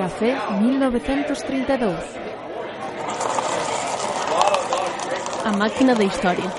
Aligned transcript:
Café 0.00 0.32
1932. 0.62 1.94
A 5.44 5.52
máquina 5.52 5.94
da 5.94 6.04
historia. 6.04 6.50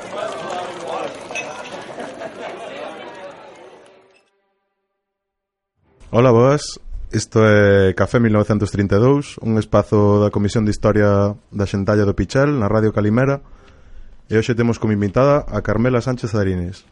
Ola, 6.12 6.30
boas. 6.32 6.62
Isto 7.12 7.42
é 7.42 7.96
Café 7.98 8.20
1932, 8.20 9.42
un 9.42 9.58
espazo 9.58 10.22
da 10.22 10.30
Comisión 10.30 10.62
de 10.62 10.70
Historia 10.70 11.34
da 11.50 11.66
Xentalla 11.66 12.06
do 12.06 12.14
Pichel, 12.14 12.54
na 12.62 12.70
Radio 12.70 12.94
Calimera, 12.94 13.42
e 14.30 14.38
hoxe 14.38 14.54
temos 14.54 14.78
como 14.78 14.94
invitada 14.94 15.50
a 15.50 15.66
Carmela 15.66 15.98
Sánchez 15.98 16.38
Arines. 16.38 16.86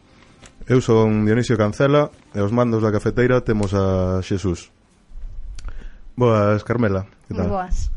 Eu 0.65 0.81
son 0.81 1.29
Dionisio 1.29 1.61
Cancela 1.61 2.09
e 2.33 2.41
os 2.41 2.49
mandos 2.49 2.81
da 2.81 2.89
cafeteira 2.89 3.45
temos 3.45 3.77
a 3.77 4.17
Xesús. 4.25 4.78
Boas, 6.19 6.65
Carmela. 6.65 7.07
Que 7.29 7.33
tal? 7.33 7.47
Boas. 7.47 7.89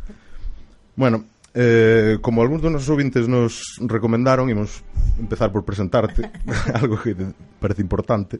Bueno, 0.94 1.24
eh, 1.54 2.18
como 2.22 2.38
algúns 2.38 2.62
dos 2.62 2.70
nosos 2.70 2.86
ouvintes 2.86 3.26
nos 3.26 3.82
recomendaron, 3.82 4.46
imos 4.46 4.86
empezar 5.18 5.50
por 5.50 5.66
presentarte, 5.66 6.30
algo 6.78 7.02
que 7.02 7.18
parece 7.58 7.82
importante, 7.82 8.38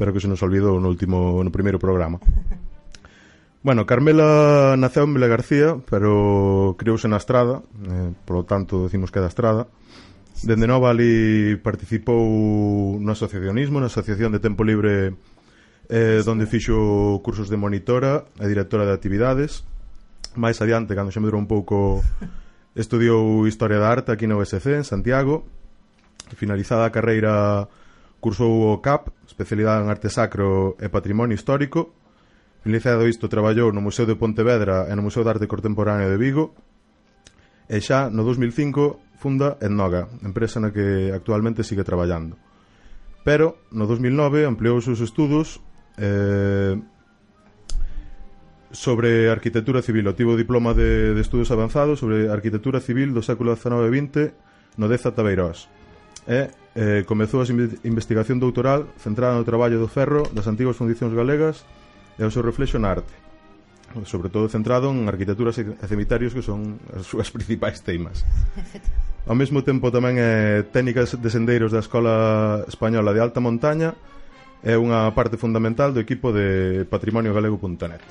pero 0.00 0.16
que 0.16 0.24
se 0.24 0.32
nos 0.32 0.40
olvidou 0.40 0.80
no 0.80 0.88
último 0.88 1.44
no 1.44 1.52
primeiro 1.52 1.76
programa. 1.76 2.16
Bueno, 3.60 3.84
Carmela 3.84 4.80
naceu 4.80 5.04
en 5.04 5.12
Vila 5.12 5.28
García, 5.28 5.76
pero 5.92 6.80
criouse 6.80 7.04
na 7.04 7.20
Estrada, 7.20 7.60
eh, 7.84 8.16
polo 8.24 8.48
tanto 8.48 8.88
decimos 8.88 9.12
que 9.12 9.20
é 9.20 9.24
da 9.28 9.28
Estrada. 9.28 9.68
Dende 10.40 10.64
nova 10.64 10.88
ali 10.88 11.60
participou 11.60 12.96
no 12.96 13.12
asociacionismo, 13.12 13.76
na 13.76 13.92
Asociación 13.92 14.32
de 14.32 14.40
Tempo 14.40 14.64
Libre 14.64 15.12
eh, 15.88 16.22
donde 16.24 16.46
fixo 16.46 17.20
cursos 17.24 17.48
de 17.48 17.56
monitora 17.56 18.28
e 18.36 18.46
directora 18.46 18.84
de 18.84 18.92
actividades. 18.92 19.64
Mais 20.36 20.60
adiante, 20.60 20.92
cando 20.92 21.10
xa 21.10 21.24
medrou 21.24 21.40
un 21.40 21.48
pouco, 21.48 22.04
estudiou 22.76 23.48
Historia 23.48 23.80
da 23.80 23.88
Arte 23.88 24.12
aquí 24.12 24.28
na 24.28 24.36
USC, 24.36 24.76
en 24.76 24.84
Santiago. 24.84 25.48
Finalizada 26.36 26.84
a 26.84 26.92
carreira, 26.92 27.66
cursou 28.20 28.68
o 28.68 28.80
CAP, 28.84 29.08
especialidade 29.24 29.80
en 29.80 29.88
Arte 29.88 30.12
Sacro 30.12 30.76
e 30.76 30.92
Patrimonio 30.92 31.32
Histórico. 31.32 31.96
Finalizado 32.60 33.08
isto, 33.08 33.32
traballou 33.32 33.72
no 33.72 33.80
Museo 33.80 34.04
de 34.04 34.14
Pontevedra 34.20 34.86
e 34.86 34.92
no 34.92 35.02
Museo 35.02 35.24
de 35.24 35.32
Arte 35.32 35.48
Contemporáneo 35.48 36.12
de 36.12 36.20
Vigo. 36.20 36.52
E 37.64 37.80
xa, 37.80 38.12
no 38.12 38.28
2005, 38.28 39.16
funda 39.16 39.56
Etnoga, 39.58 40.12
empresa 40.20 40.60
na 40.60 40.68
que 40.68 41.10
actualmente 41.16 41.64
sigue 41.64 41.82
traballando 41.82 42.36
pero 43.28 43.60
no 43.68 43.84
2009 43.84 44.48
ampliou 44.48 44.80
os 44.80 44.88
seus 44.88 45.04
estudos 45.04 45.60
Eh, 45.98 46.78
sobre 48.70 49.30
arquitectura 49.30 49.80
civil, 49.82 50.06
o 50.06 50.14
tivo 50.14 50.36
diploma 50.36 50.76
de, 50.76 51.16
de 51.16 51.20
estudos 51.20 51.50
avanzados 51.50 51.98
sobre 51.98 52.28
arquitectura 52.28 52.84
civil 52.84 53.16
do 53.16 53.24
século 53.24 53.56
XIX 53.56 53.88
e 53.88 53.90
XX 53.90 54.14
no 54.76 54.86
Deza 54.86 55.10
Tabeirós. 55.10 55.66
E 56.28 56.52
eh, 56.76 57.02
comezou 57.08 57.40
a 57.40 57.48
investigación 57.82 58.38
doutoral 58.38 58.86
centrada 59.00 59.34
no 59.34 59.48
traballo 59.48 59.80
do 59.80 59.88
ferro 59.88 60.28
das 60.30 60.46
antigas 60.46 60.76
fundicións 60.76 61.16
galegas 61.16 61.64
e 62.20 62.22
o 62.22 62.30
seu 62.30 62.44
reflexo 62.44 62.76
na 62.76 62.92
arte 62.92 63.28
sobre 64.04 64.28
todo 64.28 64.48
centrado 64.48 64.90
en 64.92 65.08
arquitecturas 65.08 65.56
e 65.58 65.64
cemitarios 65.88 66.36
que 66.36 66.44
son 66.44 66.76
as 66.92 67.08
súas 67.08 67.32
principais 67.34 67.80
teimas. 67.80 68.20
Ao 69.24 69.36
mesmo 69.36 69.64
tempo 69.64 69.88
tamén 69.88 70.20
é 70.20 70.64
técnicas 70.68 71.16
de 71.16 71.28
sendeiros 71.32 71.72
da 71.72 71.80
Escola 71.80 72.64
Española 72.68 73.16
de 73.16 73.20
Alta 73.24 73.40
Montaña 73.40 73.96
é 74.62 74.74
unha 74.74 75.10
parte 75.14 75.38
fundamental 75.38 75.94
do 75.94 76.02
equipo 76.02 76.34
de 76.34 76.82
Patrimonio 76.88 77.30
Galego.net 77.34 78.02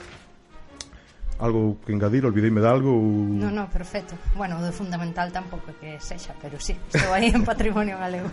algo 1.40 1.78
que 1.86 1.94
engadir, 1.94 2.26
olvideime 2.26 2.62
de 2.62 2.68
algo 2.68 2.90
ou... 2.98 3.30
Non, 3.30 3.54
non, 3.54 3.70
perfecto. 3.70 4.18
Bueno, 4.34 4.58
de 4.58 4.74
fundamental 4.74 5.30
tampouco 5.30 5.70
que 5.78 6.02
sexa 6.02 6.34
Pero 6.42 6.58
sí, 6.58 6.74
estou 6.90 7.14
aí 7.14 7.30
en 7.30 7.46
patrimonio 7.46 7.98
galego. 7.98 8.30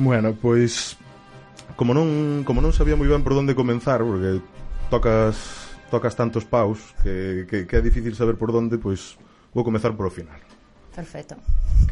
Bueno, 0.00 0.32
pois 0.32 0.96
como 1.76 1.92
non, 1.92 2.42
como 2.48 2.64
non 2.64 2.72
sabía 2.72 2.96
moi 2.96 3.10
ben 3.10 3.20
por 3.20 3.36
onde 3.36 3.52
comenzar 3.52 4.00
Porque 4.00 4.40
tocas 4.88 5.68
tocas 5.92 6.16
tantos 6.16 6.48
paus 6.48 6.96
que, 7.04 7.44
que, 7.44 7.68
que 7.68 7.74
é 7.76 7.82
difícil 7.84 8.16
saber 8.16 8.40
por 8.40 8.48
onde 8.56 8.80
Pois 8.80 9.20
vou 9.52 9.60
comezar 9.60 9.92
por 9.92 10.08
o 10.08 10.12
final. 10.12 10.40
Perfecto. 10.98 11.36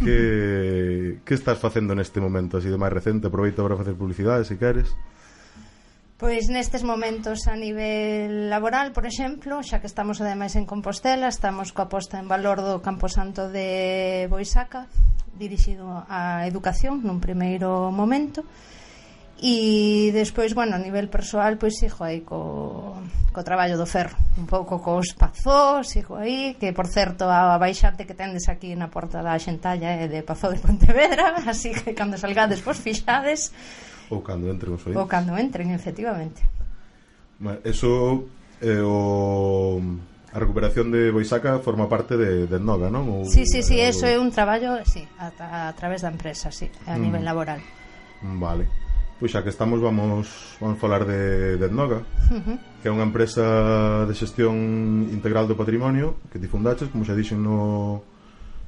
Que, 0.02 1.20
que 1.24 1.34
estás 1.38 1.62
facendo 1.62 1.94
neste 1.94 2.18
momento 2.18 2.58
así 2.58 2.66
de 2.66 2.74
máis 2.74 2.90
recente? 2.90 3.30
Aproveita 3.30 3.62
para 3.62 3.78
facer 3.78 3.94
publicidade, 3.94 4.42
se 4.42 4.58
queres. 4.58 4.90
Pois 6.18 6.50
nestes 6.50 6.82
momentos 6.82 7.46
a 7.46 7.54
nivel 7.54 8.50
laboral, 8.50 8.90
por 8.90 9.06
exemplo, 9.06 9.62
xa 9.62 9.78
que 9.78 9.86
estamos 9.86 10.18
ademais 10.18 10.58
en 10.58 10.66
Compostela, 10.66 11.30
estamos 11.30 11.70
coa 11.70 11.86
posta 11.86 12.18
en 12.18 12.26
valor 12.26 12.58
do 12.58 12.82
Camposanto 12.82 13.46
de 13.46 14.26
Boisaca, 14.26 14.90
dirixido 15.38 15.86
á 16.10 16.42
educación 16.50 17.06
nun 17.06 17.22
primeiro 17.22 17.94
momento, 17.94 18.42
e 18.42 18.75
e 19.36 20.10
despois, 20.16 20.56
bueno, 20.56 20.76
a 20.76 20.80
nivel 20.80 21.12
persoal 21.12 21.60
pois 21.60 21.76
sigo 21.76 22.08
aí 22.08 22.24
co, 22.24 22.96
co 23.36 23.44
traballo 23.44 23.76
do 23.76 23.84
ferro 23.84 24.16
un 24.40 24.48
pouco 24.48 24.80
cos 24.80 25.12
pazós 25.12 25.92
sigo 25.92 26.16
aí, 26.16 26.56
que 26.56 26.72
por 26.72 26.88
certo 26.88 27.28
a 27.28 27.60
baixante 27.60 28.08
que 28.08 28.16
tendes 28.16 28.48
aquí 28.48 28.72
na 28.72 28.88
porta 28.88 29.20
da 29.20 29.36
xentalla 29.36 29.92
é 29.92 30.08
de 30.08 30.24
Pazó 30.24 30.48
de 30.48 30.60
Pontevedra 30.60 31.36
así 31.52 31.76
que 31.76 31.92
cando 31.92 32.16
salgades 32.16 32.64
pois 32.64 32.80
fixades 32.80 33.52
ou 34.08 34.24
cando 34.24 34.48
entren 34.48 34.72
os 34.72 34.82
oídos 34.88 34.96
ou 34.96 35.04
cando 35.04 35.36
entren, 35.36 35.68
efectivamente 35.76 36.40
Eso 37.64 38.24
eh, 38.62 38.80
o 38.80 39.76
a 40.32 40.38
recuperación 40.38 40.92
de 40.92 41.10
Boisaca 41.10 41.60
forma 41.60 41.88
parte 41.88 42.16
de, 42.16 42.46
de 42.46 42.60
Noga, 42.60 42.88
non? 42.92 43.08
Ou, 43.08 43.24
sí, 43.24 43.44
sí, 43.48 43.64
sí, 43.64 43.80
eso 43.80 44.04
é 44.04 44.20
un 44.20 44.28
traballo 44.28 44.84
sí, 44.84 45.04
a, 45.16 45.32
a, 45.36 45.68
a 45.68 45.72
través 45.72 46.04
da 46.04 46.12
empresa, 46.12 46.52
sí, 46.52 46.68
a 46.84 46.96
mm. 46.96 47.00
nivel 47.00 47.24
laboral. 47.24 47.60
Vale. 48.20 48.85
Pois 49.16 49.32
xa 49.32 49.40
que 49.40 49.48
estamos 49.48 49.80
vamos 49.80 50.28
vamos 50.60 50.76
falar 50.76 51.08
de 51.08 51.56
Dendnoga, 51.56 52.04
uh 52.04 52.36
-huh. 52.36 52.56
que 52.84 52.88
é 52.88 52.92
unha 52.92 53.08
empresa 53.08 54.04
de 54.04 54.12
xestión 54.12 55.08
integral 55.08 55.48
do 55.48 55.56
patrimonio 55.56 56.20
que 56.28 56.36
ti 56.36 56.44
fundaches, 56.44 56.92
como 56.92 57.08
xa 57.08 57.16
dixen 57.16 57.40
no 57.40 58.04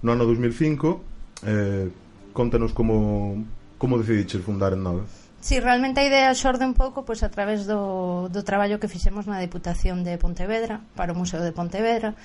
no 0.01 0.09
ano 0.09 0.25
2005. 0.25 1.45
Eh, 1.45 1.93
contanos 2.33 2.73
como 2.73 3.45
como 3.77 4.01
decidiches 4.01 4.41
fundar 4.41 4.73
Dendnoga. 4.73 5.05
Sí, 5.41 5.61
realmente 5.61 6.01
a 6.01 6.09
idea 6.09 6.35
xorde 6.35 6.65
un 6.65 6.75
pouco 6.75 7.05
pois 7.05 7.23
a 7.23 7.31
través 7.31 7.69
do, 7.69 8.33
do 8.33 8.43
traballo 8.43 8.81
que 8.81 8.89
fixemos 8.89 9.29
na 9.29 9.39
Deputación 9.39 10.03
de 10.03 10.19
Pontevedra 10.19 10.83
para 10.97 11.13
o 11.13 11.19
Museo 11.19 11.45
de 11.45 11.53
Pontevedra 11.53 12.17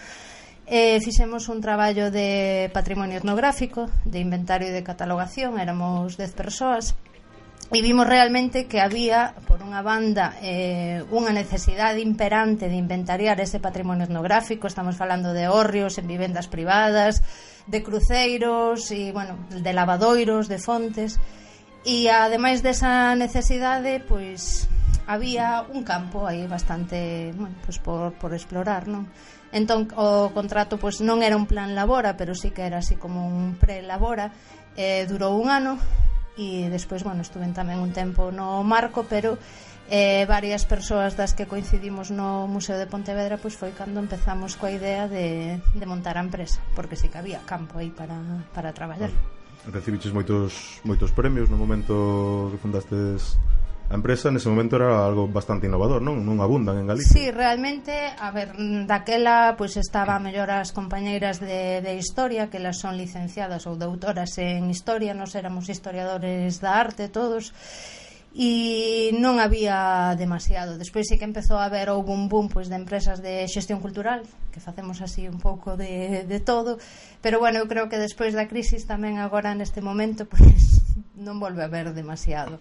eh, 0.65 0.97
fixemos 1.03 1.51
un 1.51 1.61
traballo 1.61 2.09
de 2.09 2.71
patrimonio 2.73 3.19
etnográfico 3.19 3.91
de 4.07 4.23
inventario 4.23 4.71
e 4.71 4.75
de 4.75 4.81
catalogación 4.81 5.59
éramos 5.59 6.17
10 6.17 6.33
persoas 6.33 6.95
e 7.71 7.81
vimos 7.81 8.07
realmente 8.07 8.65
que 8.67 8.81
había 8.81 9.33
por 9.47 9.63
unha 9.63 9.79
banda 9.85 10.35
eh, 10.41 11.01
unha 11.09 11.31
necesidade 11.31 12.03
imperante 12.03 12.67
de 12.67 12.77
inventariar 12.77 13.39
ese 13.39 13.63
patrimonio 13.63 14.05
etnográfico. 14.05 14.67
Estamos 14.67 14.97
falando 14.97 15.31
de 15.31 15.47
horrios 15.47 15.97
en 15.97 16.05
vivendas 16.05 16.51
privadas 16.51 17.23
de 17.65 17.79
cruceiros 17.81 18.91
e 18.91 19.15
bueno, 19.15 19.39
de 19.49 19.71
lavadoiros, 19.73 20.51
de 20.51 20.59
fontes. 20.59 21.17
E 21.87 22.07
ademais 22.07 22.63
desa 22.63 23.15
necesidade 23.15 24.03
pois 24.03 24.67
había 25.07 25.65
un 25.67 25.83
campo 25.83 26.27
aí 26.27 26.47
bastante 26.47 27.31
bueno, 27.35 27.55
pois 27.65 27.77
por, 27.79 28.13
por 28.15 28.31
explorar 28.31 28.87
non? 28.87 29.07
entón 29.51 29.91
o 29.99 30.31
contrato 30.31 30.79
pois 30.79 31.03
non 31.03 31.19
era 31.21 31.35
un 31.35 31.43
plan 31.45 31.75
labora 31.75 32.15
pero 32.15 32.33
sí 32.33 32.55
que 32.55 32.63
era 32.63 32.79
así 32.79 32.95
como 32.95 33.27
un 33.27 33.59
pre 33.59 33.83
labora 33.83 34.31
eh, 34.79 35.03
durou 35.05 35.35
un 35.35 35.51
ano 35.51 35.75
e 36.37 36.69
despois, 36.73 37.05
bueno, 37.05 37.21
estuve 37.21 37.45
tamén 37.53 37.77
un 37.77 37.93
tempo 37.93 38.33
no 38.33 38.65
Marco, 38.65 39.05
pero 39.05 39.37
eh, 39.89 40.25
varias 40.25 40.65
persoas 40.65 41.13
das 41.13 41.33
que 41.37 41.45
coincidimos 41.45 42.09
no 42.09 42.47
Museo 42.47 42.79
de 42.79 42.87
Pontevedra 42.87 43.37
pois 43.37 43.53
foi 43.53 43.75
cando 43.75 43.99
empezamos 43.99 44.55
coa 44.55 44.71
idea 44.71 45.05
de, 45.11 45.59
de 45.59 45.85
montar 45.85 46.17
a 46.17 46.23
empresa, 46.23 46.63
porque 46.73 46.95
sí 46.95 47.11
que 47.11 47.19
había 47.19 47.43
campo 47.45 47.77
aí 47.77 47.91
para, 47.91 48.17
para 48.55 48.73
traballar. 48.73 49.11
Vale. 49.11 49.71
Recibiches 49.71 50.11
moitos 50.11 50.83
moitos 50.83 51.11
premios 51.15 51.47
no 51.47 51.55
momento 51.55 52.51
que 52.51 52.59
fundastes 52.59 53.39
A 53.91 53.95
empresa 53.99 54.31
nese 54.31 54.47
momento 54.47 54.79
era 54.79 55.05
algo 55.05 55.27
bastante 55.27 55.67
innovador, 55.67 55.99
non? 55.99 56.23
Non 56.23 56.39
abundan 56.39 56.79
en 56.79 56.87
Galicia. 56.87 57.13
Sí, 57.13 57.29
realmente, 57.29 57.91
a 58.15 58.31
ver, 58.31 58.55
daquela 58.87 59.53
pois 59.59 59.75
pues, 59.75 59.83
estaba 59.83 60.17
mellor 60.23 60.49
as 60.49 60.71
compañeiras 60.71 61.43
de, 61.43 61.83
de 61.83 61.93
historia, 61.99 62.47
que 62.47 62.63
las 62.63 62.79
son 62.79 62.95
licenciadas 62.95 63.67
ou 63.67 63.75
doutoras 63.75 64.39
en 64.39 64.71
historia, 64.71 65.11
nos 65.13 65.35
éramos 65.35 65.67
historiadores 65.67 66.63
da 66.63 66.79
arte 66.79 67.11
todos, 67.11 67.51
e 68.33 69.13
non 69.13 69.37
había 69.37 70.17
demasiado. 70.17 70.81
Despois 70.81 71.05
sí 71.05 71.21
que 71.21 71.29
empezou 71.29 71.61
a 71.61 71.69
haber 71.69 71.93
houve 71.93 72.09
un 72.09 72.25
boom 72.25 72.49
pois 72.49 72.65
de 72.65 72.81
empresas 72.81 73.21
de 73.21 73.45
xestión 73.45 73.77
cultural, 73.77 74.25
que 74.49 74.57
facemos 74.57 75.05
así 75.05 75.29
un 75.29 75.37
pouco 75.37 75.77
de, 75.77 76.25
de 76.25 76.39
todo, 76.41 76.81
pero 77.21 77.37
bueno, 77.37 77.61
eu 77.61 77.69
creo 77.69 77.93
que 77.93 78.01
despois 78.01 78.33
da 78.33 78.49
crisis 78.49 78.89
tamén 78.89 79.21
agora 79.21 79.53
neste 79.53 79.85
momento 79.85 80.25
pois 80.31 80.81
non 81.13 81.37
volve 81.37 81.61
a 81.61 81.69
haber 81.69 81.93
demasiado 81.93 82.57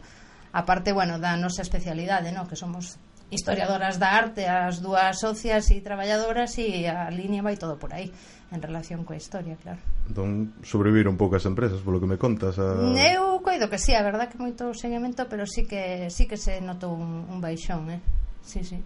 aparte, 0.52 0.93
bueno, 0.93 1.19
da 1.19 1.37
nosa 1.37 1.64
especialidade, 1.64 2.31
no? 2.31 2.46
que 2.46 2.56
somos 2.56 3.00
historiadoras 3.32 3.96
da 3.96 4.12
arte, 4.12 4.44
as 4.44 4.84
dúas 4.84 5.16
socias 5.16 5.72
e 5.72 5.81
traballadoras 5.81 6.52
e 6.60 6.84
a 6.84 7.08
línea 7.08 7.40
vai 7.40 7.56
todo 7.56 7.81
por 7.81 7.96
aí 7.96 8.12
en 8.52 8.60
relación 8.60 9.08
coa 9.08 9.16
historia, 9.16 9.56
claro. 9.56 9.81
Entón, 10.04 10.52
sobreviviron 10.60 11.16
poucas 11.16 11.49
empresas, 11.49 11.81
polo 11.81 11.96
que 11.96 12.04
me 12.04 12.20
contas. 12.20 12.60
A... 12.60 12.76
Eu 12.93 13.40
coido 13.40 13.72
que 13.72 13.81
sí, 13.81 13.96
a 13.96 14.04
verdad 14.04 14.28
que 14.28 14.37
moito 14.37 14.76
seguimento, 14.76 15.25
pero 15.32 15.49
sí 15.49 15.64
que 15.64 16.12
sí 16.12 16.28
que 16.28 16.37
se 16.37 16.60
notou 16.60 16.93
un, 16.93 17.25
un 17.32 17.40
baixón, 17.40 17.88
eh? 17.88 18.05
Sí, 18.44 18.60
sí. 18.60 18.76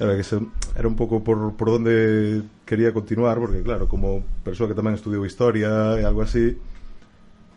Era 0.00 0.16
que 0.16 0.24
se, 0.24 0.40
era 0.72 0.88
un 0.88 0.96
pouco 0.96 1.20
por, 1.20 1.52
por 1.52 1.68
onde 1.68 2.48
quería 2.64 2.96
continuar, 2.96 3.36
porque 3.36 3.60
claro, 3.60 3.84
como 3.84 4.24
persoa 4.40 4.72
que 4.72 4.78
tamén 4.78 4.96
estudiou 4.96 5.28
historia 5.28 6.00
e 6.00 6.08
algo 6.08 6.24
así, 6.24 6.56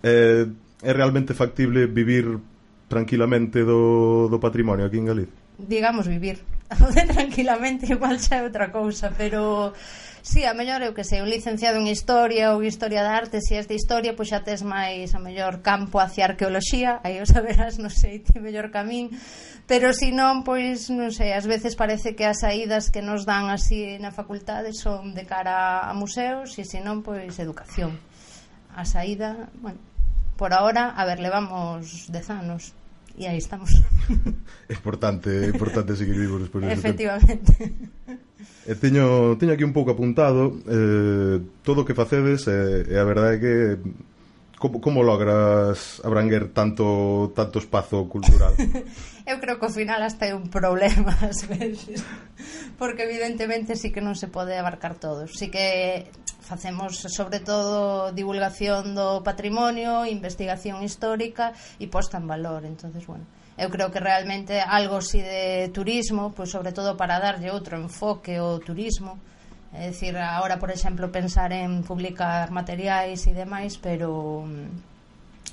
eh, 0.04 0.44
é 0.84 0.92
realmente 0.92 1.32
factible 1.32 1.88
vivir 1.88 2.42
tranquilamente 2.92 3.64
do, 3.64 4.28
do 4.28 4.38
patrimonio 4.44 4.84
aquí 4.84 5.00
en 5.00 5.08
Galicia? 5.08 5.40
Digamos 5.56 6.12
vivir. 6.12 6.44
Tranquilamente 7.16 7.88
igual 7.88 8.20
xa 8.20 8.40
é 8.40 8.46
outra 8.48 8.72
cousa, 8.72 9.12
pero 9.16 9.72
sí, 10.24 10.44
a 10.48 10.56
mellor 10.56 10.80
eu 10.84 10.96
que 10.96 11.04
sei, 11.04 11.20
un 11.20 11.28
licenciado 11.28 11.80
en 11.80 11.88
Historia 11.88 12.56
ou 12.56 12.64
Historia 12.64 13.04
da 13.04 13.16
Arte, 13.16 13.44
se 13.44 13.56
si 13.56 13.60
és 13.60 13.68
de 13.68 13.76
Historia, 13.76 14.16
pois 14.16 14.32
xa 14.32 14.40
tes 14.44 14.64
máis 14.64 15.12
a 15.12 15.20
mellor 15.20 15.60
campo 15.60 16.00
hacia 16.00 16.32
Arqueoloxía, 16.32 17.04
aí 17.04 17.20
o 17.20 17.28
saberás, 17.28 17.76
non 17.80 17.92
sei, 17.92 18.24
ti 18.24 18.40
mellor 18.40 18.72
camín, 18.72 19.12
pero 19.68 19.92
se 19.92 20.08
si 20.08 20.10
non, 20.16 20.48
pois, 20.48 20.88
non 20.88 21.12
sei, 21.12 21.36
ás 21.36 21.44
veces 21.44 21.76
parece 21.76 22.16
que 22.16 22.24
as 22.24 22.40
saídas 22.40 22.88
que 22.88 23.04
nos 23.04 23.28
dan 23.28 23.52
así 23.52 24.00
na 24.00 24.16
facultade 24.16 24.72
son 24.72 25.12
de 25.12 25.28
cara 25.28 25.84
a 25.84 25.92
museos 25.92 26.56
e 26.56 26.64
se 26.64 26.80
non, 26.80 27.04
pois, 27.04 27.36
educación. 27.36 28.00
A 28.72 28.88
saída, 28.88 29.52
bueno, 29.60 29.91
por 30.38 30.54
ahora, 30.54 30.92
a 30.92 31.06
ver, 31.06 31.20
levamos 31.20 32.08
dez 32.10 32.30
anos 32.30 32.74
e 33.18 33.28
aí 33.28 33.38
estamos. 33.38 33.72
É 34.70 34.74
importante, 34.78 35.30
é 35.30 35.50
importante 35.50 35.96
seguir 35.96 36.18
vivos 36.18 36.42
despois 36.42 36.66
de 36.66 36.74
Efectivamente. 36.74 37.54
E 38.66 38.74
teño, 38.78 39.38
teño 39.38 39.54
aquí 39.54 39.66
un 39.66 39.74
pouco 39.74 39.94
apuntado 39.94 40.58
eh, 40.70 41.42
todo 41.66 41.82
o 41.82 41.86
que 41.86 41.98
facedes 41.98 42.46
e, 42.46 42.54
eh, 42.54 42.94
e 42.94 42.96
a 42.98 43.06
verdade 43.06 43.38
é 43.38 43.40
que 43.42 43.56
Como, 44.62 44.78
como 44.78 45.02
logras 45.02 46.06
abranguer 46.06 46.54
tanto 46.54 47.34
tanto 47.34 47.58
espazo 47.58 48.06
cultural? 48.06 48.54
Eu 49.26 49.42
creo 49.42 49.58
que 49.58 49.66
ao 49.66 49.74
final 49.74 50.06
hasta 50.06 50.30
é 50.30 50.38
un 50.38 50.54
problema 50.54 51.18
ás 51.26 51.50
veces, 51.50 52.06
porque 52.78 53.10
evidentemente 53.10 53.74
sí 53.74 53.90
que 53.90 54.06
non 54.06 54.14
se 54.14 54.30
pode 54.30 54.54
abarcar 54.54 55.02
todo. 55.02 55.26
Sí 55.26 55.50
que 55.50 56.14
facemos 56.46 57.02
sobre 57.10 57.42
todo 57.42 58.14
divulgación 58.14 58.94
do 58.94 59.26
patrimonio, 59.26 60.06
investigación 60.06 60.86
histórica 60.86 61.58
e 61.82 61.90
posta 61.90 62.22
en 62.22 62.30
valor, 62.30 62.62
entonces 62.62 63.02
bueno, 63.10 63.26
eu 63.58 63.74
creo 63.74 63.90
que 63.90 63.98
realmente 63.98 64.62
algo 64.62 65.02
si 65.02 65.26
de 65.26 65.74
turismo, 65.74 66.38
pois 66.38 66.50
pues 66.50 66.54
sobre 66.54 66.70
todo 66.70 66.94
para 66.94 67.18
darlle 67.18 67.50
outro 67.50 67.82
enfoque 67.82 68.38
ao 68.38 68.62
turismo, 68.62 69.18
É 69.72 69.88
dicir, 69.88 70.18
agora, 70.20 70.60
por 70.60 70.68
exemplo, 70.68 71.08
pensar 71.08 71.56
en 71.56 71.88
publicar 71.88 72.52
materiais 72.52 73.24
e 73.24 73.32
demais, 73.32 73.80
pero 73.80 74.44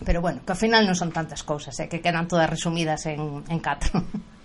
pero 0.05 0.21
bueno, 0.21 0.41
que 0.47 0.53
ao 0.55 0.59
final 0.59 0.87
non 0.87 0.99
son 0.99 1.15
tantas 1.15 1.43
cousas, 1.47 1.75
é 1.79 1.87
eh, 1.87 1.89
que 1.91 2.03
quedan 2.03 2.27
todas 2.27 2.51
resumidas 2.51 3.07
en, 3.07 3.47
en 3.47 3.59
catro. 3.63 4.03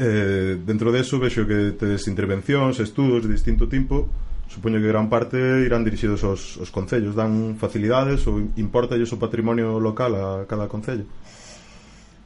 Eh, 0.00 0.62
dentro 0.62 0.92
de 0.94 1.02
eso 1.02 1.18
vexo 1.18 1.42
que 1.42 1.74
tedes 1.74 2.06
intervencións, 2.06 2.78
estudos 2.78 3.26
de 3.26 3.34
distinto 3.34 3.66
tipo, 3.66 4.06
supoño 4.46 4.78
que 4.78 4.86
gran 4.86 5.10
parte 5.10 5.36
irán 5.66 5.82
dirixidos 5.82 6.22
aos, 6.22 6.54
aos 6.54 6.70
concellos, 6.70 7.18
dan 7.18 7.58
facilidades 7.58 8.22
ou 8.30 8.38
importa 8.54 8.94
o 8.94 9.18
patrimonio 9.18 9.82
local 9.82 10.14
a 10.14 10.46
cada 10.46 10.70
concello? 10.70 11.02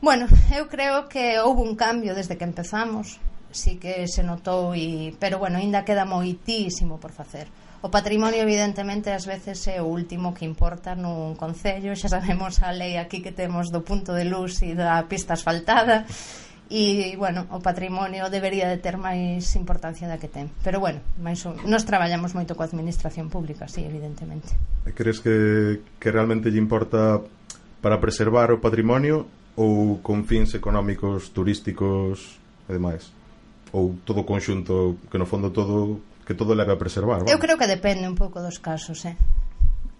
Bueno, 0.05 0.29
eu 0.53 0.69
creo 0.69 1.09
que 1.09 1.41
houve 1.41 1.64
un 1.64 1.73
cambio 1.73 2.12
desde 2.12 2.37
que 2.37 2.44
empezamos 2.44 3.17
sí 3.52 3.76
que 3.76 4.08
se 4.08 4.25
notou 4.25 4.75
e 4.75 5.14
pero 5.20 5.38
bueno, 5.38 5.60
aínda 5.60 5.84
queda 5.87 6.04
moitísimo 6.04 6.99
por 6.99 7.12
facer. 7.12 7.49
O 7.82 7.90
patrimonio 7.90 8.38
evidentemente 8.38 9.10
ás 9.10 9.26
veces 9.26 9.58
é 9.66 9.82
o 9.82 9.90
último 9.90 10.31
que 10.31 10.46
importa 10.46 10.94
nun 10.94 11.34
concello, 11.34 11.99
xa 11.99 12.06
sabemos 12.06 12.62
a 12.62 12.70
lei 12.70 12.94
aquí 12.94 13.19
que 13.19 13.34
temos 13.34 13.75
do 13.75 13.82
punto 13.82 14.14
de 14.14 14.22
luz 14.22 14.62
e 14.62 14.78
da 14.78 15.02
pista 15.10 15.34
asfaltada 15.34 16.06
e 16.72 17.19
bueno, 17.19 17.44
o 17.52 17.60
patrimonio 17.60 18.31
debería 18.31 18.64
de 18.70 18.78
ter 18.78 18.96
máis 18.96 19.44
importancia 19.58 20.08
da 20.08 20.16
que 20.16 20.31
ten. 20.31 20.49
Pero 20.64 20.81
bueno, 20.81 21.02
máis 21.20 21.43
un... 21.44 21.58
nos 21.69 21.84
traballamos 21.84 22.38
moito 22.38 22.54
coa 22.54 22.70
administración 22.70 23.28
pública, 23.28 23.69
sí, 23.69 23.84
evidentemente. 23.84 24.54
Crees 24.94 25.20
que 25.20 25.82
que 26.00 26.08
realmente 26.14 26.49
lle 26.49 26.62
importa 26.62 27.20
para 27.82 27.99
preservar 27.99 28.54
o 28.54 28.62
patrimonio 28.62 29.26
ou 29.58 30.00
con 30.00 30.25
fins 30.25 30.54
económicos, 30.54 31.34
turísticos 31.34 32.40
e 32.70 32.72
demais? 32.72 33.12
ou 33.72 33.96
todo 34.04 34.22
o 34.22 34.28
conxunto 34.28 35.00
que 35.08 35.16
no 35.16 35.24
fondo 35.24 35.50
todo 35.50 36.00
que 36.22 36.38
todo 36.38 36.54
leva 36.54 36.74
a 36.74 36.78
preservar. 36.78 37.24
Vamos. 37.24 37.32
Eu 37.32 37.42
creo 37.42 37.58
que 37.58 37.66
depende 37.66 38.06
un 38.06 38.14
pouco 38.14 38.38
dos 38.38 38.62
casos, 38.62 39.02
eh. 39.08 39.16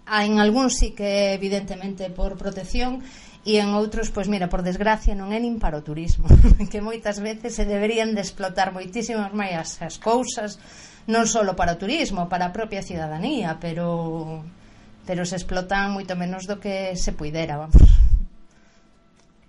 Ah, 0.05 0.25
en 0.25 0.39
algúns 0.39 0.79
sí 0.79 0.91
que 0.91 1.33
evidentemente 1.33 2.09
por 2.11 2.35
protección 2.37 3.03
e 3.43 3.59
en 3.59 3.75
outros, 3.75 4.07
pois 4.11 4.31
mira, 4.31 4.47
por 4.47 4.63
desgracia 4.63 5.15
non 5.15 5.35
é 5.35 5.39
nin 5.39 5.59
para 5.59 5.79
o 5.79 5.83
turismo, 5.83 6.27
que 6.71 6.79
moitas 6.79 7.19
veces 7.19 7.55
se 7.59 7.67
deberían 7.67 8.15
de 8.15 8.23
explotar 8.23 8.71
moitísimas 8.71 9.35
máis 9.35 9.79
as 9.83 9.99
cousas, 9.99 10.59
non 11.11 11.27
só 11.27 11.43
para 11.55 11.75
o 11.75 11.79
turismo, 11.79 12.31
para 12.31 12.51
a 12.51 12.55
propia 12.55 12.83
cidadanía, 12.83 13.59
pero 13.59 14.43
pero 15.03 15.27
se 15.27 15.35
explotan 15.35 15.91
moito 15.91 16.15
menos 16.15 16.47
do 16.47 16.63
que 16.63 16.95
se 16.95 17.11
puidera, 17.11 17.59
vamos. 17.59 17.83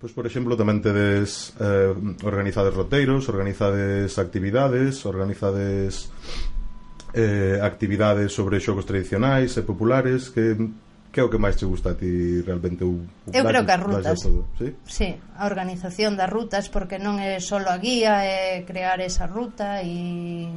Pois, 0.05 0.13
por 0.13 0.29
exemplo, 0.29 0.53
tamén 0.53 0.85
tedes 0.85 1.57
eh, 1.57 1.97
organizades 2.29 2.77
roteiros, 2.77 3.25
organizades 3.33 4.21
actividades, 4.21 5.01
organizades 5.09 6.13
eh, 7.17 7.57
actividades 7.65 8.29
sobre 8.29 8.61
xogos 8.61 8.85
tradicionais 8.85 9.57
e 9.57 9.65
populares 9.65 10.29
que 10.29 10.61
que 11.09 11.23
é 11.23 11.25
o 11.25 11.33
que 11.33 11.41
máis 11.41 11.57
te 11.57 11.65
gusta 11.65 11.95
a 11.95 11.97
ti 11.97 12.45
realmente 12.45 12.85
o, 12.85 13.01
o 13.01 13.33
Eu 13.33 13.49
creo 13.49 13.65
que 13.65 13.73
as 13.73 13.81
rutas 13.81 14.21
todo, 14.21 14.45
¿sí? 14.61 14.77
sí, 14.85 15.09
a 15.41 15.49
organización 15.49 16.21
das 16.21 16.29
rutas 16.29 16.69
porque 16.69 17.01
non 17.01 17.17
é 17.17 17.41
só 17.41 17.57
a 17.57 17.77
guía 17.81 18.29
é 18.29 18.61
crear 18.69 19.01
esa 19.01 19.25
ruta 19.25 19.81
e 19.81 20.53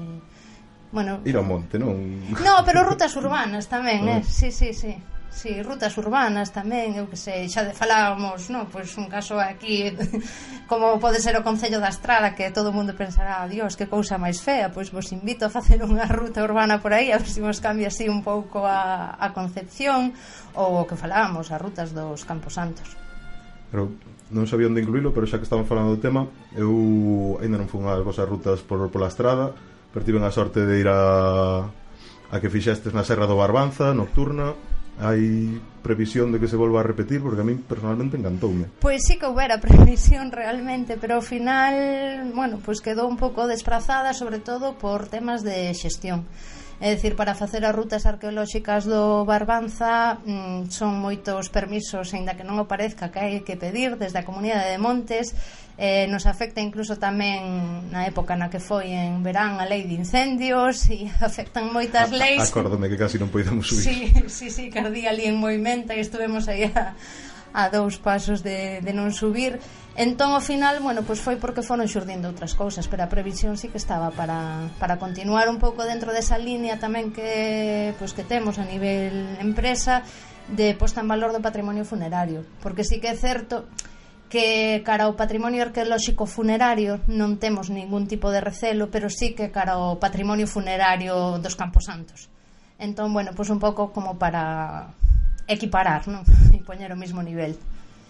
bueno, 0.91 1.23
ir 1.23 1.39
ao 1.39 1.47
monte, 1.47 1.79
non? 1.79 1.95
No, 2.43 2.67
pero 2.67 2.83
rutas 2.83 3.15
urbanas 3.15 3.71
tamén, 3.71 4.11
eh? 4.11 4.19
Ah. 4.19 4.27
Sí, 4.27 4.51
sí, 4.51 4.75
sí. 4.75 4.91
Sí, 5.29 5.61
rutas 5.61 5.93
urbanas 6.01 6.49
tamén, 6.49 6.97
eu 6.97 7.05
que 7.05 7.19
sei, 7.19 7.45
xa 7.45 7.61
de 7.61 7.75
falábamos, 7.75 8.49
non? 8.49 8.65
Pois 8.73 8.89
un 8.97 9.05
caso 9.05 9.37
aquí 9.37 9.93
como 10.71 10.97
pode 10.97 11.21
ser 11.21 11.37
o 11.37 11.45
Concello 11.45 11.77
da 11.77 11.93
Estrada 11.93 12.33
que 12.33 12.49
todo 12.49 12.71
o 12.71 12.75
mundo 12.75 12.97
pensará, 12.97 13.45
dios, 13.45 13.77
que 13.77 13.85
cousa 13.85 14.17
máis 14.17 14.41
fea, 14.41 14.73
pois 14.73 14.89
vos 14.89 15.13
invito 15.13 15.45
a 15.45 15.53
facer 15.53 15.83
unha 15.85 16.09
ruta 16.17 16.41
urbana 16.41 16.81
por 16.81 16.91
aí, 16.91 17.13
a 17.13 17.21
ver 17.21 17.29
se 17.29 17.39
vos 17.39 17.61
cambia 17.61 17.93
así 17.93 18.09
un 18.09 18.25
pouco 18.25 18.65
a, 18.65 19.13
a 19.13 19.29
concepción 19.35 20.15
ou 20.57 20.81
o 20.81 20.87
que 20.89 20.97
falábamos, 20.97 21.53
as 21.53 21.61
rutas 21.61 21.93
dos 21.93 22.25
Campos 22.25 22.57
Santos. 22.57 22.97
Pero 23.69 23.93
non 24.33 24.43
sabía 24.43 24.67
onde 24.67 24.83
incluílo, 24.83 25.15
pero 25.15 25.29
xa 25.29 25.39
que 25.39 25.47
estamos 25.47 25.69
falando 25.69 25.95
do 25.95 26.01
tema, 26.03 26.27
eu 26.57 27.39
ainda 27.39 27.61
non 27.61 27.69
fui 27.71 27.79
ás 27.87 28.03
vosas 28.03 28.27
rutas 28.27 28.59
por, 28.65 28.81
pola 28.91 29.07
estrada, 29.07 29.55
pero 29.93 30.03
tiven 30.03 30.25
a 30.25 30.33
sorte 30.33 30.67
de 30.67 30.75
ir 30.81 30.89
a, 30.91 31.63
a 31.63 32.35
que 32.41 32.51
fixestes 32.51 32.91
na 32.91 33.07
Serra 33.07 33.29
do 33.29 33.39
Barbanza, 33.39 33.95
nocturna, 33.95 34.51
hai 34.97 35.61
previsión 35.85 36.33
de 36.33 36.41
que 36.41 36.49
se 36.49 36.57
volva 36.57 36.81
a 36.81 36.87
repetir 36.87 37.21
porque 37.21 37.41
a 37.41 37.47
min 37.47 37.61
personalmente 37.61 38.17
encantoume. 38.17 38.67
Pois 38.81 39.05
sí 39.05 39.21
que 39.21 39.29
houbera 39.29 39.61
previsión 39.65 40.33
realmente, 40.33 40.97
pero 40.97 41.21
ao 41.21 41.25
final, 41.25 42.33
bueno, 42.33 42.57
pois 42.59 42.81
quedou 42.81 43.05
un 43.05 43.17
pouco 43.17 43.45
desprazada 43.45 44.11
sobre 44.17 44.41
todo 44.41 44.75
por 44.75 45.07
temas 45.07 45.45
de 45.45 45.71
xestión. 45.77 46.25
É 46.77 46.93
dicir, 46.93 47.17
para 47.17 47.33
facer 47.33 47.65
as 47.65 47.73
rutas 47.73 48.05
arqueolóxicas 48.05 48.85
do 48.85 49.25
Barbanza 49.25 50.21
mm, 50.21 50.69
son 50.69 51.01
moitos 51.01 51.49
permisos, 51.49 52.13
aínda 52.13 52.37
que 52.37 52.45
non 52.45 52.61
o 52.61 52.69
parezca 52.69 53.09
que 53.09 53.17
hai 53.17 53.41
que 53.41 53.57
pedir 53.57 53.97
desde 53.97 54.21
a 54.21 54.27
Comunidade 54.27 54.69
de 54.69 54.77
Montes, 54.77 55.33
eh, 55.81 56.05
nos 56.05 56.29
afecta 56.29 56.61
incluso 56.61 57.01
tamén 57.01 57.89
na 57.89 58.05
época 58.05 58.37
na 58.37 58.53
que 58.53 58.61
foi 58.61 58.93
en 58.93 59.25
verán 59.25 59.57
a 59.57 59.65
lei 59.65 59.89
de 59.89 59.97
incendios 59.97 60.85
e 60.93 61.09
afectan 61.25 61.73
moitas 61.73 62.13
leis. 62.13 62.45
Acórdome 62.45 62.93
que 62.93 62.97
casi 63.01 63.17
non 63.17 63.33
podíamos 63.33 63.73
subir. 63.73 63.81
Sí, 63.81 63.97
sí, 64.29 64.47
sí, 64.53 64.63
cardía 64.69 65.09
ali 65.09 65.25
en 65.25 65.41
movimento 65.41 65.97
e 65.97 66.01
estuvemos 66.01 66.45
aí 66.45 66.69
a, 66.69 66.93
a 67.57 67.73
dous 67.73 67.97
pasos 67.97 68.45
de, 68.45 68.85
de 68.85 68.93
non 68.93 69.09
subir 69.09 69.57
entón 69.97 70.37
ao 70.37 70.45
final, 70.45 70.77
bueno, 70.77 71.01
pois 71.01 71.17
foi 71.17 71.41
porque 71.41 71.65
foron 71.65 71.89
xurdindo 71.89 72.29
outras 72.29 72.53
cousas, 72.53 72.85
pero 72.85 73.01
a 73.01 73.09
previsión 73.09 73.57
sí 73.57 73.73
que 73.73 73.81
estaba 73.81 74.13
para, 74.13 74.69
para 74.77 75.01
continuar 75.01 75.49
un 75.49 75.57
pouco 75.57 75.81
dentro 75.81 76.13
desa 76.13 76.37
línea 76.37 76.77
tamén 76.77 77.09
que 77.09 77.97
pois 77.97 78.13
que 78.13 78.21
temos 78.21 78.61
a 78.61 78.65
nivel 78.69 79.41
empresa 79.41 80.05
de 80.53 80.77
posta 80.77 81.01
en 81.01 81.09
valor 81.09 81.33
do 81.33 81.41
patrimonio 81.41 81.81
funerario 81.81 82.45
porque 82.61 82.85
sí 82.85 83.01
que 83.01 83.09
é 83.09 83.17
certo 83.17 83.65
que 84.29 84.83
cara 84.85 85.09
ao 85.09 85.17
patrimonio 85.17 85.65
arqueolóxico 85.65 86.29
funerario 86.29 87.01
non 87.09 87.41
temos 87.41 87.71
ningún 87.71 88.05
tipo 88.11 88.29
de 88.29 88.43
recelo, 88.43 88.91
pero 88.91 89.07
sí 89.07 89.33
que 89.33 89.49
cara 89.55 89.79
ao 89.79 89.97
patrimonio 89.97 90.45
funerario 90.45 91.39
dos 91.39 91.55
Campos 91.55 91.87
Santos. 91.87 92.27
Entón, 92.77 93.15
bueno, 93.15 93.31
pois 93.33 93.49
un 93.49 93.57
pouco 93.57 93.95
como 93.95 94.19
para 94.19 94.91
equiparar, 95.47 96.05
non? 96.07 96.23
E 96.53 96.59
poñer 96.67 96.91
o 96.91 96.99
mesmo 96.99 97.23
nivel. 97.23 97.55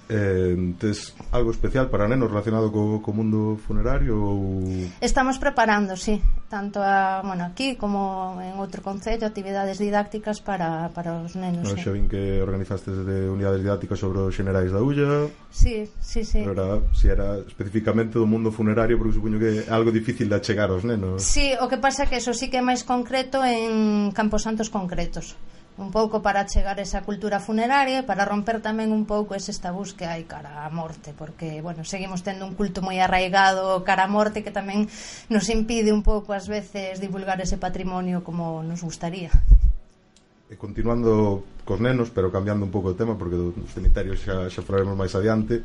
Eh, 0.09 0.55
tes 0.79 1.13
algo 1.35 1.51
especial 1.51 1.91
para 1.91 2.07
nenos 2.07 2.31
relacionado 2.31 2.71
co, 2.71 3.03
co 3.03 3.11
mundo 3.11 3.59
funerario 3.63 4.15
ou... 4.17 4.65
Estamos 4.99 5.37
preparando, 5.37 5.95
sí 5.99 6.19
tanto 6.49 6.81
a, 6.81 7.21
bueno, 7.23 7.43
aquí 7.43 7.75
como 7.75 8.39
en 8.39 8.55
outro 8.55 8.79
concello 8.79 9.27
actividades 9.27 9.77
didácticas 9.83 10.39
para, 10.39 10.89
para 10.95 11.19
os 11.19 11.35
nenos. 11.35 11.67
Non 11.67 11.75
xa 11.75 11.91
vin 11.91 12.07
que 12.07 12.39
organizaste 12.39 12.91
de 13.03 13.27
unidades 13.27 13.59
didácticas 13.59 13.99
sobre 13.99 14.23
os 14.23 14.31
xenerais 14.31 14.71
da 14.71 14.79
Ulla. 14.79 15.27
Sí, 15.51 15.91
sí, 15.99 16.23
sí. 16.23 16.39
Pero 16.47 16.55
era, 16.55 16.67
si 16.95 17.11
era 17.11 17.35
especificamente 17.43 18.15
do 18.15 18.27
mundo 18.27 18.55
funerario, 18.55 18.95
porque 18.95 19.19
supoño 19.19 19.35
que 19.35 19.67
é 19.67 19.71
algo 19.71 19.91
difícil 19.91 20.31
de 20.31 20.39
achegar 20.39 20.71
aos 20.71 20.87
nenos. 20.87 21.19
Sí, 21.19 21.51
o 21.59 21.67
que 21.67 21.77
pasa 21.77 22.07
é 22.07 22.09
que 22.09 22.15
eso 22.15 22.31
sí 22.31 22.47
que 22.47 22.59
é 22.59 22.63
máis 22.63 22.87
concreto 22.87 23.43
en 23.43 24.15
camposantos 24.15 24.71
concretos 24.71 25.35
un 25.77 25.91
pouco 25.93 26.25
para 26.25 26.45
chegar 26.49 26.79
esa 26.81 27.05
cultura 27.05 27.37
funeraria 27.39 28.01
e 28.01 28.07
para 28.07 28.25
romper 28.25 28.65
tamén 28.65 28.89
un 28.89 29.05
pouco 29.05 29.37
eses 29.37 29.61
tabús 29.61 29.93
que 29.93 30.09
hai 30.09 30.25
cara 30.25 30.65
á 30.65 30.69
morte, 30.73 31.13
porque, 31.13 31.61
bueno, 31.61 31.85
seguimos 31.85 32.25
tendo 32.25 32.49
un 32.49 32.57
culto 32.57 32.81
moi 32.81 32.97
arraigado 32.97 33.85
cara 33.85 34.09
á 34.09 34.11
morte 34.11 34.41
que 34.41 34.49
tamén 34.49 34.89
nos 35.29 35.45
impide 35.53 35.93
un 35.93 36.01
pouco 36.01 36.33
ás 36.33 36.49
veces 36.49 36.97
divulgar 36.97 37.37
ese 37.37 37.61
patrimonio 37.61 38.25
como 38.25 38.65
nos 38.65 38.81
gustaría. 38.81 39.29
E 40.49 40.57
continuando 40.57 41.45
cos 41.61 41.77
nenos, 41.77 42.09
pero 42.09 42.33
cambiando 42.33 42.65
un 42.65 42.73
pouco 42.73 42.95
o 42.95 42.97
tema, 42.97 43.13
porque 43.13 43.37
dos 43.37 43.53
cemitarios 43.69 44.17
xa, 44.25 44.49
xa 44.49 44.65
falaremos 44.65 44.97
máis 44.97 45.13
adiante, 45.13 45.61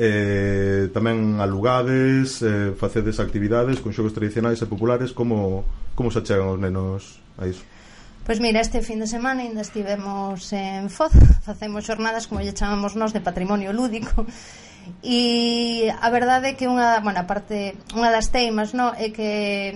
eh, 0.00 0.88
tamén 0.96 1.44
alugades, 1.44 2.40
eh, 2.40 2.72
facedes 2.72 3.20
actividades 3.20 3.84
con 3.84 3.92
xogos 3.92 4.16
tradicionais 4.16 4.64
e 4.64 4.70
populares, 4.70 5.12
como, 5.12 5.68
como 5.92 6.08
se 6.08 6.24
achegan 6.24 6.48
os 6.48 6.56
nenos 6.56 7.20
a 7.36 7.44
iso? 7.44 7.68
Pois 8.22 8.38
mira, 8.38 8.62
este 8.62 8.86
fin 8.86 9.02
de 9.02 9.10
semana 9.10 9.42
ainda 9.42 9.66
estivemos 9.66 10.46
en 10.54 10.86
Foz, 10.86 11.10
facemos 11.42 11.82
xornadas 11.82 12.30
como 12.30 12.38
lle 12.38 12.54
chamamos 12.54 12.94
nós 12.94 13.10
de 13.10 13.18
patrimonio 13.18 13.74
lúdico. 13.74 14.22
E 15.02 15.90
a 15.90 16.08
verdade 16.10 16.54
é 16.54 16.56
que 16.58 16.70
unha, 16.70 17.02
bueno, 17.02 17.22
parte, 17.26 17.74
unha 17.94 18.14
das 18.14 18.30
teimas 18.30 18.74
no, 18.78 18.94
é 18.94 19.10
que 19.10 19.74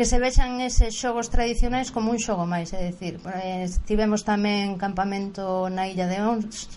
que 0.00 0.08
se 0.08 0.16
vexan 0.16 0.64
eses 0.64 0.96
xogos 0.96 1.28
tradicionais 1.28 1.92
como 1.92 2.08
un 2.08 2.16
xogo 2.16 2.48
máis, 2.48 2.72
é 2.72 2.88
dicir, 2.88 3.20
eh, 3.36 3.68
estivemos 3.68 4.24
tamén 4.24 4.80
campamento 4.80 5.68
na 5.68 5.92
illa 5.92 6.08
de 6.08 6.24
Ons, 6.24 6.72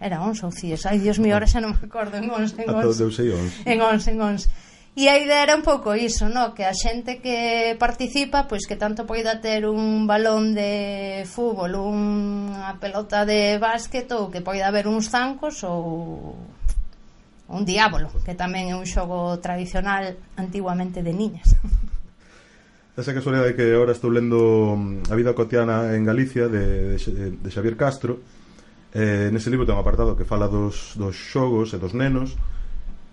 era 0.00 0.24
Ons 0.24 0.40
ou 0.44 0.52
Cíes, 0.52 0.88
ai, 0.88 0.96
dios 0.96 1.20
mío, 1.20 1.36
ahora 1.36 1.44
xa 1.44 1.60
non 1.60 1.76
me 1.76 1.84
acordo, 1.84 2.16
en 2.16 2.32
Ons, 2.32 2.56
en 2.56 2.72
Ons, 2.72 3.00
en 3.00 3.04
Ons, 3.04 3.20
en 3.20 3.76
Ons. 3.84 4.04
En 4.08 4.18
Ons. 4.24 4.42
E 4.94 5.10
a 5.10 5.18
idea 5.18 5.42
era 5.42 5.58
un 5.58 5.66
pouco 5.66 5.98
iso, 5.98 6.30
no? 6.30 6.54
que 6.54 6.62
a 6.62 6.70
xente 6.70 7.18
que 7.18 7.74
participa, 7.82 8.46
pois 8.46 8.62
que 8.62 8.78
tanto 8.78 9.10
poida 9.10 9.42
ter 9.42 9.66
un 9.66 10.06
balón 10.06 10.54
de 10.54 11.26
fútbol, 11.26 11.74
unha 11.74 12.78
pelota 12.78 13.26
de 13.26 13.58
básquet 13.58 14.06
ou 14.14 14.30
que 14.30 14.38
poida 14.38 14.70
haber 14.70 14.86
uns 14.86 15.10
zancos 15.10 15.66
ou 15.66 16.38
un 17.50 17.62
diábolo, 17.66 18.06
que 18.22 18.38
tamén 18.38 18.70
é 18.70 18.78
un 18.78 18.86
xogo 18.86 19.34
tradicional 19.42 20.14
antiguamente 20.38 21.02
de 21.02 21.10
niñas. 21.10 21.58
Esa 22.94 23.10
casualidade 23.10 23.58
que 23.58 23.74
agora 23.74 23.90
estou 23.90 24.14
lendo 24.14 24.78
mm, 24.78 25.10
A 25.10 25.18
vida 25.18 25.34
cotiana 25.34 25.98
en 25.98 26.06
Galicia 26.06 26.46
de, 26.46 26.94
de, 26.94 26.98
eh, 27.02 27.34
de 27.34 27.50
Xavier 27.50 27.74
Castro 27.74 28.22
eh, 28.94 29.34
nese 29.34 29.50
libro 29.50 29.66
ten 29.66 29.74
un 29.74 29.82
apartado 29.82 30.14
que 30.14 30.22
fala 30.22 30.46
dos, 30.46 30.94
dos 30.94 31.18
xogos 31.18 31.74
e 31.74 31.82
dos 31.82 31.90
nenos 31.98 32.38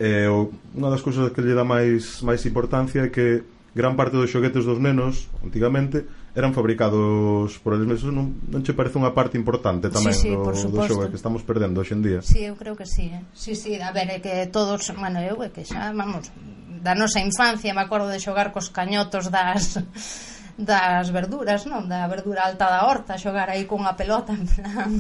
eh, 0.01 0.25
unha 0.25 0.89
das 0.89 1.05
cousas 1.05 1.29
que 1.29 1.46
lle 1.46 1.53
dá 1.53 1.62
máis 1.62 2.25
máis 2.25 2.41
importancia 2.50 3.05
é 3.05 3.13
que 3.13 3.46
gran 3.77 3.93
parte 3.93 4.17
dos 4.17 4.34
xoguetes 4.34 4.65
dos 4.65 4.81
nenos 4.81 5.29
antigamente 5.46 6.10
eran 6.34 6.58
fabricados 6.58 7.60
por 7.62 7.77
eles 7.77 7.86
mesmos 7.86 8.10
non, 8.10 8.34
non 8.50 8.65
che 8.65 8.74
parece 8.74 8.98
unha 8.98 9.13
parte 9.13 9.38
importante 9.38 9.93
tamén 9.93 10.17
sí, 10.17 10.27
sí, 10.27 10.29
do, 10.34 10.50
do 10.50 10.81
xogo 10.89 11.05
que 11.05 11.20
estamos 11.20 11.46
perdendo 11.46 11.86
hoxe 11.86 11.93
en 11.93 12.01
hoxendía 12.01 12.20
Sí, 12.25 12.41
eu 12.50 12.58
creo 12.58 12.74
que 12.74 12.89
sí, 12.89 13.13
eh? 13.13 13.22
sí, 13.38 13.53
sí 13.53 13.77
a 13.77 13.93
ver, 13.93 14.10
é 14.10 14.20
que 14.20 14.50
todos, 14.50 14.89
bueno, 14.98 15.22
eu 15.22 15.38
é 15.46 15.53
que 15.53 15.62
xa 15.62 15.93
vamos, 15.93 16.34
da 16.81 16.98
nosa 16.98 17.22
infancia 17.22 17.75
me 17.77 17.86
acordo 17.86 18.10
de 18.10 18.17
xogar 18.17 18.50
cos 18.50 18.74
cañotos 18.74 19.29
das 19.29 19.77
das 20.58 21.10
verduras, 21.10 21.63
non? 21.70 21.88
Da 21.88 22.10
verdura 22.10 22.46
alta 22.46 22.67
da 22.67 22.89
horta, 22.89 23.22
xogar 23.22 23.53
aí 23.53 23.70
cunha 23.70 23.93
pelota 23.93 24.34
en 24.34 24.46
plan 24.50 24.91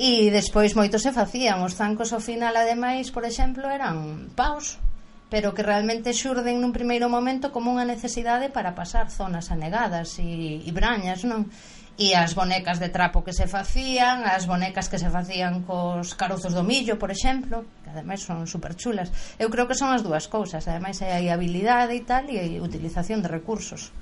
E 0.00 0.32
despois 0.32 0.72
moito 0.72 0.96
se 0.96 1.12
facían, 1.12 1.60
os 1.60 1.76
zancos 1.76 2.16
ao 2.16 2.24
final 2.24 2.56
ademais, 2.56 3.12
por 3.12 3.28
exemplo, 3.28 3.68
eran 3.68 4.32
paus, 4.32 4.80
pero 5.28 5.52
que 5.52 5.60
realmente 5.60 6.16
xurden 6.16 6.56
nun 6.56 6.72
primeiro 6.72 7.12
momento 7.12 7.52
como 7.52 7.68
unha 7.68 7.84
necesidade 7.84 8.48
para 8.48 8.72
pasar 8.72 9.12
zonas 9.12 9.52
anegadas 9.52 10.16
e, 10.16 10.64
e 10.64 10.70
brañas, 10.72 11.20
non? 11.28 11.52
E 12.00 12.16
as 12.16 12.32
bonecas 12.32 12.80
de 12.80 12.88
trapo 12.88 13.20
que 13.20 13.36
se 13.36 13.44
facían, 13.44 14.24
as 14.24 14.48
bonecas 14.48 14.88
que 14.88 14.96
se 14.96 15.12
facían 15.12 15.68
cos 15.68 16.16
carozos 16.16 16.56
do 16.56 16.64
millo, 16.64 16.96
por 16.96 17.12
exemplo, 17.12 17.68
que 17.84 17.92
ademais 17.92 18.24
son 18.24 18.48
super 18.48 18.72
chulas. 18.80 19.12
Eu 19.36 19.52
creo 19.52 19.68
que 19.68 19.76
son 19.76 19.92
as 19.92 20.00
dúas 20.00 20.32
cousas, 20.32 20.64
ademais 20.64 20.96
hai 21.04 21.28
habilidade 21.28 21.92
e 21.92 22.08
tal 22.08 22.24
e 22.32 22.40
hai 22.40 22.56
utilización 22.56 23.20
de 23.20 23.28
recursos. 23.28 23.92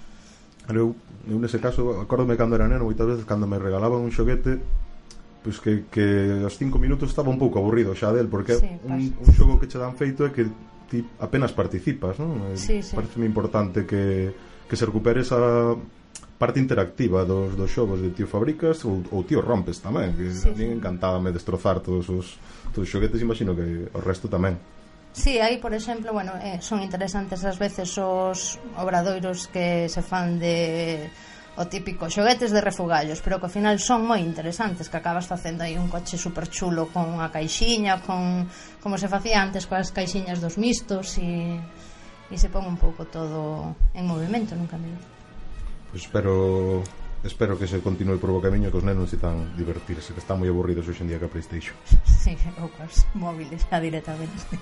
Eu, 0.70 0.94
eu 1.26 1.42
nese 1.42 1.58
caso, 1.58 1.98
acórdome 1.98 2.38
cando 2.38 2.54
era 2.54 2.70
neno, 2.70 2.86
moitas 2.86 3.18
veces 3.18 3.26
cando 3.26 3.50
me 3.50 3.58
regalaban 3.58 3.98
un 3.98 4.14
xoguete 4.14 4.62
pois 5.42 5.62
que, 5.62 5.86
que 5.90 6.42
aos 6.42 6.58
5 6.58 6.78
minutos 6.78 7.10
estaba 7.10 7.30
un 7.30 7.38
pouco 7.38 7.62
aburrido 7.62 7.94
xa 7.94 8.10
del 8.10 8.26
porque 8.26 8.58
sí, 8.58 8.70
un, 8.84 9.14
un 9.14 9.30
xogo 9.34 9.58
que 9.58 9.70
che 9.70 9.78
dan 9.78 9.94
feito 9.94 10.26
é 10.26 10.30
que 10.34 10.50
ti 10.90 11.04
apenas 11.22 11.54
participas 11.54 12.18
non? 12.18 12.52
Eh, 12.52 12.58
sí, 12.58 12.82
sí. 12.82 12.96
parece 12.96 13.22
importante 13.22 13.86
que, 13.86 14.34
que 14.66 14.76
se 14.76 14.84
recupere 14.88 15.22
esa 15.22 15.38
parte 16.38 16.58
interactiva 16.62 17.24
dos, 17.24 17.54
dos 17.54 17.70
xogos 17.70 18.02
de 18.02 18.10
tío 18.14 18.26
fabricas 18.26 18.82
ou, 18.86 19.02
ou 19.14 19.22
tío 19.22 19.42
rompes 19.42 19.78
tamén 19.78 20.14
que 20.18 20.30
sí, 20.34 20.50
sí. 20.50 20.64
encantábame 20.66 21.30
destrozar 21.30 21.82
todos 21.82 22.10
os, 22.10 22.38
todos 22.74 22.86
os 22.86 22.90
xoguetes 22.90 23.22
imagino 23.22 23.54
que 23.54 23.90
o 23.94 24.00
resto 24.02 24.26
tamén 24.26 24.58
Sí, 25.18 25.40
aí, 25.40 25.58
por 25.58 25.74
exemplo, 25.74 26.12
bueno, 26.12 26.32
eh, 26.38 26.60
son 26.60 26.78
interesantes 26.78 27.42
ás 27.42 27.58
veces 27.58 27.90
os 27.98 28.60
obradoiros 28.78 29.50
que 29.50 29.88
se 29.90 30.02
fan 30.04 30.38
de 30.38 31.10
o 31.58 31.66
típico 31.66 32.06
xoguetes 32.06 32.54
de 32.54 32.62
refugallos, 32.62 33.18
pero 33.18 33.42
que 33.42 33.50
ao 33.50 33.52
final 33.52 33.82
son 33.82 34.06
moi 34.06 34.22
interesantes, 34.22 34.86
que 34.86 34.94
acabas 34.94 35.26
facendo 35.26 35.66
aí 35.66 35.74
un 35.74 35.90
coche 35.90 36.14
super 36.14 36.46
chulo 36.46 36.86
con 36.94 37.10
unha 37.10 37.34
caixiña, 37.34 37.98
con 38.06 38.46
como 38.78 38.94
se 38.94 39.10
facía 39.10 39.42
antes 39.42 39.66
coas 39.66 39.90
caixiñas 39.90 40.38
dos 40.38 40.54
mistos 40.54 41.18
e, 41.18 41.58
e 42.30 42.36
se 42.38 42.46
pon 42.46 42.62
un 42.62 42.78
pouco 42.78 43.10
todo 43.10 43.74
en 43.90 44.06
movimento 44.06 44.54
nun 44.54 44.70
camiño. 44.70 45.02
Pois 45.90 45.98
pues 45.98 46.06
espero 46.06 46.86
espero 47.26 47.58
que 47.58 47.66
se 47.66 47.82
continue 47.82 48.22
por 48.22 48.30
o 48.30 48.38
camiño 48.38 48.70
que 48.70 48.78
os 48.78 48.86
nenos 48.86 49.10
necesitan 49.10 49.58
divertirse, 49.58 50.14
que 50.14 50.22
están 50.22 50.38
moi 50.38 50.46
aburridos 50.46 50.86
hoxe 50.86 51.02
en 51.02 51.10
día 51.10 51.18
que 51.18 51.26
a 51.26 51.32
Playstation. 51.32 51.74
Sí, 52.22 52.38
ou 52.62 52.70
cos 52.70 53.02
móviles 53.18 53.66
xa 53.66 53.82
directamente. 53.82 54.54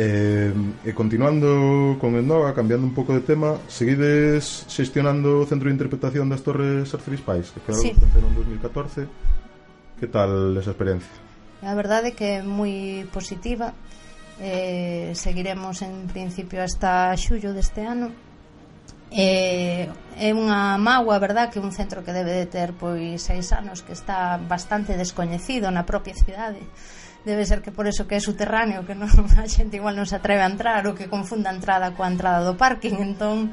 Eh, 0.00 0.54
e 0.86 0.94
continuando 0.94 1.98
con 1.98 2.14
Endoga, 2.14 2.54
cambiando 2.54 2.86
un 2.86 2.94
pouco 2.94 3.10
de 3.10 3.18
tema, 3.18 3.58
seguides 3.66 4.62
xestionando 4.70 5.42
o 5.42 5.46
Centro 5.50 5.66
de 5.66 5.74
Interpretación 5.74 6.30
das 6.30 6.46
Torres 6.46 6.86
Arcebispais, 6.94 7.50
que 7.50 7.58
foi 7.58 7.74
sí. 7.74 7.90
en 7.90 8.34
2014. 8.62 9.10
Que 9.98 10.06
tal 10.06 10.54
esa 10.54 10.70
experiencia? 10.70 11.10
A 11.66 11.74
verdade 11.74 12.10
é 12.10 12.14
que 12.14 12.38
é 12.38 12.46
moi 12.46 13.10
positiva. 13.10 13.74
Eh, 14.38 15.18
seguiremos 15.18 15.82
en 15.82 16.06
principio 16.06 16.62
hasta 16.62 17.10
xullo 17.18 17.50
deste 17.50 17.82
ano. 17.82 18.14
Eh, 19.10 19.90
é 20.14 20.30
unha 20.30 20.78
mágoa, 20.78 21.18
verdad, 21.18 21.50
que 21.50 21.58
un 21.58 21.74
centro 21.74 22.06
que 22.06 22.14
debe 22.14 22.38
de 22.38 22.46
ter 22.46 22.70
pois 22.70 23.18
seis 23.18 23.50
anos 23.50 23.82
que 23.82 23.98
está 23.98 24.38
bastante 24.38 24.94
descoñecido 24.94 25.74
na 25.74 25.82
propia 25.82 26.14
cidade 26.14 26.62
debe 27.28 27.44
ser 27.44 27.60
que 27.60 27.68
por 27.68 27.84
eso 27.84 28.08
que 28.08 28.16
é 28.16 28.20
subterráneo 28.24 28.88
que 28.88 28.96
non, 28.96 29.12
a 29.36 29.44
xente 29.44 29.76
igual 29.76 29.92
non 29.92 30.08
se 30.08 30.16
atreve 30.16 30.40
a 30.40 30.48
entrar 30.48 30.80
ou 30.88 30.96
que 30.96 31.12
confunda 31.12 31.52
a 31.52 31.56
entrada 31.56 31.92
coa 31.92 32.08
entrada 32.08 32.40
do 32.40 32.56
parking 32.56 32.96
entón 33.04 33.52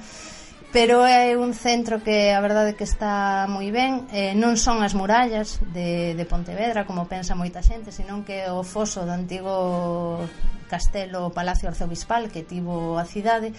pero 0.72 1.08
é 1.08 1.36
un 1.36 1.56
centro 1.56 2.04
que 2.04 2.32
a 2.32 2.40
verdade 2.40 2.76
que 2.76 2.88
está 2.88 3.48
moi 3.52 3.68
ben 3.76 4.08
eh, 4.16 4.32
non 4.36 4.56
son 4.56 4.80
as 4.80 4.96
murallas 4.96 5.60
de, 5.76 6.16
de 6.16 6.26
Pontevedra 6.28 6.88
como 6.88 7.12
pensa 7.12 7.36
moita 7.36 7.60
xente 7.60 7.92
senón 7.92 8.24
que 8.24 8.48
o 8.48 8.64
foso 8.64 9.04
do 9.04 9.12
antigo 9.12 10.24
castelo 10.72 11.36
Palacio 11.36 11.68
Arzobispal 11.68 12.32
que 12.32 12.48
tivo 12.48 12.96
a 12.96 13.04
cidade 13.04 13.52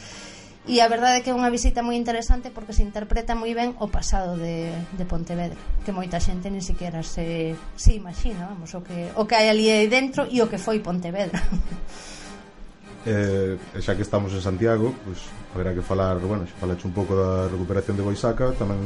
e 0.66 0.82
a 0.82 0.88
verdade 0.90 1.18
é 1.18 1.22
que 1.22 1.30
é 1.30 1.34
unha 1.34 1.46
visita 1.46 1.78
moi 1.86 1.94
interesante 1.94 2.50
porque 2.50 2.74
se 2.74 2.82
interpreta 2.82 3.38
moi 3.38 3.54
ben 3.54 3.78
o 3.78 3.86
pasado 3.86 4.34
de, 4.34 4.74
de 4.98 5.04
Pontevedra 5.06 5.54
que 5.86 5.94
moita 5.94 6.18
xente 6.18 6.50
ni 6.50 6.58
siquiera 6.58 7.06
se, 7.06 7.54
se 7.78 7.94
imagina 7.94 8.50
vamos, 8.50 8.74
o, 8.74 8.82
que, 8.82 9.14
o 9.14 9.30
que 9.30 9.38
hai 9.38 9.46
ali 9.46 9.70
dentro 9.86 10.26
e 10.26 10.42
o 10.42 10.50
que 10.50 10.58
foi 10.58 10.82
Pontevedra 10.82 11.38
eh, 13.06 13.54
xa 13.78 13.94
que 13.94 14.02
estamos 14.02 14.34
en 14.34 14.42
Santiago 14.42 14.90
pois, 15.06 15.22
pues, 15.22 15.54
haberá 15.54 15.70
que 15.70 15.86
falar 15.86 16.18
bueno, 16.18 16.42
xa 16.50 16.58
falaxe 16.58 16.82
un 16.82 16.94
pouco 16.98 17.14
da 17.14 17.46
recuperación 17.46 17.94
de 17.94 18.02
Boisaca 18.02 18.50
tamén 18.58 18.82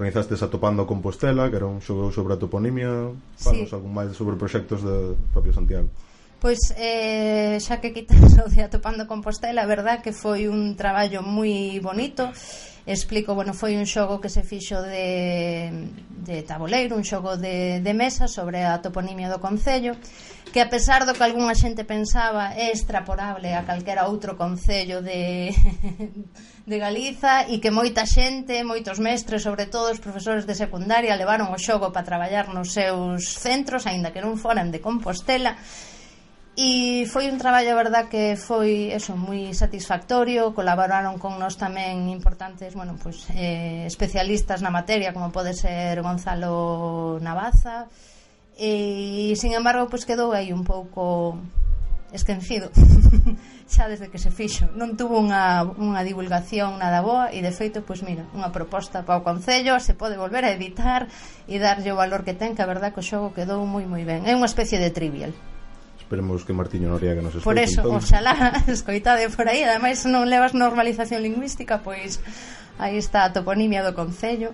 organizaste 0.00 0.40
a 0.40 0.48
Topando 0.48 0.88
Compostela 0.88 1.52
que 1.52 1.60
era 1.60 1.68
un 1.68 1.84
xogo 1.84 2.08
sobre 2.08 2.34
a 2.34 2.40
toponimia 2.40 3.12
falos 3.36 3.68
sí. 3.68 3.76
algún 3.76 3.92
máis 3.92 4.16
sobre 4.16 4.40
proxectos 4.40 4.80
de 4.80 5.12
propio 5.36 5.52
Santiago 5.52 5.92
Pois 6.42 6.74
eh, 6.74 7.62
xa 7.62 7.78
que 7.78 7.94
quitas 7.94 8.34
o 8.42 8.50
de 8.50 8.62
Atopando 8.66 9.06
Compostela, 9.06 9.62
a 9.62 9.70
verdad 9.70 10.02
que 10.02 10.10
foi 10.10 10.50
un 10.50 10.74
traballo 10.74 11.22
moi 11.22 11.78
bonito. 11.78 12.34
Explico, 12.82 13.38
bueno, 13.38 13.54
foi 13.54 13.78
un 13.78 13.86
xogo 13.86 14.18
que 14.18 14.26
se 14.26 14.42
fixo 14.42 14.82
de, 14.82 15.70
de 16.10 16.42
tabuleiro, 16.42 16.98
un 16.98 17.06
xogo 17.06 17.38
de, 17.38 17.78
de 17.78 17.94
mesa 17.94 18.26
sobre 18.26 18.66
a 18.66 18.82
toponimia 18.82 19.30
do 19.30 19.38
Concello, 19.38 19.94
que 20.50 20.58
a 20.58 20.66
pesar 20.66 21.06
do 21.06 21.14
que 21.14 21.22
algunha 21.22 21.54
xente 21.54 21.86
pensaba 21.86 22.58
é 22.58 22.74
extrapolable 22.74 23.54
a 23.54 23.62
calquera 23.62 24.10
outro 24.10 24.34
Concello 24.34 24.98
de, 24.98 25.54
de 26.66 26.76
Galiza 26.82 27.46
e 27.54 27.62
que 27.62 27.70
moita 27.70 28.02
xente, 28.02 28.66
moitos 28.66 28.98
mestres, 28.98 29.46
sobre 29.46 29.70
todo 29.70 29.94
os 29.94 30.02
profesores 30.02 30.42
de 30.42 30.58
secundaria, 30.58 31.14
levaron 31.14 31.54
o 31.54 31.58
xogo 31.62 31.94
para 31.94 32.02
traballar 32.02 32.50
nos 32.50 32.74
seus 32.74 33.30
centros, 33.38 33.86
aínda 33.86 34.10
que 34.10 34.18
non 34.18 34.34
foran 34.34 34.74
de 34.74 34.82
Compostela, 34.82 35.54
E 36.52 37.08
foi 37.08 37.32
un 37.32 37.40
traballo, 37.40 37.72
verdad, 37.72 38.12
que 38.12 38.36
foi 38.36 38.92
eso, 38.92 39.16
moi 39.16 39.56
satisfactorio, 39.56 40.52
colaboraron 40.52 41.16
con 41.16 41.40
nós 41.40 41.56
tamén 41.56 42.12
importantes, 42.12 42.76
bueno, 42.76 43.00
pues, 43.00 43.24
eh, 43.32 43.88
especialistas 43.88 44.60
na 44.60 44.68
materia, 44.68 45.16
como 45.16 45.32
pode 45.32 45.56
ser 45.56 46.04
Gonzalo 46.04 47.16
Navaza, 47.24 47.88
e, 48.60 49.32
sin 49.40 49.56
embargo, 49.56 49.88
pues, 49.88 50.04
quedou 50.04 50.36
aí 50.36 50.52
un 50.52 50.60
pouco 50.60 51.40
esquecido. 52.12 52.68
Xa 53.72 53.88
desde 53.88 54.12
que 54.12 54.20
se 54.20 54.28
fixo. 54.28 54.68
Non 54.76 55.00
tuvo 55.00 55.16
unha, 55.16 55.64
unha 55.64 56.04
divulgación 56.04 56.76
nada 56.76 57.00
boa 57.00 57.32
e 57.32 57.40
de 57.40 57.56
feito, 57.56 57.80
pois 57.80 58.04
mira, 58.04 58.28
unha 58.36 58.52
proposta 58.52 59.08
para 59.08 59.16
o 59.16 59.24
Concello. 59.24 59.80
Se 59.80 59.96
pode 59.96 60.20
volver 60.20 60.44
a 60.44 60.52
editar 60.52 61.08
e 61.48 61.56
darlle 61.56 61.88
o 61.88 61.96
valor 61.96 62.28
que 62.28 62.36
ten 62.36 62.52
que 62.52 62.60
a 62.60 62.68
verdad 62.68 62.92
que 62.92 63.00
o 63.00 63.08
xogo 63.08 63.32
quedou 63.32 63.64
moi 63.64 63.88
moi 63.88 64.04
ben. 64.04 64.28
É 64.28 64.36
unha 64.36 64.44
especie 64.44 64.76
de 64.76 64.92
trivial. 64.92 65.32
Esperemos 66.12 66.44
que 66.44 66.52
Martiño 66.52 66.90
Noriega 66.90 67.22
nos 67.22 67.32
escoite. 67.34 67.44
Por 67.48 67.56
eso, 67.56 67.80
entón. 67.80 67.96
oxalá, 67.96 68.52
escoitade 68.68 69.24
por 69.32 69.48
aí. 69.48 69.64
Ademais, 69.64 70.04
non 70.04 70.28
levas 70.28 70.52
normalización 70.52 71.24
lingüística, 71.24 71.80
pois 71.80 72.20
aí 72.76 73.00
está 73.00 73.24
a 73.24 73.32
toponimia 73.32 73.80
do 73.80 73.96
Concello. 73.96 74.52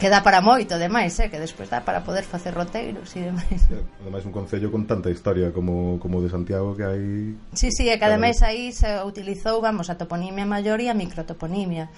que 0.00 0.08
dá 0.08 0.24
para 0.24 0.40
moito, 0.40 0.80
demais, 0.80 1.12
eh? 1.20 1.28
que 1.28 1.36
despois 1.36 1.68
dá 1.68 1.84
para 1.84 2.00
poder 2.00 2.24
facer 2.24 2.56
roteiros 2.56 3.12
e 3.20 3.28
demais. 3.28 3.68
Ademais, 4.00 4.24
un 4.24 4.32
concello 4.32 4.72
con 4.72 4.88
tanta 4.88 5.12
historia 5.12 5.52
como, 5.52 6.00
como 6.00 6.24
de 6.24 6.32
Santiago 6.32 6.72
que 6.72 6.88
hai... 6.88 7.36
Sí, 7.52 7.68
sí, 7.68 7.92
e 7.92 8.00
que 8.00 8.06
ademais 8.08 8.40
aí 8.40 8.72
se 8.72 8.88
utilizou, 9.04 9.60
vamos, 9.60 9.92
a 9.92 10.00
toponimia 10.00 10.48
maior 10.48 10.80
e 10.80 10.88
a 10.88 10.96
microtoponimia 10.96 11.92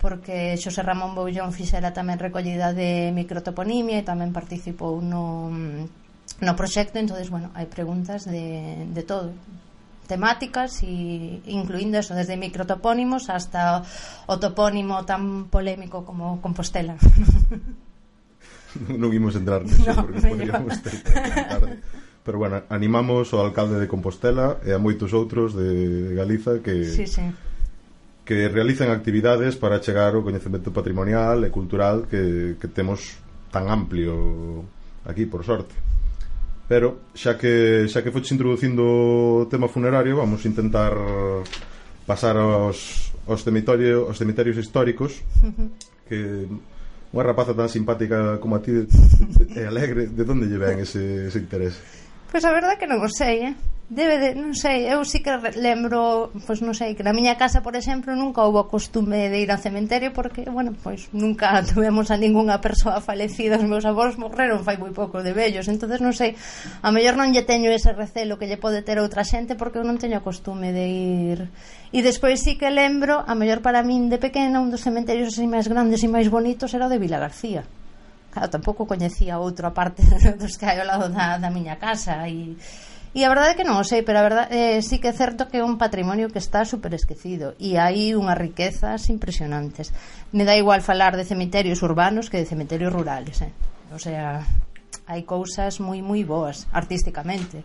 porque 0.00 0.56
Xosé 0.56 0.80
Ramón 0.80 1.12
Boullón 1.12 1.52
fixera 1.52 1.92
tamén 1.92 2.16
recollida 2.16 2.72
de 2.72 3.12
microtoponimia 3.12 4.00
e 4.00 4.04
tamén 4.04 4.32
participou 4.32 5.04
no 5.04 5.52
no 6.40 6.56
proxecto, 6.56 6.98
entonces 6.98 7.30
bueno, 7.30 7.50
hai 7.56 7.66
preguntas 7.66 8.28
de, 8.28 8.84
de 8.92 9.02
todo 9.02 9.32
temáticas 10.06 10.82
e 10.86 11.42
incluindo 11.50 11.98
eso 11.98 12.14
desde 12.14 12.38
microtopónimos 12.38 13.28
hasta 13.28 13.82
o 14.30 14.38
topónimo 14.38 15.02
tan 15.04 15.50
polémico 15.50 16.06
como 16.06 16.38
Compostela. 16.40 16.94
non 18.76 19.08
imos 19.12 19.34
entrar 19.34 19.64
nisso 19.64 19.88
no, 19.88 20.04
porque 20.04 20.20
podríamos 20.20 20.76
ter 20.84 21.00
tarde. 21.02 21.80
Pero 22.26 22.42
bueno, 22.42 22.66
animamos 22.68 23.30
ao 23.32 23.46
alcalde 23.46 23.78
de 23.78 23.86
Compostela 23.86 24.58
e 24.66 24.74
a 24.74 24.78
moitos 24.82 25.14
outros 25.14 25.54
de 25.54 26.12
Galiza 26.14 26.58
que 26.60 26.84
sí, 26.84 27.06
sí. 27.06 27.22
que 28.26 28.50
realizan 28.50 28.90
actividades 28.90 29.54
para 29.54 29.78
chegar 29.78 30.18
o 30.18 30.26
coñecemento 30.26 30.74
patrimonial 30.74 31.46
e 31.46 31.50
cultural 31.54 32.10
que, 32.10 32.58
que 32.58 32.68
temos 32.68 33.22
tan 33.54 33.70
amplio 33.70 34.66
aquí, 35.06 35.24
por 35.24 35.46
sorte. 35.46 35.72
Pero 36.66 37.06
xa 37.14 37.38
que 37.38 37.86
xa 37.86 38.02
que 38.02 38.10
foches 38.10 38.34
introducindo 38.34 38.82
o 38.82 39.46
tema 39.46 39.70
funerario, 39.70 40.18
vamos 40.18 40.42
intentar 40.44 40.92
pasar 42.06 42.34
aos 42.34 43.06
aos 43.26 43.42
cemiterios, 43.42 44.06
aos 44.06 44.18
cemiterios 44.18 44.58
históricos 44.58 45.22
que 46.10 46.46
unha 47.14 47.22
rapaza 47.22 47.54
tan 47.54 47.70
simpática 47.70 48.42
como 48.42 48.58
a 48.58 48.62
ti 48.62 48.82
e 49.54 49.62
alegre, 49.62 50.10
de 50.10 50.22
onde 50.26 50.50
lle 50.50 50.58
ven 50.58 50.82
ese, 50.82 51.30
ese 51.30 51.38
interés? 51.38 51.78
Pois 52.30 52.44
a 52.44 52.52
verdade 52.52 52.78
que 52.78 52.90
non 52.90 52.98
o 53.02 53.10
sei, 53.10 53.36
eh? 53.50 53.54
Debe 53.86 54.18
de, 54.18 54.34
non 54.34 54.50
sei, 54.50 54.90
eu 54.90 55.06
sí 55.06 55.22
que 55.22 55.30
lembro, 55.54 56.34
pois 56.42 56.58
non 56.58 56.74
sei, 56.74 56.98
que 56.98 57.06
na 57.06 57.14
miña 57.14 57.38
casa, 57.38 57.62
por 57.62 57.78
exemplo, 57.78 58.18
nunca 58.18 58.42
houve 58.42 58.58
o 58.58 58.66
costume 58.66 59.30
de 59.30 59.38
ir 59.38 59.50
ao 59.54 59.62
cementerio 59.62 60.10
porque, 60.10 60.42
bueno, 60.50 60.74
pois 60.74 61.06
nunca 61.14 61.54
tuvemos 61.70 62.10
a 62.10 62.18
ningunha 62.18 62.58
persoa 62.58 62.98
falecida, 62.98 63.62
os 63.62 63.70
meus 63.70 63.86
avós 63.86 64.18
morreron 64.18 64.66
fai 64.66 64.74
moi 64.74 64.90
pouco 64.90 65.22
de 65.22 65.30
vellos, 65.30 65.70
entonces 65.70 66.02
non 66.02 66.10
sei, 66.10 66.34
a 66.82 66.90
mellor 66.90 67.14
non 67.14 67.30
lle 67.30 67.46
teño 67.46 67.70
ese 67.70 67.94
recelo 67.94 68.42
que 68.42 68.50
lle 68.50 68.58
pode 68.58 68.82
ter 68.82 68.98
outra 68.98 69.22
xente 69.22 69.54
porque 69.54 69.78
eu 69.78 69.86
non 69.86 70.02
teño 70.02 70.18
o 70.18 70.26
costume 70.26 70.74
de 70.74 70.84
ir. 70.90 71.40
E 71.94 72.02
despois 72.02 72.42
sí 72.42 72.58
que 72.58 72.74
lembro, 72.74 73.22
a 73.22 73.38
mellor 73.38 73.62
para 73.62 73.86
min 73.86 74.10
de 74.10 74.18
pequena, 74.18 74.58
un 74.58 74.74
dos 74.74 74.82
cementerios 74.82 75.30
así 75.30 75.46
máis 75.46 75.70
grandes 75.70 76.02
e 76.02 76.10
máis 76.10 76.26
bonitos 76.26 76.74
era 76.74 76.90
o 76.90 76.92
de 76.92 76.98
Vila 76.98 77.22
García 77.22 77.62
claro, 78.36 78.52
tampouco 78.52 78.84
coñecía 78.84 79.40
outro 79.40 79.72
aparte 79.72 80.04
dos 80.40 80.60
que 80.60 80.68
hai 80.68 80.76
ao 80.76 80.86
lado 80.86 81.08
da, 81.08 81.40
da 81.40 81.48
miña 81.48 81.80
casa 81.80 82.28
e 82.28 82.60
E 83.16 83.24
a 83.24 83.32
verdade 83.32 83.56
é 83.56 83.56
que 83.56 83.64
non 83.64 83.80
o 83.80 83.86
sei, 83.88 84.04
pero 84.04 84.20
a 84.20 84.28
verdade 84.28 84.52
eh, 84.52 84.84
sí 84.84 85.00
que 85.00 85.08
é 85.08 85.16
certo 85.16 85.48
que 85.48 85.56
é 85.56 85.64
un 85.64 85.80
patrimonio 85.80 86.28
que 86.28 86.36
está 86.36 86.68
super 86.68 86.92
esquecido 86.92 87.56
e 87.56 87.80
hai 87.80 88.12
unhas 88.12 88.36
riquezas 88.36 89.08
impresionantes. 89.08 89.88
Me 90.36 90.44
dá 90.44 90.52
igual 90.52 90.84
falar 90.84 91.16
de 91.16 91.24
cemiterios 91.24 91.80
urbanos 91.80 92.28
que 92.28 92.36
de 92.36 92.44
cemiterios 92.44 92.92
rurales, 92.92 93.40
eh. 93.40 93.56
O 93.88 93.96
sea, 93.96 94.44
hai 95.08 95.24
cousas 95.24 95.80
moi 95.80 96.04
moi 96.04 96.28
boas 96.28 96.68
artísticamente. 96.76 97.64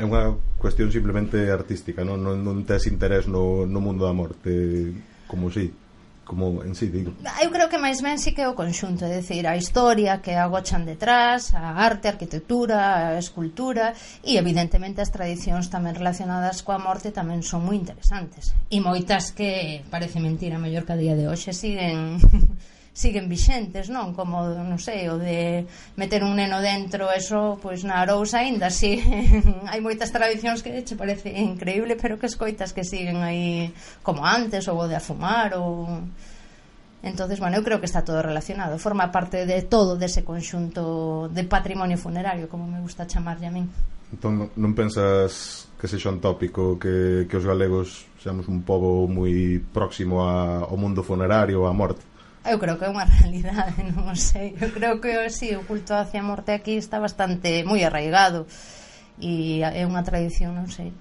É 0.00 0.08
unha 0.08 0.40
cuestión 0.56 0.88
simplemente 0.88 1.52
artística, 1.52 2.00
non, 2.00 2.16
non, 2.24 2.40
non 2.40 2.64
tes 2.64 2.88
interés 2.88 3.28
no, 3.28 3.68
no 3.68 3.84
mundo 3.84 4.08
da 4.08 4.16
morte 4.16 4.88
como 5.28 5.52
si 5.52 5.68
como 6.30 6.62
en 6.62 6.76
sí, 6.76 6.86
digo. 6.86 7.10
Eu 7.42 7.50
creo 7.50 7.66
que 7.66 7.74
máis 7.74 8.06
ben 8.06 8.14
sí 8.22 8.30
que 8.30 8.46
é 8.46 8.48
o 8.48 8.54
conxunto, 8.54 9.02
é 9.02 9.10
dicir, 9.18 9.50
a 9.50 9.58
historia 9.58 10.22
que 10.22 10.38
agochan 10.38 10.86
detrás, 10.86 11.50
a 11.58 11.74
arte, 11.74 12.06
a 12.06 12.14
arquitectura, 12.14 13.10
a 13.10 13.18
escultura 13.18 13.98
e 14.22 14.38
evidentemente 14.38 15.02
as 15.02 15.10
tradicións 15.10 15.66
tamén 15.74 15.98
relacionadas 15.98 16.62
coa 16.62 16.78
morte 16.78 17.10
tamén 17.10 17.42
son 17.42 17.66
moi 17.66 17.74
interesantes. 17.74 18.54
E 18.70 18.78
moitas 18.78 19.34
que 19.34 19.82
parece 19.90 20.22
mentira, 20.22 20.62
mellor 20.62 20.86
que 20.86 20.94
a 20.94 21.02
día 21.02 21.18
de 21.18 21.26
hoxe 21.26 21.50
siguen 21.50 22.22
siguen 22.92 23.28
vixentes, 23.28 23.88
non? 23.88 24.12
Como, 24.12 24.50
non 24.50 24.78
sei, 24.82 25.06
o 25.06 25.16
de 25.16 25.64
meter 25.94 26.26
un 26.26 26.34
neno 26.34 26.58
dentro, 26.58 27.08
eso, 27.14 27.56
pois 27.62 27.86
na 27.86 28.02
Arousa 28.02 28.42
aínda 28.42 28.68
si 28.68 28.98
hai 29.70 29.80
moitas 29.80 30.10
tradicións 30.10 30.60
que 30.60 30.82
che 30.82 30.98
parece 30.98 31.30
increíble, 31.38 31.94
pero 31.94 32.18
que 32.18 32.26
escoitas 32.26 32.74
que 32.74 32.82
siguen 32.82 33.22
aí 33.22 33.70
como 34.02 34.26
antes, 34.26 34.66
ou 34.66 34.76
o 34.76 34.88
de 34.90 34.98
afumar, 34.98 35.54
ou... 35.54 36.02
Entonces, 37.00 37.40
bueno, 37.40 37.56
eu 37.56 37.64
creo 37.64 37.80
que 37.80 37.88
está 37.88 38.04
todo 38.04 38.20
relacionado, 38.20 38.76
forma 38.76 39.08
parte 39.08 39.48
de 39.48 39.64
todo 39.64 39.96
dese 39.96 40.20
conxunto 40.20 41.32
de 41.32 41.48
patrimonio 41.48 41.96
funerario, 41.96 42.52
como 42.52 42.68
me 42.68 42.82
gusta 42.84 43.08
chamarlle 43.08 43.48
a 43.48 43.54
min. 43.54 43.72
Entón, 44.12 44.50
non 44.58 44.74
pensas 44.74 45.64
que 45.80 45.88
sexa 45.88 46.12
un 46.12 46.20
tópico 46.20 46.76
que, 46.76 47.24
que 47.24 47.36
os 47.38 47.46
galegos 47.46 48.04
seamos 48.20 48.50
un 48.52 48.66
pobo 48.66 49.08
moi 49.08 49.62
próximo 49.72 50.26
a, 50.26 50.66
ao 50.66 50.76
mundo 50.76 51.00
funerario, 51.00 51.64
á 51.64 51.72
morte? 51.72 52.04
Eu 52.44 52.56
creo 52.58 52.80
que 52.80 52.88
é 52.88 52.90
unha 52.90 53.04
realidade, 53.20 53.84
non 53.92 54.16
sei. 54.16 54.56
Eu 54.56 54.72
creo 54.72 54.96
que 55.00 55.28
si 55.28 55.52
sí, 55.52 55.56
o 55.56 55.66
culto 55.68 55.92
hacia 55.92 56.24
a 56.24 56.26
morte 56.26 56.56
aquí 56.56 56.80
está 56.80 56.96
bastante 56.96 57.64
moi 57.68 57.84
arraigado 57.84 58.48
e 59.20 59.60
é 59.60 59.84
unha 59.84 60.00
tradición, 60.00 60.56
non 60.56 60.72
sei. 60.72 60.92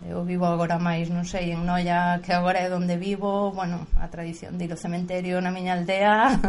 Eu 0.00 0.24
vivo 0.24 0.48
agora 0.48 0.80
máis, 0.80 1.12
non 1.12 1.28
sei, 1.28 1.52
en 1.52 1.62
Noia, 1.68 2.18
que 2.24 2.32
agora 2.32 2.64
é 2.64 2.72
onde 2.72 2.96
vivo, 2.96 3.52
bueno, 3.52 3.84
a 4.00 4.08
tradición 4.08 4.56
de 4.56 4.64
ir 4.66 4.72
ao 4.72 4.80
cementerio 4.80 5.38
na 5.44 5.52
miña 5.52 5.76
aldea 5.76 6.34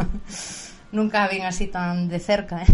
nunca 0.92 1.24
a 1.24 1.28
vin 1.28 1.44
así 1.44 1.68
tan 1.68 2.08
de 2.08 2.18
cerca, 2.18 2.62
eh. 2.62 2.68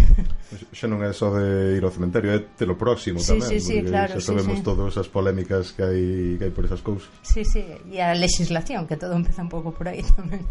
Xa 0.74 0.88
non 0.90 1.04
é 1.04 1.12
só 1.14 1.30
de 1.34 1.78
ir 1.78 1.84
ao 1.86 1.92
cementerio, 1.94 2.34
é 2.34 2.40
te 2.40 2.66
lo 2.66 2.74
próximo 2.74 3.20
sí, 3.20 3.38
tamén, 3.38 3.48
sí, 3.48 3.58
sí, 3.60 3.76
claro, 3.84 4.18
xa 4.18 4.34
sabemos 4.34 4.58
sí, 4.58 4.62
sí. 4.62 4.66
todas 4.66 4.94
as 4.98 5.06
polémicas 5.06 5.76
que 5.76 5.82
hai, 5.86 6.02
que 6.40 6.44
hai 6.48 6.52
por 6.52 6.66
esas 6.66 6.82
cousas. 6.82 7.12
Sí, 7.22 7.46
sí, 7.46 7.62
e 7.62 7.98
a 8.02 8.14
legislación, 8.16 8.88
que 8.88 8.98
todo 8.98 9.14
empeza 9.14 9.44
un 9.44 9.50
pouco 9.50 9.70
por 9.70 9.86
aí 9.86 10.02
tamén. 10.18 10.42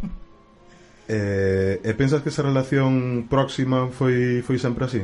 Eh, 1.08 1.80
e 1.80 1.92
pensas 1.96 2.20
que 2.20 2.28
esa 2.28 2.44
relación 2.44 3.26
próxima 3.32 3.88
foi, 3.88 4.44
foi 4.44 4.60
sempre 4.60 4.84
así? 4.84 5.02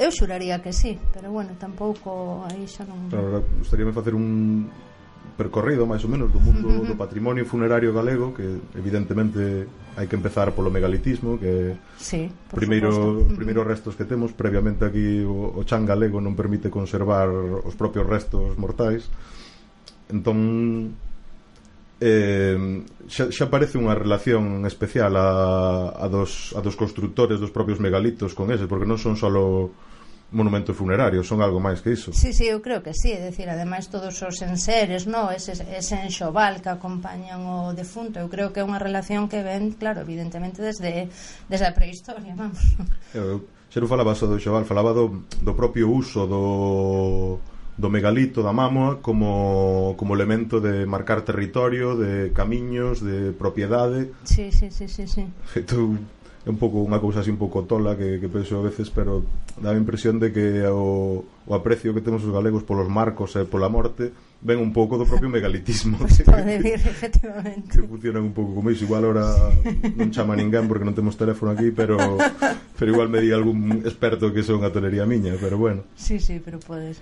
Eu 0.00 0.08
xuraría 0.08 0.62
que 0.64 0.72
sí, 0.72 0.96
pero 1.12 1.28
bueno, 1.28 1.52
tampouco 1.60 2.46
aí 2.48 2.64
xa 2.64 2.88
non... 2.88 3.12
Claro, 3.12 3.44
gustaríame 3.60 3.92
facer 3.92 4.16
un 4.16 4.64
percorrido 5.36 5.86
máis 5.86 6.02
ou 6.02 6.10
menos 6.10 6.32
do 6.32 6.40
mundo 6.40 6.66
uh 6.66 6.82
-huh. 6.82 6.88
do 6.88 6.94
patrimonio 6.98 7.46
funerario 7.46 7.92
galego 7.94 8.34
que 8.34 8.58
evidentemente 8.74 9.70
hai 9.94 10.06
que 10.10 10.18
empezar 10.18 10.50
polo 10.50 10.66
megalitismo 10.70 11.38
que 11.38 11.78
sí, 11.94 12.26
primeiro 12.50 12.90
supuesto. 12.90 13.38
primeiro 13.38 13.62
restos 13.62 13.94
que 13.94 14.02
temos 14.02 14.34
previamente 14.34 14.82
aquí 14.82 15.22
o, 15.22 15.54
o 15.54 15.62
chan 15.62 15.86
galego 15.86 16.18
non 16.18 16.34
permite 16.34 16.70
conservar 16.70 17.30
os 17.30 17.74
propios 17.78 18.02
restos 18.02 18.58
mortais 18.58 19.06
entón 20.10 20.96
eh, 22.00 22.84
xa, 23.10 23.30
xa 23.34 23.46
parece 23.50 23.74
unha 23.78 23.94
relación 23.94 24.62
especial 24.66 25.18
a, 25.18 25.94
a, 25.98 26.06
dos, 26.06 26.54
a 26.54 26.60
dos 26.62 26.78
constructores 26.78 27.42
dos 27.42 27.50
propios 27.50 27.82
megalitos 27.82 28.38
con 28.38 28.54
ese, 28.54 28.70
porque 28.70 28.86
non 28.86 28.98
son 28.98 29.18
só 29.18 29.26
monumentos 30.30 30.76
funerarios, 30.76 31.26
son 31.26 31.40
algo 31.40 31.58
máis 31.58 31.80
que 31.80 31.96
iso. 31.96 32.12
Sí, 32.12 32.36
sí, 32.36 32.46
eu 32.46 32.60
creo 32.60 32.84
que 32.84 32.92
sí, 32.92 33.16
é 33.16 33.18
dicir, 33.18 33.48
ademais 33.48 33.88
todos 33.88 34.12
os 34.20 34.36
enseres, 34.44 35.08
no, 35.08 35.32
ese, 35.32 35.56
ese 35.72 35.96
enxoval 36.04 36.60
que 36.60 36.68
acompañan 36.68 37.48
o 37.48 37.72
defunto, 37.72 38.20
eu 38.20 38.28
creo 38.28 38.52
que 38.52 38.60
é 38.60 38.64
unha 38.64 38.78
relación 38.78 39.26
que 39.26 39.40
ven, 39.40 39.72
claro, 39.74 40.04
evidentemente 40.04 40.60
desde, 40.60 41.08
desde 41.48 41.66
a 41.66 41.72
prehistoria, 41.72 42.36
vamos. 42.36 42.60
Eu, 43.16 43.48
xa 43.72 43.80
non 43.80 43.88
falaba 43.88 44.12
só 44.12 44.28
do 44.28 44.36
enxoval, 44.36 44.68
falaba 44.68 44.92
do, 44.92 45.24
do 45.40 45.52
propio 45.56 45.88
uso 45.88 46.28
do 46.28 47.40
do 47.78 47.88
megalito 47.88 48.42
da 48.42 48.50
mámoa 48.50 48.98
como, 48.98 49.94
como 49.94 50.18
elemento 50.18 50.58
de 50.58 50.82
marcar 50.82 51.22
territorio, 51.22 51.94
de 51.94 52.34
camiños, 52.34 52.98
de 52.98 53.30
propiedade. 53.30 54.10
Sí, 54.26 54.50
sí, 54.50 54.68
sí, 54.74 54.90
sí, 54.90 55.06
sí. 55.06 55.24
Feito 55.46 55.94
é 56.42 56.50
un 56.50 56.58
pouco 56.58 56.82
unha 56.82 56.98
cousa 56.98 57.22
así 57.22 57.30
un 57.30 57.38
pouco 57.38 57.62
tola 57.70 57.94
que, 57.94 58.18
que 58.18 58.26
penso 58.26 58.58
a 58.58 58.66
veces, 58.66 58.90
pero 58.90 59.22
dá 59.62 59.70
a 59.70 59.78
impresión 59.78 60.18
de 60.18 60.34
que 60.34 60.66
o, 60.66 61.22
o 61.22 61.52
aprecio 61.54 61.94
que 61.94 62.02
temos 62.02 62.26
os 62.26 62.34
galegos 62.34 62.66
polos 62.66 62.90
marcos 62.90 63.38
e 63.38 63.46
pola 63.46 63.70
morte 63.70 64.10
ven 64.42 64.58
un 64.58 64.70
pouco 64.74 64.98
do 64.98 65.06
propio 65.06 65.30
megalitismo. 65.30 66.02
Pues 66.02 66.18
pois 66.26 66.34
pode 66.34 66.58
vir, 66.64 66.82
efectivamente. 66.82 67.78
que 67.78 67.86
funcionan 67.86 68.26
un 68.26 68.34
pouco 68.34 68.58
como 68.58 68.74
iso. 68.74 68.86
Igual 68.86 69.06
ahora 69.06 69.28
non 69.94 70.10
chama 70.10 70.34
ninguén 70.34 70.66
porque 70.66 70.82
non 70.82 70.98
temos 70.98 71.14
teléfono 71.14 71.54
aquí 71.54 71.70
pero 71.70 71.98
pero 72.74 72.88
igual 72.90 73.06
me 73.06 73.22
di 73.22 73.30
algún 73.30 73.86
experto 73.86 74.34
que 74.34 74.42
son 74.42 74.66
a 74.66 74.74
tolería 74.74 75.06
miña 75.06 75.38
pero 75.38 75.58
bueno. 75.60 75.86
Sí, 75.94 76.18
sí, 76.18 76.42
pero 76.42 76.58
podes. 76.58 76.98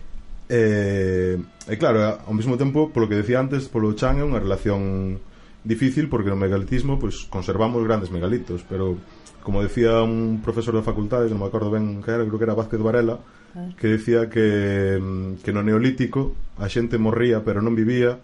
E, 0.47 1.39
e 1.67 1.75
claro, 1.75 2.23
ao 2.23 2.35
mesmo 2.35 2.55
tempo, 2.55 2.95
polo 2.95 3.11
que 3.11 3.19
decía 3.19 3.43
antes, 3.43 3.67
polo 3.67 3.99
chan 3.99 4.23
é 4.23 4.25
unha 4.25 4.39
relación 4.39 5.19
difícil 5.67 6.07
porque 6.07 6.31
no 6.31 6.39
megalitismo 6.39 7.03
pois, 7.03 7.27
conservamos 7.27 7.83
grandes 7.83 8.15
megalitos, 8.15 8.63
pero 8.63 8.95
como 9.43 9.63
decía 9.63 10.03
un 10.03 10.43
profesor 10.43 10.79
da 10.79 10.87
facultade, 10.87 11.27
non 11.27 11.43
me 11.43 11.51
acordo 11.51 11.75
ben 11.75 11.99
que 12.03 12.15
era, 12.15 12.23
creo 12.23 12.39
que 12.39 12.47
era 12.47 12.55
Vázquez 12.55 12.79
Varela, 12.79 13.19
ah. 13.59 13.75
que 13.75 13.99
decía 13.99 14.31
que, 14.31 15.03
que 15.43 15.51
no 15.51 15.67
neolítico 15.67 16.39
a 16.63 16.71
xente 16.71 16.95
morría 16.99 17.43
pero 17.43 17.59
non 17.59 17.75
vivía 17.75 18.23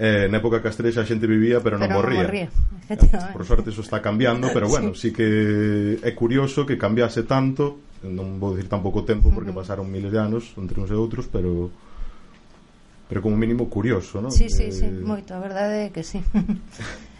eh, 0.00 0.32
na 0.32 0.40
época 0.40 0.64
castrexa 0.64 1.04
a 1.04 1.08
xente 1.08 1.28
vivía 1.28 1.60
pero, 1.60 1.76
pero 1.76 1.84
non 1.84 1.92
morría, 1.92 2.24
non 2.24 2.28
morría. 2.28 2.48
Eh, 2.88 3.32
por 3.36 3.44
sorte 3.44 3.68
iso 3.68 3.84
está 3.84 4.00
cambiando 4.00 4.48
pero 4.48 4.64
bueno, 4.64 4.92
sí. 4.96 5.12
sí 5.12 5.16
que 5.16 5.28
é 6.00 6.12
curioso 6.16 6.64
que 6.64 6.80
cambiase 6.80 7.28
tanto 7.28 7.89
non 8.04 8.40
vou 8.40 8.56
dicir 8.56 8.72
tampouco 8.72 9.04
tempo 9.04 9.28
porque 9.28 9.52
pasaron 9.52 9.88
miles 9.88 10.08
de 10.08 10.20
anos 10.20 10.56
entre 10.56 10.80
uns 10.80 10.88
e 10.88 10.96
outros, 10.96 11.28
pero 11.28 11.68
pero 13.10 13.20
como 13.20 13.34
mínimo 13.34 13.66
curioso, 13.68 14.22
non? 14.22 14.30
Sí, 14.30 14.48
sí, 14.48 14.70
eh... 14.70 14.72
sí, 14.72 14.86
moito, 14.86 15.34
a 15.36 15.40
verdade 15.42 15.88
é 15.88 15.92
que 15.92 16.04
sí. 16.06 16.22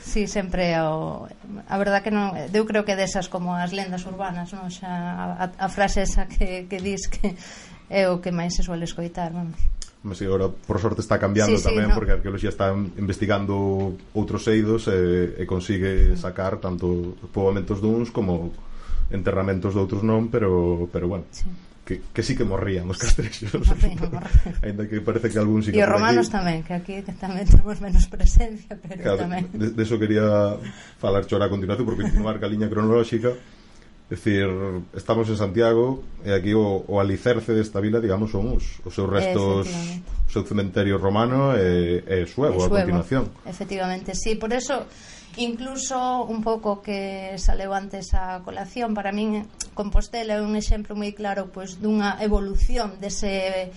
Sí, 0.00 0.26
sempre 0.26 0.74
o... 0.80 1.28
a 1.68 1.76
verdad 1.78 2.02
que 2.02 2.10
non 2.10 2.34
eu 2.34 2.66
creo 2.66 2.82
que 2.82 2.98
desas 2.98 3.30
como 3.30 3.54
as 3.54 3.70
lendas 3.70 4.02
urbanas, 4.10 4.50
non? 4.50 4.66
Xa 4.66 4.90
a, 4.90 5.46
a 5.54 5.68
frase 5.70 6.02
esa 6.02 6.26
que 6.26 6.66
que 6.66 6.82
dis 6.82 7.06
que 7.06 7.38
é 7.86 8.10
o 8.10 8.18
que 8.18 8.34
máis 8.34 8.58
se 8.58 8.66
suele 8.66 8.90
escoitar, 8.90 9.30
vamos. 9.30 9.60
Mas 10.02 10.18
si, 10.18 10.24
agora 10.24 10.48
por 10.48 10.80
sorte 10.80 11.04
está 11.04 11.20
cambiando 11.20 11.60
sí, 11.60 11.62
sí, 11.62 11.68
tamén 11.68 11.92
no. 11.92 11.94
porque 11.94 12.10
a 12.10 12.18
arqueoloxía 12.18 12.50
está 12.50 12.72
investigando 12.72 13.94
outros 14.16 14.48
eidos 14.48 14.88
e, 14.88 15.36
e 15.36 15.44
consigue 15.44 16.16
sacar 16.16 16.58
tanto 16.58 17.14
poboamentos 17.30 17.78
duns 17.78 18.08
como 18.10 18.50
enterramentos 19.10 19.74
de 19.74 19.80
outros 19.82 20.02
non, 20.06 20.30
pero 20.30 20.86
pero 20.90 21.06
bueno. 21.10 21.26
Sí. 21.30 21.46
Que, 21.80 21.98
que 22.14 22.22
sí 22.22 22.38
que 22.38 22.46
morrían 22.46 22.86
os 22.86 22.94
castrexos 23.02 23.50
Ainda 24.62 24.86
que 24.90 25.02
parece 25.02 25.26
que 25.26 25.42
algún 25.42 25.58
sí 25.64 25.74
que 25.74 25.80
E 25.80 25.82
os 25.82 25.90
romanos 25.90 26.30
aquí. 26.30 26.38
tamén, 26.38 26.58
que 26.62 26.74
aquí 26.76 26.94
que 27.02 27.14
tamén 27.18 27.42
temos 27.50 27.82
menos 27.82 28.06
presencia 28.06 28.78
Pero 28.78 29.00
claro, 29.02 29.26
tamén 29.26 29.50
de, 29.50 29.74
de 29.74 29.82
eso 29.82 29.98
quería 29.98 30.54
falar 31.02 31.26
chora 31.26 31.48
a 31.48 31.50
continuación 31.50 31.82
Por 31.88 31.98
continuar 31.98 32.38
ca 32.38 32.46
liña 32.46 32.70
cronolóxica 32.70 33.34
decir, 34.10 34.46
estamos 34.94 35.30
en 35.30 35.38
Santiago 35.38 36.02
e 36.26 36.34
aquí 36.34 36.50
o, 36.50 36.82
o 36.82 36.98
alicerce 36.98 37.54
desta 37.54 37.78
vila, 37.78 38.02
digamos, 38.02 38.34
son 38.34 38.58
os, 38.58 38.82
os 38.82 38.90
seus 38.90 39.06
restos 39.06 39.70
o 39.70 40.30
seu 40.30 40.42
cementerio 40.42 40.98
romano 40.98 41.54
e, 41.54 42.02
e 42.02 42.26
suevo, 42.26 42.58
e 42.58 42.66
suevo, 42.66 42.74
a 42.74 42.82
continuación. 42.82 43.30
Efectivamente, 43.46 44.18
sí, 44.18 44.34
por 44.34 44.50
eso 44.50 44.82
Incluso 45.36 46.26
un 46.26 46.42
pouco 46.42 46.82
que 46.82 47.38
saleu 47.38 47.70
antes 47.70 48.10
a 48.18 48.42
colación, 48.42 48.98
para 48.98 49.14
min 49.14 49.46
Compostela 49.78 50.34
é 50.34 50.42
un 50.42 50.58
exemplo 50.58 50.98
moi 50.98 51.14
claro 51.14 51.54
pois 51.54 51.78
dunha 51.78 52.18
evolución 52.18 52.98
dese 52.98 53.70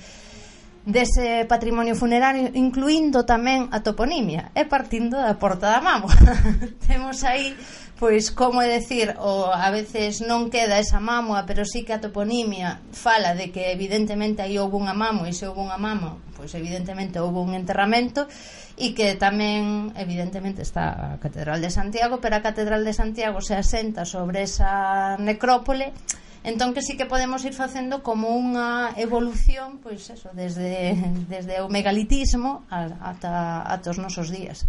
dese 0.84 1.46
patrimonio 1.48 1.96
funerario 1.96 2.52
incluindo 2.52 3.24
tamén 3.24 3.72
a 3.72 3.80
toponimia 3.86 4.52
e 4.52 4.68
partindo 4.68 5.16
da 5.16 5.40
Porta 5.40 5.72
da 5.72 5.80
Mamo. 5.80 6.12
Temos 6.90 7.24
aí 7.24 7.56
pois 7.96 8.36
como 8.36 8.60
é 8.60 8.68
decir 8.68 9.16
o 9.22 9.48
a 9.48 9.72
veces 9.72 10.20
non 10.20 10.52
queda 10.52 10.82
esa 10.82 11.00
mámoa 11.00 11.48
pero 11.48 11.64
sí 11.64 11.88
que 11.88 11.96
a 11.96 12.04
toponimia 12.04 12.84
fala 12.92 13.32
de 13.32 13.48
que 13.54 13.72
evidentemente 13.72 14.44
aí 14.44 14.60
houve 14.60 14.76
unha 14.76 14.92
mamo 14.92 15.24
e 15.24 15.32
se 15.32 15.48
houve 15.48 15.64
unha 15.64 15.80
mamo 15.80 16.20
pois 16.36 16.52
evidentemente 16.52 17.24
houve 17.24 17.40
un 17.40 17.56
enterramento 17.56 18.28
e 18.74 18.98
que 18.98 19.14
tamén 19.14 19.94
evidentemente 19.94 20.66
está 20.66 21.14
a 21.14 21.22
Catedral 21.22 21.62
de 21.62 21.70
Santiago 21.70 22.18
pero 22.18 22.42
a 22.42 22.46
Catedral 22.46 22.82
de 22.82 22.94
Santiago 22.94 23.38
se 23.38 23.54
asenta 23.54 24.02
sobre 24.02 24.50
esa 24.50 25.14
necrópole 25.22 25.94
entón 26.42 26.74
que 26.74 26.82
sí 26.82 26.98
que 26.98 27.06
podemos 27.06 27.46
ir 27.46 27.54
facendo 27.54 28.02
como 28.02 28.34
unha 28.34 28.98
evolución 28.98 29.78
pois 29.78 30.10
eso, 30.10 30.34
desde, 30.34 30.98
desde 31.30 31.62
o 31.62 31.70
megalitismo 31.70 32.66
ata, 32.70 33.62
ata 33.62 33.94
os 33.94 34.02
nosos 34.02 34.34
días. 34.34 34.66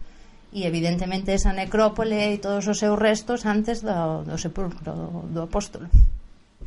E 0.54 0.70
evidentemente 0.70 1.34
esa 1.34 1.50
necrópole 1.50 2.30
e 2.30 2.38
todos 2.38 2.62
os 2.70 2.78
seus 2.78 2.94
restos 2.94 3.42
antes 3.42 3.82
do, 3.82 4.22
do 4.22 4.38
sepulcro 4.38 4.94
do, 4.94 5.08
do 5.26 5.40
apóstolo. 5.50 5.90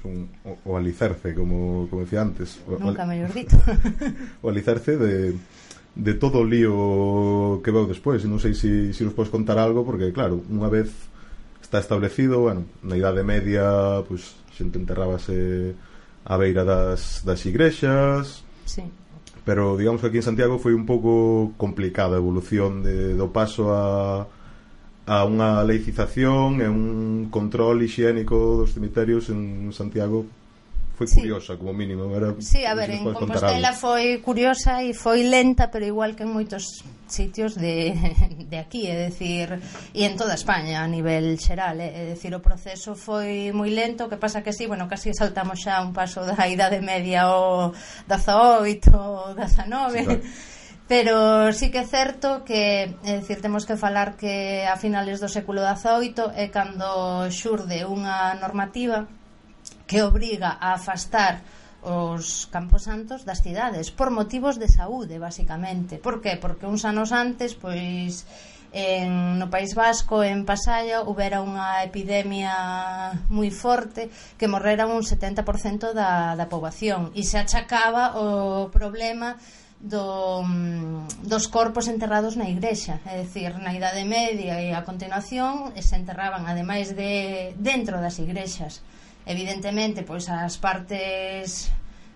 Un, 0.03 0.27
o, 0.43 0.59
o 0.67 0.71
alicerce, 0.75 1.31
como, 1.31 1.87
como 1.87 2.03
decía 2.03 2.21
antes. 2.21 2.59
O, 2.67 2.75
Nunca 2.75 3.07
mellor 3.07 3.31
dito 3.31 3.55
O 4.43 4.51
alicerce 4.51 4.99
de, 4.99 5.39
de 5.97 6.13
todo 6.13 6.45
o 6.45 6.47
lío 6.47 7.59
que 7.65 7.73
veu 7.73 7.89
despois 7.89 8.21
non 8.29 8.37
sei 8.37 8.53
se 8.53 8.93
si, 8.93 9.01
si 9.01 9.01
nos 9.01 9.17
podes 9.17 9.33
contar 9.33 9.57
algo 9.57 9.81
porque 9.81 10.13
claro, 10.13 10.45
unha 10.45 10.69
vez 10.69 10.93
está 11.57 11.81
establecido 11.81 12.45
bueno, 12.45 12.69
na 12.85 12.93
idade 12.93 13.25
media 13.25 14.05
pois, 14.05 14.37
xente 14.53 14.77
enterrábase 14.77 15.73
á 16.21 16.33
beira 16.37 16.61
das, 16.61 17.25
das 17.25 17.41
igrexas 17.49 18.45
sí. 18.69 18.85
pero 19.41 19.73
digamos 19.73 20.05
que 20.05 20.13
aquí 20.13 20.21
en 20.21 20.29
Santiago 20.29 20.61
foi 20.61 20.77
un 20.77 20.85
pouco 20.85 21.57
complicada 21.57 22.15
a 22.15 22.21
evolución 22.21 22.85
de, 22.85 23.17
do 23.17 23.33
paso 23.33 23.73
a 23.73 24.29
a 25.07 25.23
unha 25.23 25.63
laicización 25.63 26.59
e 26.59 26.67
un 26.67 27.31
control 27.31 27.79
higiénico 27.79 28.59
dos 28.59 28.75
cemiterios 28.75 29.31
en 29.31 29.71
Santiago 29.71 30.27
foi 30.97 31.05
sí. 31.05 31.21
curiosa, 31.21 31.55
como 31.57 31.73
mínimo. 31.73 32.09
Era, 32.15 32.33
sí, 32.39 32.65
a 32.65 32.73
ver, 32.73 32.89
en 32.89 33.13
Compostela 33.13 33.71
foi 33.77 34.17
curiosa 34.17 34.81
e 34.81 34.97
foi 34.97 35.21
lenta, 35.21 35.69
pero 35.69 35.85
igual 35.85 36.17
que 36.17 36.25
en 36.25 36.33
moitos 36.33 36.81
sitios 37.05 37.53
de, 37.53 37.93
de 38.49 38.57
aquí, 38.57 38.89
é 38.89 38.97
decir, 38.97 39.61
e 39.93 40.01
en 40.09 40.17
toda 40.17 40.33
España 40.33 40.81
a 40.81 40.89
nivel 40.89 41.37
xeral, 41.37 41.77
eh. 41.85 41.93
é, 41.93 42.17
decir, 42.17 42.33
o 42.33 42.41
proceso 42.41 42.97
foi 42.97 43.53
moi 43.53 43.69
lento, 43.69 44.09
que 44.09 44.17
pasa 44.17 44.41
que 44.41 44.49
sí, 44.49 44.65
bueno, 44.65 44.89
casi 44.89 45.13
saltamos 45.13 45.61
xa 45.61 45.85
un 45.85 45.93
paso 45.93 46.25
da 46.25 46.49
idade 46.49 46.81
media 46.81 47.29
o 47.29 47.77
18 48.09 48.89
ou 48.97 49.37
19. 49.37 50.01
Sí, 50.01 50.05
claro 50.05 50.21
pero 50.87 51.51
sí 51.51 51.69
que 51.69 51.83
é 51.83 51.85
certo 51.85 52.47
que 52.47 52.95
é 53.03 53.19
dicir, 53.19 53.43
temos 53.43 53.67
que 53.67 53.75
falar 53.75 54.15
que 54.15 54.63
a 54.63 54.79
finales 54.79 55.19
do 55.19 55.27
século 55.27 55.59
XVIII 55.59 56.31
é 56.39 56.47
cando 56.47 57.27
xurde 57.27 57.83
unha 57.83 58.39
normativa 58.39 59.03
que 59.87 60.03
obriga 60.03 60.59
a 60.59 60.75
afastar 60.75 61.41
os 61.81 62.51
camposantos 62.51 63.23
das 63.23 63.39
cidades 63.39 63.89
por 63.95 64.11
motivos 64.11 64.59
de 64.59 64.67
saúde, 64.67 65.17
basicamente. 65.17 65.97
Por 65.97 66.19
que? 66.19 66.35
Porque 66.35 66.67
uns 66.67 66.83
anos 66.83 67.15
antes, 67.15 67.55
pois 67.55 68.27
en, 68.73 69.39
no 69.39 69.47
País 69.49 69.73
Vasco, 69.75 70.23
en 70.23 70.43
Pasaya, 70.43 71.07
houbera 71.07 71.39
unha 71.39 71.81
epidemia 71.87 73.15
moi 73.31 73.47
forte 73.55 74.11
que 74.35 74.51
morrera 74.51 74.89
un 74.89 75.01
70% 75.01 75.95
da, 75.95 76.35
da 76.35 76.51
poboación 76.51 77.15
e 77.15 77.23
se 77.23 77.39
achacaba 77.39 78.19
o 78.19 78.67
problema 78.67 79.39
do, 79.79 80.43
dos 81.23 81.47
corpos 81.47 81.87
enterrados 81.87 82.35
na 82.35 82.49
igrexa 82.49 82.99
é 83.07 83.23
dicir, 83.23 83.55
na 83.61 83.71
Idade 83.71 84.03
Media 84.03 84.59
e 84.59 84.73
a 84.73 84.83
continuación 84.83 85.71
se 85.79 85.95
enterraban 85.95 86.49
ademais 86.49 86.91
de 86.97 87.53
dentro 87.55 88.01
das 88.03 88.19
igrexas 88.19 88.83
evidentemente 89.27 90.07
pois 90.07 90.25
as 90.31 90.55
partes 90.57 91.69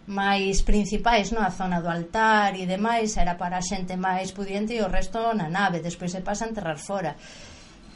máis 0.07 0.65
principais, 0.65 1.29
non? 1.31 1.45
A 1.45 1.53
zona 1.53 1.83
do 1.83 1.91
altar 1.91 2.57
e 2.57 2.65
demais 2.65 3.13
era 3.19 3.37
para 3.37 3.61
a 3.61 3.65
xente 3.65 3.93
máis 3.99 4.33
pudiente 4.33 4.73
e 4.73 4.81
o 4.81 4.89
resto 4.89 5.19
na 5.37 5.47
nave, 5.51 5.83
despois 5.83 6.11
se 6.11 6.25
pasa 6.25 6.47
a 6.47 6.49
enterrar 6.49 6.79
fora. 6.79 7.13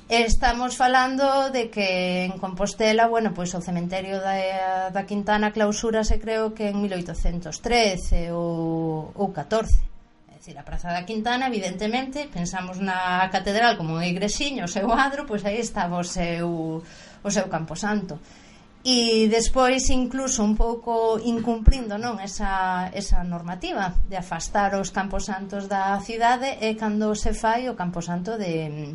Estamos 0.05 0.77
falando 0.77 1.49
de 1.49 1.73
que 1.73 2.29
en 2.29 2.37
Compostela, 2.37 3.09
bueno, 3.09 3.33
pois 3.33 3.49
o 3.57 3.63
cementerio 3.63 4.21
da, 4.21 4.93
da 4.93 5.03
Quintana 5.09 5.49
clausura 5.49 6.05
se 6.05 6.21
creo 6.21 6.53
que 6.53 6.69
en 6.69 6.77
1813 6.77 8.29
ou, 8.29 9.09
ou 9.17 9.33
14 9.33 9.97
decir, 10.45 10.61
a 10.61 10.63
Praza 10.63 10.93
da 10.93 11.09
Quintana, 11.09 11.49
evidentemente, 11.49 12.29
pensamos 12.29 12.77
na 12.77 13.25
catedral 13.33 13.81
como 13.81 13.97
igresiño, 13.97 14.69
o 14.69 14.69
seu 14.69 14.85
adro, 14.93 15.25
pois 15.25 15.41
aí 15.41 15.57
estaba 15.57 15.97
o 15.97 16.05
seu, 16.05 16.85
o 17.25 17.29
seu 17.33 17.49
camposanto. 17.49 18.21
santo 18.21 18.44
e 18.85 19.25
despois 19.33 19.89
incluso 19.89 20.45
un 20.45 20.53
pouco 20.53 21.17
incumprindo 21.17 21.97
non 21.97 22.21
esa, 22.21 22.93
esa 22.93 23.25
normativa 23.25 23.97
de 24.05 24.13
afastar 24.13 24.77
os 24.77 24.93
camposantos 24.93 25.65
da 25.65 25.97
cidade 26.05 26.61
e 26.61 26.77
cando 26.77 27.17
se 27.17 27.33
fai 27.33 27.65
o 27.65 27.73
camposanto 27.73 28.37
de, 28.37 28.93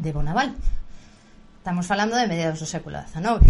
de 0.00 0.08
Bonaval 0.08 0.56
estamos 1.60 1.84
falando 1.84 2.16
de 2.16 2.24
mediados 2.24 2.64
do 2.64 2.68
século 2.68 2.96
XIX 3.12 3.44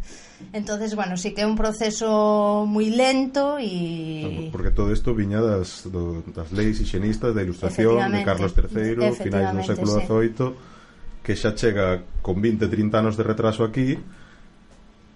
entonces 0.56 0.96
bueno, 0.96 1.20
sí 1.20 1.36
que 1.36 1.44
é 1.44 1.46
un 1.46 1.52
proceso 1.52 2.64
moi 2.64 2.88
lento 2.88 3.60
e... 3.60 4.48
porque 4.48 4.72
todo 4.72 4.88
isto 4.88 5.12
viña 5.12 5.44
das, 5.44 5.84
do, 5.84 6.24
das 6.32 6.48
leis 6.48 6.80
higienistas 6.80 7.36
da 7.36 7.44
ilustración 7.44 8.08
de 8.08 8.24
Carlos 8.24 8.56
III 8.56 9.12
finais 9.20 9.52
do 9.52 9.60
século 9.68 10.00
XVIII 10.00 10.32
sí. 10.32 11.20
que 11.20 11.36
xa 11.36 11.52
chega 11.52 12.00
con 12.24 12.40
20, 12.40 12.72
30 12.72 13.04
anos 13.04 13.20
de 13.20 13.24
retraso 13.28 13.68
aquí 13.68 14.00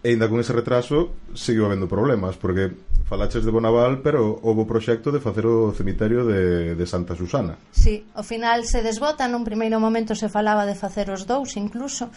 e 0.02 0.14
ainda 0.14 0.30
con 0.30 0.38
ese 0.38 0.54
retraso 0.54 1.14
seguiu 1.34 1.66
habendo 1.66 1.90
problemas 1.90 2.38
porque 2.38 2.70
falaches 3.08 3.42
de 3.42 3.50
Bonaval 3.50 3.98
pero 3.98 4.38
houve 4.46 4.62
o 4.62 4.70
proxecto 4.70 5.10
de 5.10 5.18
facer 5.18 5.48
o 5.48 5.74
cemiterio 5.74 6.22
de, 6.22 6.76
de 6.78 6.86
Santa 6.86 7.18
Susana. 7.18 7.58
Sí, 7.74 8.06
ao 8.14 8.22
final 8.22 8.62
se 8.62 8.84
desbota 8.84 9.26
nun 9.26 9.42
primeiro 9.42 9.82
momento 9.82 10.14
se 10.14 10.30
falaba 10.30 10.68
de 10.68 10.78
facer 10.78 11.10
os 11.10 11.26
dous 11.26 11.58
incluso 11.58 12.12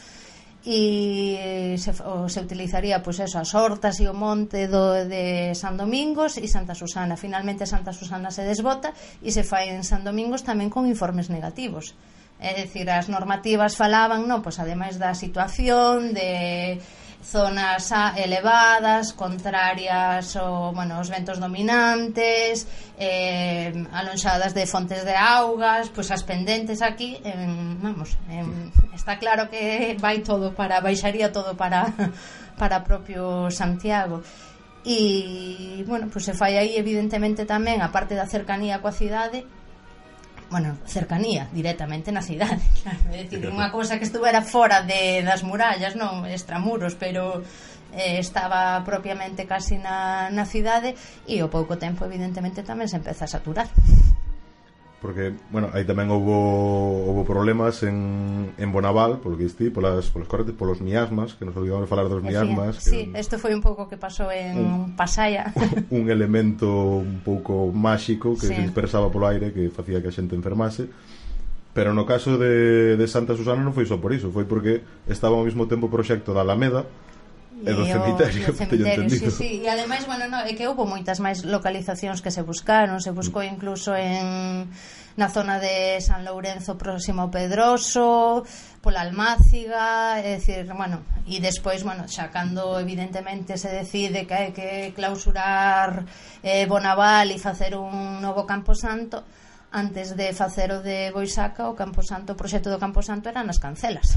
e 0.61 1.73
se, 1.81 1.89
o, 2.05 2.29
se 2.29 2.37
utilizaría 2.37 3.01
pois 3.01 3.17
eso, 3.17 3.41
as 3.41 3.57
hortas 3.57 3.97
e 3.97 4.05
o 4.05 4.13
monte 4.13 4.69
do, 4.69 4.93
de 5.09 5.57
San 5.57 5.73
Domingos 5.73 6.37
e 6.37 6.45
Santa 6.45 6.77
Susana. 6.77 7.17
Finalmente 7.17 7.65
Santa 7.65 7.97
Susana 7.97 8.29
se 8.29 8.45
desbota 8.45 8.93
e 9.25 9.33
se 9.33 9.41
fai 9.41 9.73
en 9.73 9.81
San 9.81 10.05
Domingos 10.05 10.45
tamén 10.45 10.69
con 10.69 10.85
informes 10.85 11.33
negativos. 11.33 11.97
É 12.37 12.53
dicir, 12.57 12.89
as 12.89 13.09
normativas 13.09 13.73
falaban, 13.73 14.29
non, 14.29 14.45
pois 14.45 14.61
ademais 14.61 15.01
da 15.01 15.17
situación 15.17 16.13
de 16.13 16.77
zonas 17.21 17.93
elevadas, 18.17 19.13
contrarias 19.13 20.35
ao, 20.35 20.73
bueno, 20.73 20.95
aos 20.95 21.09
ventos 21.09 21.39
dominantes, 21.39 22.67
eh, 22.97 23.71
alonxadas 23.93 24.53
de 24.53 24.65
fontes 24.65 25.05
de 25.05 25.15
augas, 25.15 25.89
pois 25.89 26.09
as 26.09 26.25
pendentes 26.25 26.81
aquí, 26.81 27.21
en, 27.23 27.77
vamos, 27.81 28.17
en, 28.29 28.73
está 28.93 29.17
claro 29.21 29.49
que 29.49 29.95
vai 30.01 30.25
todo 30.25 30.53
para, 30.53 30.81
baixaría 30.81 31.31
todo 31.31 31.55
para, 31.55 31.93
para 32.59 32.83
propio 32.83 33.49
Santiago. 33.53 34.21
E, 34.81 35.85
bueno, 35.85 36.09
pois 36.09 36.25
se 36.25 36.33
fai 36.33 36.57
aí 36.57 36.73
evidentemente 36.73 37.45
tamén, 37.45 37.85
a 37.85 37.93
parte 37.93 38.17
da 38.17 38.25
cercanía 38.25 38.81
coa 38.81 38.89
cidade, 38.89 39.45
bueno, 40.51 40.77
cercanía 40.85 41.47
directamente 41.55 42.11
na 42.11 42.21
cidade 42.21 42.59
claro, 42.83 42.99
é 43.15 43.23
dicir, 43.23 43.47
unha 43.47 43.71
cousa 43.71 43.95
que 43.97 44.05
estuvera 44.05 44.43
fora 44.43 44.83
de, 44.83 45.23
das 45.23 45.47
murallas, 45.47 45.95
non 45.95 46.27
extramuros 46.27 46.93
pero 46.99 47.41
eh, 47.95 48.19
estaba 48.19 48.83
propiamente 48.83 49.47
casi 49.47 49.79
na, 49.79 50.27
na 50.29 50.43
cidade 50.43 50.93
e 51.23 51.39
ao 51.39 51.47
pouco 51.47 51.79
tempo 51.79 52.03
evidentemente 52.03 52.67
tamén 52.67 52.91
se 52.91 52.99
empeza 52.99 53.25
a 53.25 53.31
saturar 53.31 53.71
porque, 55.01 55.33
bueno, 55.49 55.73
aí 55.73 55.81
tamén 55.81 56.13
houve, 56.13 56.29
houve 56.29 57.25
problemas 57.25 57.81
en, 57.81 58.53
en 58.53 58.69
Bonaval, 58.69 59.17
polo 59.17 59.33
que 59.33 59.49
distí, 59.49 59.73
polas, 59.73 60.13
polas 60.13 60.29
cortes, 60.29 60.53
polos 60.53 60.77
miasmas, 60.77 61.33
que 61.33 61.41
nos 61.41 61.57
olvidamos 61.57 61.83
de 61.83 61.89
falar 61.89 62.05
dos 62.05 62.21
miasmas. 62.21 62.77
Sí, 62.77 63.09
que 63.09 63.17
isto 63.17 63.35
sí, 63.35 63.41
foi 63.41 63.57
un 63.57 63.65
pouco 63.65 63.89
que 63.89 63.97
pasou 63.97 64.29
en 64.29 64.61
un, 64.61 64.93
Pasaya. 64.93 65.49
Un 65.89 66.13
elemento 66.13 67.01
un 67.01 67.25
pouco 67.25 67.73
máxico 67.73 68.37
que 68.37 68.45
sí. 68.45 68.53
se 68.53 68.61
dispersaba 68.61 69.09
polo 69.09 69.25
aire 69.25 69.49
que 69.49 69.73
facía 69.73 70.05
que 70.05 70.13
a 70.13 70.15
xente 70.15 70.37
enfermase. 70.37 70.85
Pero 71.73 71.97
no 71.97 72.05
caso 72.05 72.37
de, 72.37 72.93
de 72.93 73.07
Santa 73.09 73.33
Susana 73.33 73.65
non 73.65 73.73
foi 73.73 73.89
só 73.89 73.97
por 73.97 74.13
iso, 74.13 74.29
foi 74.29 74.45
porque 74.45 74.85
estaba 75.09 75.33
ao 75.33 75.49
mesmo 75.49 75.65
tempo 75.65 75.89
o 75.89 75.93
proxecto 75.93 76.29
da 76.29 76.45
Alameda, 76.45 76.85
E 77.61 77.71
do 77.73 77.85
cemiterio, 77.85 78.45
do 78.49 78.53
cemiterio 78.61 79.09
sí, 79.09 79.29
sí. 79.29 79.49
E 79.61 79.69
ademais, 79.69 80.03
bueno, 80.09 80.25
no, 80.25 80.41
é 80.41 80.53
que 80.57 80.65
houve 80.65 80.83
moitas 80.89 81.21
máis 81.21 81.45
localizacións 81.45 82.19
que 82.19 82.33
se 82.33 82.41
buscaron, 82.41 82.97
se 82.97 83.13
buscou 83.13 83.45
incluso 83.45 83.93
en 83.93 84.65
na 85.17 85.27
zona 85.27 85.59
de 85.59 85.99
San 85.99 86.23
Lourenzo 86.23 86.79
próximo 86.79 87.27
ao 87.27 87.29
Pedroso, 87.29 88.47
pola 88.79 89.03
Almáciga, 89.03 90.17
é 90.23 90.39
dicir, 90.39 90.65
bueno, 90.71 91.03
e 91.27 91.43
despois, 91.43 91.83
bueno, 91.83 92.07
xa 92.07 92.31
cando 92.31 92.79
evidentemente 92.79 93.59
se 93.59 93.69
decide 93.69 94.23
que 94.23 94.33
hai 94.33 94.49
que 94.55 94.95
clausurar 94.95 96.07
eh, 96.41 96.65
Bonaval 96.65 97.29
e 97.29 97.37
facer 97.37 97.75
un 97.75 98.23
novo 98.23 98.47
Camposanto, 98.47 99.21
antes 99.71 100.15
de 100.15 100.31
facer 100.33 100.71
o 100.71 100.79
de 100.79 101.11
Boisaca, 101.11 101.67
o 101.67 101.75
Camposanto, 101.75 102.33
o 102.33 102.39
proxecto 102.39 102.71
do 102.71 102.79
Camposanto 102.79 103.27
era 103.27 103.43
nas 103.43 103.59
cancelas 103.59 104.15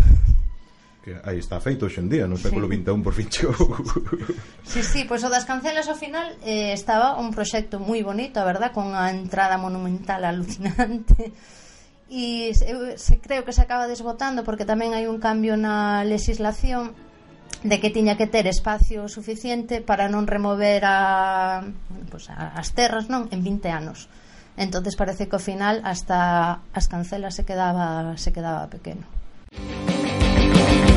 que 1.05 1.21
aí 1.23 1.37
está 1.37 1.61
feito 1.61 1.85
hoxendía, 1.85 2.25
no 2.25 2.41
século 2.41 2.65
sí. 2.65 2.81
21 2.81 3.05
por 3.05 3.13
fin 3.13 3.29
chegou. 3.29 3.53
Sí, 4.65 4.81
sí, 4.81 5.05
pois 5.05 5.21
pues, 5.21 5.29
o 5.29 5.29
das 5.29 5.45
cancelas 5.45 5.85
ao 5.93 6.01
final 6.01 6.33
eh, 6.41 6.73
estaba 6.73 7.21
un 7.21 7.29
proxecto 7.29 7.77
moi 7.77 8.01
bonito, 8.01 8.41
a 8.41 8.49
verdad, 8.49 8.73
con 8.73 8.97
a 8.97 9.13
entrada 9.13 9.61
monumental 9.61 10.25
alucinante. 10.25 11.29
E 12.05 12.53
se, 12.53 12.69
se 13.01 13.19
creo 13.19 13.49
que 13.49 13.53
se 13.57 13.65
acaba 13.65 13.89
desbotando 13.89 14.45
porque 14.45 14.69
tamén 14.69 14.93
hai 14.93 15.09
un 15.09 15.19
cambio 15.19 15.57
na 15.57 16.05
legislación 16.05 16.93
de 17.65 17.81
que 17.81 17.89
tiña 17.89 18.21
que 18.21 18.29
ter 18.29 18.45
espacio 18.45 19.09
suficiente 19.09 19.81
para 19.81 20.07
non 20.13 20.29
remover 20.29 20.85
a, 20.85 21.65
pues, 22.13 22.29
a, 22.29 22.55
as 22.61 22.77
terras 22.77 23.09
non 23.09 23.33
en 23.33 23.41
20 23.41 23.73
anos. 23.73 24.13
Entonces 24.61 24.95
parece 25.01 25.27
que 25.27 25.37
ao 25.37 25.43
final 25.43 25.81
hasta 25.83 26.61
as 26.77 26.87
cancelas 26.93 27.35
se 27.35 27.49
quedaba 27.49 28.15
se 28.21 28.31
quedaba 28.37 28.69
pequeno. 28.69 29.09
Música 29.57 30.94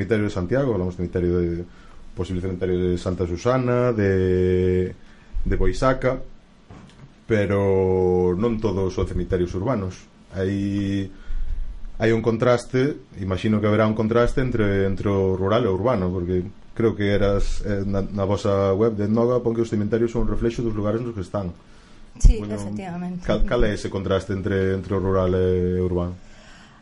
cemiterio 0.00 0.24
de 0.24 0.30
Santiago, 0.30 0.72
hablamos 0.72 0.96
de 0.96 1.04
cemiterio 1.04 1.38
de 1.38 1.64
posible 2.16 2.40
cemiterio 2.40 2.78
de 2.78 2.96
Santa 2.96 3.26
Susana, 3.26 3.92
de 3.92 4.94
de 5.44 5.56
Boisaca, 5.56 6.20
pero 7.28 8.32
non 8.36 8.56
todos 8.60 8.96
son 8.96 9.04
cemiterios 9.04 9.52
urbanos. 9.52 10.08
Hai 10.32 11.12
hai 12.00 12.10
un 12.16 12.24
contraste, 12.24 12.96
imagino 13.20 13.60
que 13.60 13.68
haberá 13.68 13.84
un 13.84 13.92
contraste 13.92 14.40
entre 14.40 14.88
entre 14.88 15.12
o 15.12 15.36
rural 15.36 15.68
e 15.68 15.68
o 15.68 15.76
urbano, 15.76 16.08
porque 16.08 16.48
creo 16.72 16.96
que 16.96 17.12
eras 17.12 17.60
eh, 17.68 17.84
na, 17.84 18.00
na 18.00 18.24
vosa 18.24 18.72
web 18.72 18.96
de 18.96 19.04
Noga 19.04 19.44
pon 19.44 19.52
que 19.52 19.60
os 19.60 19.68
cementerios 19.68 20.16
son 20.16 20.24
un 20.24 20.32
reflexo 20.32 20.64
dos 20.64 20.72
lugares 20.72 21.04
nos 21.04 21.12
que 21.12 21.24
están. 21.24 21.52
Sí, 22.16 22.40
bueno, 22.40 22.56
efectivamente. 22.56 23.24
Cal, 23.28 23.44
cal 23.44 23.60
é 23.68 23.76
ese 23.76 23.92
contraste 23.92 24.32
entre 24.32 24.72
entre 24.72 24.96
o 24.96 25.00
rural 25.00 25.36
e 25.36 25.76
o 25.76 25.84
urbano? 25.84 26.29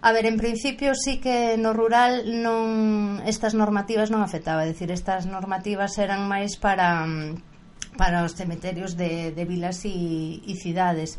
A 0.00 0.12
ver, 0.12 0.26
en 0.26 0.36
principio 0.36 0.94
sí 0.94 1.18
que 1.18 1.58
no 1.58 1.74
rural 1.74 2.22
non 2.42 3.18
estas 3.26 3.58
normativas 3.58 4.14
non 4.14 4.22
afectaba, 4.22 4.62
é 4.62 4.70
dicir, 4.70 4.94
estas 4.94 5.26
normativas 5.26 5.98
eran 5.98 6.30
máis 6.30 6.54
para 6.54 7.02
mm, 7.02 7.98
para 7.98 8.22
os 8.22 8.38
cementerios 8.38 8.94
de, 8.94 9.34
de 9.34 9.44
vilas 9.44 9.82
e, 9.82 10.38
e 10.46 10.54
cidades 10.54 11.18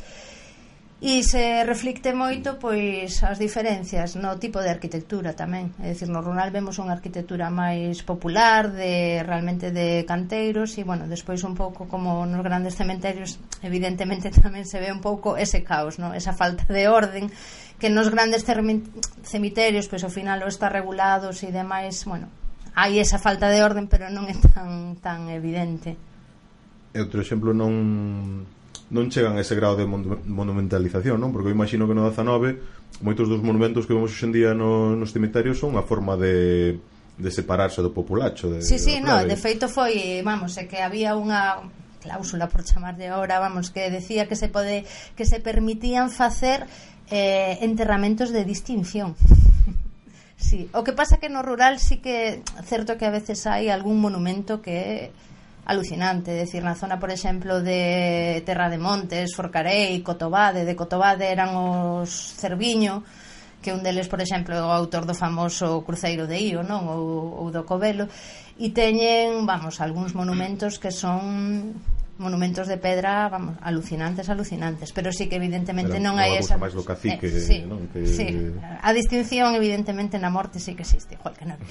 e 0.99 1.23
se 1.23 1.63
reflicte 1.63 2.11
moito 2.11 2.59
pois 2.59 3.23
as 3.23 3.39
diferencias 3.39 4.19
no 4.19 4.35
tipo 4.35 4.59
de 4.59 4.67
arquitectura 4.67 5.31
tamén 5.31 5.71
é 5.79 5.95
dicir, 5.95 6.11
no 6.11 6.19
rural 6.19 6.51
vemos 6.51 6.75
unha 6.75 6.91
arquitectura 6.91 7.47
máis 7.47 8.03
popular 8.03 8.67
de 8.67 9.23
realmente 9.23 9.71
de 9.71 10.03
canteiros 10.03 10.75
e 10.75 10.83
bueno, 10.83 11.07
despois 11.07 11.47
un 11.47 11.55
pouco 11.55 11.87
como 11.87 12.27
nos 12.27 12.43
grandes 12.43 12.75
cementerios 12.75 13.39
evidentemente 13.63 14.27
tamén 14.43 14.67
se 14.67 14.83
ve 14.83 14.91
un 14.91 14.99
pouco 14.99 15.39
ese 15.39 15.63
caos 15.63 16.03
no? 16.03 16.11
esa 16.11 16.35
falta 16.35 16.67
de 16.67 16.91
orden 16.91 17.31
que 17.79 17.87
nos 17.87 18.11
grandes 18.11 18.43
cemiterios 18.43 19.87
pois 19.87 20.03
ao 20.03 20.11
final 20.11 20.43
o 20.43 20.51
está 20.51 20.67
regulados 20.67 21.47
e 21.47 21.55
demais 21.55 22.03
bueno, 22.03 22.27
hai 22.75 22.99
esa 22.99 23.23
falta 23.23 23.47
de 23.47 23.63
orden 23.63 23.87
pero 23.87 24.11
non 24.11 24.27
é 24.27 24.35
tan, 24.35 24.99
tan 24.99 25.31
evidente 25.31 25.95
E 26.91 26.99
outro 26.99 27.23
exemplo 27.23 27.55
non 27.55 28.58
non 28.89 29.13
chegan 29.13 29.37
a 29.37 29.41
ese 29.45 29.53
grado 29.53 29.77
de 29.77 29.85
monumentalización, 29.85 31.21
non? 31.21 31.29
Porque 31.29 31.53
eu 31.53 31.55
imagino 31.55 31.85
que 31.85 31.93
no 31.93 32.09
19 32.09 33.05
moitos 33.05 33.29
dos 33.29 33.41
monumentos 33.45 33.85
que 33.85 33.93
vemos 33.93 34.09
hoxendía 34.09 34.57
no, 34.57 34.97
nos 34.97 35.13
cemitarios 35.13 35.61
son 35.61 35.77
unha 35.77 35.85
forma 35.85 36.17
de 36.17 36.81
de 37.19 37.31
separarse 37.31 37.83
do 37.83 37.91
populacho 37.91 38.47
de, 38.47 38.63
Sí, 38.63 38.79
sí, 38.79 39.03
no, 39.03 39.19
de 39.19 39.35
feito 39.35 39.67
foi, 39.67 40.23
vamos, 40.23 40.55
é 40.55 40.63
que 40.71 40.79
había 40.79 41.19
unha 41.19 41.67
cláusula 41.99 42.47
por 42.47 42.63
chamar 42.63 42.95
de 42.95 43.11
ahora, 43.11 43.43
vamos, 43.43 43.75
que 43.75 43.91
decía 43.91 44.25
que 44.25 44.39
se 44.39 44.47
pode 44.47 44.87
que 45.19 45.27
se 45.27 45.43
permitían 45.43 46.09
facer 46.09 46.65
eh, 47.11 47.59
enterramentos 47.61 48.31
de 48.31 48.47
distinción. 48.47 49.19
sí, 50.39 50.71
o 50.71 50.87
que 50.87 50.95
pasa 50.95 51.19
que 51.19 51.27
no 51.27 51.43
rural 51.43 51.83
sí 51.83 51.99
que 51.99 52.39
certo 52.63 52.95
que 52.95 53.05
a 53.05 53.11
veces 53.11 53.43
hai 53.43 53.67
algún 53.67 53.99
monumento 53.99 54.63
que 54.63 54.73
é 54.79 54.95
alucinante, 55.69 56.33
decir, 56.33 56.65
na 56.65 56.73
zona, 56.73 56.97
por 56.97 57.13
exemplo, 57.13 57.61
de 57.61 58.41
Terra 58.41 58.73
de 58.73 58.81
Montes, 58.81 59.37
Forcarei, 59.37 60.01
Cotobade, 60.01 60.65
de 60.65 60.73
Cotobade 60.73 61.29
eran 61.29 61.53
os 61.53 62.09
Cerviño, 62.09 63.05
que 63.61 63.69
un 63.69 63.85
deles, 63.85 64.09
por 64.09 64.17
exemplo, 64.17 64.57
é 64.57 64.63
o 64.65 64.73
autor 64.73 65.05
do 65.05 65.13
famoso 65.13 65.85
Cruceiro 65.85 66.25
de 66.25 66.41
Io, 66.41 66.65
non? 66.65 66.89
Ou, 66.89 67.45
ou 67.45 67.47
do 67.53 67.61
Covelo, 67.69 68.09
e 68.57 68.73
teñen, 68.73 69.45
vamos, 69.45 69.77
algúns 69.77 70.17
monumentos 70.17 70.81
que 70.81 70.89
son 70.89 71.77
monumentos 72.17 72.65
de 72.65 72.81
pedra, 72.81 73.29
vamos, 73.29 73.61
alucinantes, 73.61 74.25
alucinantes, 74.25 74.89
pero 74.89 75.13
sí 75.13 75.29
que 75.29 75.37
evidentemente 75.37 76.01
pero 76.01 76.03
non 76.03 76.17
hai 76.17 76.33
esa 76.41 76.57
máis 76.57 76.73
do 76.73 76.81
cacique, 76.81 77.29
eh, 77.29 77.45
sí, 77.45 77.57
non? 77.61 77.85
Que... 77.93 78.09
Sí. 78.09 78.25
A 78.57 78.89
distinción 78.89 79.53
evidentemente 79.53 80.17
na 80.17 80.33
morte 80.33 80.57
sí 80.57 80.73
que 80.73 80.81
existe, 80.81 81.13
igual 81.13 81.37
que 81.37 81.45
non. 81.45 81.61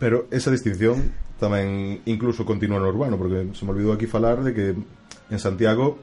pero 0.00 0.24
esa 0.32 0.48
distinción 0.48 1.12
tamén 1.40 2.04
incluso 2.04 2.44
continúa 2.44 2.76
no 2.76 2.92
urbano, 2.92 3.16
porque 3.16 3.56
se 3.56 3.64
me 3.64 3.72
olvidou 3.72 3.96
aquí 3.96 4.04
falar 4.04 4.44
de 4.44 4.52
que 4.52 4.66
en 4.76 5.40
Santiago 5.40 5.96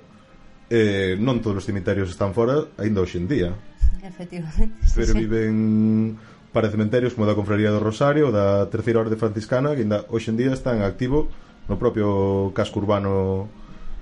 eh, 0.73 1.15
non 1.21 1.39
todos 1.39 1.61
os 1.61 1.67
cemiterios 1.69 2.09
están 2.09 2.33
fora 2.33 2.73
aínda 2.81 3.05
hoxe 3.05 3.21
en 3.21 3.29
día. 3.29 3.53
Efectivamente. 4.01 4.75
Pero 4.97 5.13
sí. 5.13 5.19
viven 5.21 6.17
para 6.51 6.73
cementerios 6.73 7.13
como 7.13 7.29
da 7.29 7.37
Confraría 7.37 7.69
do 7.69 7.79
Rosario, 7.79 8.33
da 8.33 8.65
Terceira 8.67 9.05
Orde 9.05 9.15
Franciscana, 9.15 9.77
que 9.77 9.85
ainda 9.85 10.09
hoxe 10.09 10.33
en 10.33 10.41
día 10.41 10.51
están 10.51 10.81
activo 10.81 11.29
no 11.69 11.77
propio 11.77 12.49
casco 12.57 12.81
urbano 12.81 13.47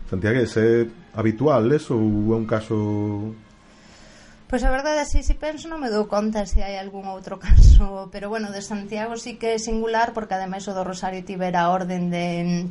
santiagués. 0.08 0.56
É 0.56 0.88
habitual 1.14 1.68
eso 1.74 1.98
ou 1.98 2.34
é 2.34 2.38
un 2.40 2.48
caso 2.48 3.36
Pois 4.48 4.64
a 4.64 4.70
verdade, 4.70 5.02
así 5.02 5.26
se 5.26 5.34
si 5.34 5.42
penso, 5.42 5.66
non 5.66 5.82
me 5.82 5.90
dou 5.90 6.06
conta 6.06 6.46
se 6.46 6.62
hai 6.62 6.78
algún 6.78 7.10
outro 7.10 7.42
caso, 7.46 8.14
pero 8.14 8.30
bueno, 8.30 8.54
de 8.54 8.62
Santiago 8.62 9.18
sí 9.18 9.42
que 9.42 9.58
é 9.58 9.60
singular 9.60 10.14
porque 10.14 10.38
ademais 10.38 10.70
o 10.70 10.76
do 10.78 10.86
Rosario 10.86 11.26
tivera 11.26 11.74
orden 11.74 12.14
de 12.14 12.70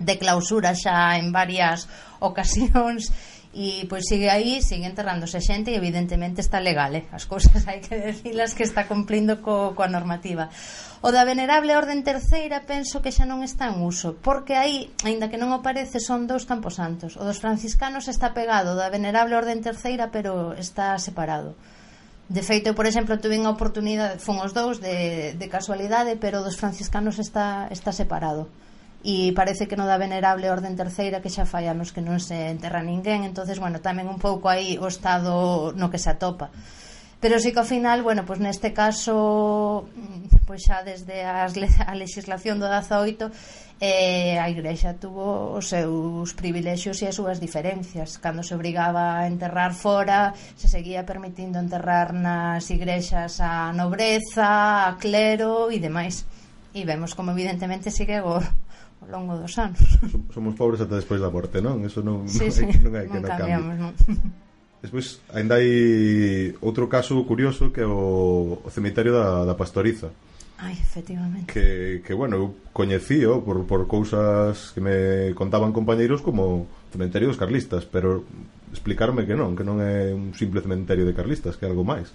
de 0.00 0.18
clausura 0.18 0.74
xa 0.74 1.16
en 1.16 1.30
varias 1.32 1.86
ocasións 2.20 3.08
e 3.54 3.86
pois 3.86 4.04
sigue 4.10 4.26
aí, 4.26 4.58
sigue 4.58 4.82
enterrándose 4.82 5.38
xente 5.38 5.70
e 5.70 5.78
evidentemente 5.78 6.42
está 6.42 6.58
legal, 6.58 6.90
eh? 6.98 7.06
as 7.14 7.24
cousas 7.30 7.62
hai 7.70 7.78
que 7.78 7.94
decilas 7.94 8.52
que 8.52 8.66
está 8.66 8.90
cumplindo 8.90 9.38
co, 9.38 9.72
coa 9.78 9.86
normativa. 9.86 10.50
O 11.06 11.14
da 11.14 11.22
venerable 11.22 11.78
orden 11.78 12.02
terceira 12.02 12.66
penso 12.66 12.98
que 12.98 13.14
xa 13.14 13.22
non 13.22 13.46
está 13.46 13.70
en 13.70 13.78
uso, 13.86 14.18
porque 14.18 14.58
aí, 14.58 14.90
aínda 15.06 15.30
que 15.30 15.38
non 15.38 15.54
aparece, 15.54 16.02
son 16.02 16.26
dous 16.26 16.50
camposantos. 16.50 17.14
O 17.14 17.22
dos 17.22 17.38
franciscanos 17.38 18.10
está 18.10 18.34
pegado, 18.34 18.74
da 18.74 18.90
venerable 18.90 19.38
orden 19.38 19.62
terceira, 19.62 20.10
pero 20.10 20.58
está 20.58 20.98
separado. 20.98 21.54
De 22.26 22.42
feito, 22.42 22.72
eu, 22.72 22.74
por 22.74 22.88
exemplo, 22.90 23.20
tuve 23.20 23.36
a 23.38 23.52
oportunidade, 23.52 24.18
fun 24.18 24.40
os 24.40 24.56
dous 24.56 24.82
de, 24.82 25.36
de 25.38 25.46
casualidade, 25.46 26.18
pero 26.18 26.42
dos 26.42 26.56
franciscanos 26.56 27.22
está, 27.22 27.68
está 27.70 27.92
separado 27.92 28.48
e 29.04 29.36
parece 29.36 29.68
que 29.68 29.76
no 29.76 29.84
da 29.84 30.00
venerable 30.00 30.48
orden 30.48 30.80
terceira 30.80 31.20
que 31.20 31.28
xa 31.28 31.44
fai 31.44 31.68
anos 31.68 31.92
que 31.92 32.00
non 32.00 32.16
se 32.24 32.48
enterra 32.48 32.80
ninguén. 32.80 33.28
Entonces 33.28 33.60
bueno, 33.60 33.84
tamén 33.84 34.08
un 34.08 34.16
pouco 34.16 34.48
aí 34.48 34.80
o 34.80 34.88
estado 34.88 35.76
no 35.76 35.92
que 35.92 36.00
se 36.00 36.08
atopa. 36.08 36.48
Pero 37.20 37.40
sí 37.40 37.52
que 37.52 37.60
ao 37.60 37.68
final, 37.68 38.00
bueno, 38.00 38.24
pois 38.24 38.40
neste 38.40 38.72
caso 38.72 39.84
pois 40.48 40.64
xa 40.64 40.80
desde 40.84 41.24
as, 41.24 41.52
a 41.84 41.92
legislación 41.92 42.56
do 42.56 42.68
18 42.68 43.28
eh, 43.80 44.40
a 44.40 44.48
Igrexa 44.48 44.96
tuvo 44.96 45.52
os 45.52 45.68
seus 45.68 46.32
privilexios 46.32 47.00
e 47.04 47.08
as 47.08 47.16
súas 47.16 47.40
diferencias. 47.44 48.16
Cando 48.16 48.40
se 48.40 48.56
obrigaba 48.56 49.20
a 49.20 49.28
enterrar 49.28 49.76
fora 49.76 50.32
se 50.56 50.68
seguía 50.68 51.04
permitindo 51.04 51.60
enterrar 51.60 52.16
nas 52.16 52.64
igrexas 52.72 53.40
a 53.44 53.68
nobreza 53.76 54.88
a 54.88 54.96
clero 54.96 55.68
e 55.68 55.76
demais. 55.76 56.24
E 56.72 56.88
vemos 56.88 57.12
como 57.12 57.32
evidentemente 57.32 57.92
sigue 57.92 58.20
o, 58.20 58.40
ao 59.04 59.20
longo 59.20 59.36
dos 59.36 59.52
anos. 59.60 59.80
Somos 60.34 60.56
pobres 60.56 60.80
ata 60.80 60.96
despois 60.96 61.20
da 61.20 61.28
morte, 61.28 61.60
non? 61.60 61.84
Eso 61.84 62.00
non, 62.00 62.24
sí, 62.24 62.48
non, 62.48 62.52
sí. 62.52 62.64
non 62.80 62.92
hai 62.96 63.06
que 63.06 63.20
non, 63.20 63.28
non 63.28 63.30
cambiamos, 63.30 63.74
non. 63.76 63.92
Despois, 64.84 65.16
ainda 65.32 65.56
hai 65.56 66.52
outro 66.60 66.92
caso 66.92 67.16
curioso 67.24 67.72
que 67.72 67.80
é 67.80 67.88
o, 67.88 68.60
o 68.60 68.68
cemiterio 68.68 69.16
da, 69.16 69.48
da 69.48 69.56
Pastoriza. 69.56 70.12
Ai, 70.60 70.76
efectivamente. 70.76 71.48
Que, 71.48 72.04
que 72.04 72.12
bueno, 72.12 72.36
eu 72.36 72.46
coñecío 72.76 73.40
por, 73.40 73.64
por 73.64 73.88
cousas 73.88 74.76
que 74.76 74.84
me 74.84 75.32
contaban 75.32 75.72
compañeiros 75.72 76.20
como 76.20 76.68
cementerio 76.92 77.32
dos 77.32 77.40
carlistas, 77.40 77.88
pero 77.88 78.28
explicarme 78.76 79.24
que 79.24 79.32
non, 79.32 79.56
que 79.56 79.64
non 79.64 79.80
é 79.80 80.12
un 80.12 80.36
simple 80.36 80.60
cementerio 80.60 81.08
de 81.08 81.16
carlistas, 81.16 81.56
que 81.56 81.64
é 81.64 81.72
algo 81.72 81.80
máis. 81.80 82.12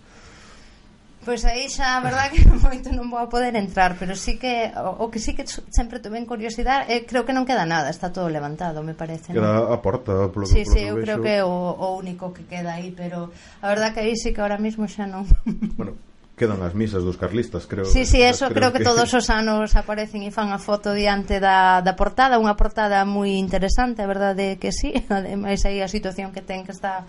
Pois 1.30 1.46
aí 1.46 1.70
xa 1.70 1.98
a 1.98 2.02
verdad 2.02 2.34
que 2.34 2.42
moito 2.58 2.90
non 2.90 3.06
vou 3.06 3.22
a 3.22 3.30
poder 3.30 3.54
entrar, 3.54 3.94
pero 4.02 4.18
sí 4.18 4.42
que 4.42 4.74
o, 4.74 5.06
o 5.06 5.14
que 5.14 5.22
sí 5.22 5.38
que 5.38 5.46
sempre 5.46 6.02
tuve 6.02 6.18
curiosidade, 6.26 6.90
eh, 6.90 7.06
creo 7.06 7.22
que 7.22 7.38
non 7.38 7.46
queda 7.46 7.70
nada, 7.70 7.94
está 7.94 8.10
todo 8.10 8.34
levantado, 8.34 8.82
me 8.82 8.98
parece. 8.98 9.38
Queda 9.38 9.62
¿no? 9.62 9.70
a 9.70 9.78
porta, 9.78 10.34
polo 10.34 10.50
sí, 10.50 10.66
que 10.66 10.74
Sí, 10.74 10.82
que 10.82 10.90
eu 10.90 10.98
vexo. 10.98 11.06
creo 11.06 11.18
que 11.22 11.34
é 11.38 11.44
o, 11.46 11.54
o 11.54 12.02
único 12.02 12.34
que 12.34 12.50
queda 12.50 12.74
aí, 12.82 12.90
pero 12.98 13.30
a 13.62 13.70
verdad 13.70 13.94
que 13.94 14.02
aí 14.02 14.18
sí 14.18 14.34
que 14.34 14.42
ahora 14.42 14.58
mismo 14.58 14.90
xa 14.90 15.06
non. 15.06 15.30
Bueno, 15.78 15.94
quedan 16.40 16.64
as 16.64 16.72
misas 16.72 17.04
dos 17.04 17.20
carlistas, 17.20 17.68
creo. 17.68 17.84
Sí, 17.84 18.08
sí, 18.08 18.24
eso 18.24 18.48
creo, 18.48 18.72
creo 18.72 18.72
que... 18.72 18.78
que 18.80 18.88
todos 18.88 19.12
os 19.20 19.28
anos 19.28 19.76
aparecen 19.76 20.24
e 20.24 20.32
fan 20.32 20.56
a 20.56 20.60
foto 20.64 20.96
diante 20.96 21.44
da, 21.44 21.84
da 21.84 22.00
portada, 22.00 22.40
unha 22.40 22.56
portada 22.56 23.04
moi 23.04 23.36
interesante, 23.36 24.00
a 24.00 24.08
verdade 24.08 24.56
que 24.56 24.72
sí, 24.72 24.96
ademais 25.12 25.60
aí 25.68 25.84
a 25.84 25.92
situación 25.92 26.32
que 26.32 26.40
ten 26.40 26.64
que 26.64 26.72
está 26.72 27.04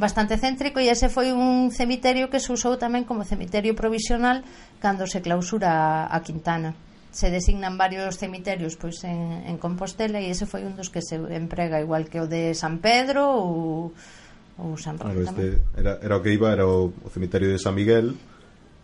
bastante 0.00 0.40
céntrico 0.40 0.80
e 0.80 0.88
ese 0.88 1.12
foi 1.12 1.30
un 1.30 1.68
cemiterio 1.68 2.32
que 2.32 2.40
se 2.40 2.48
usou 2.56 2.80
tamén 2.80 3.04
como 3.04 3.28
cemiterio 3.28 3.76
provisional 3.76 4.40
cando 4.80 5.04
se 5.04 5.20
clausura 5.20 6.08
a 6.08 6.18
Quintana. 6.24 6.72
Se 7.12 7.28
designan 7.28 7.76
varios 7.76 8.16
cemiterios 8.16 8.80
pois 8.80 9.04
en, 9.04 9.44
en 9.44 9.60
Compostela 9.60 10.18
e 10.18 10.32
ese 10.32 10.48
foi 10.48 10.64
un 10.64 10.72
dos 10.72 10.88
que 10.88 11.04
se 11.04 11.20
emprega 11.20 11.84
igual 11.84 12.08
que 12.08 12.18
o 12.18 12.26
de 12.26 12.56
San 12.56 12.80
Pedro 12.80 13.28
ou, 13.28 13.92
ou 14.56 14.68
San 14.80 14.96
Pedro 14.96 15.20
claro, 15.20 15.36
este 15.36 15.60
era, 15.76 16.00
era 16.00 16.14
o 16.16 16.24
que 16.24 16.32
iba 16.32 16.48
era 16.48 16.64
o, 16.64 16.96
o 16.96 17.08
cemiterio 17.12 17.52
de 17.52 17.60
San 17.60 17.76
Miguel 17.76 18.16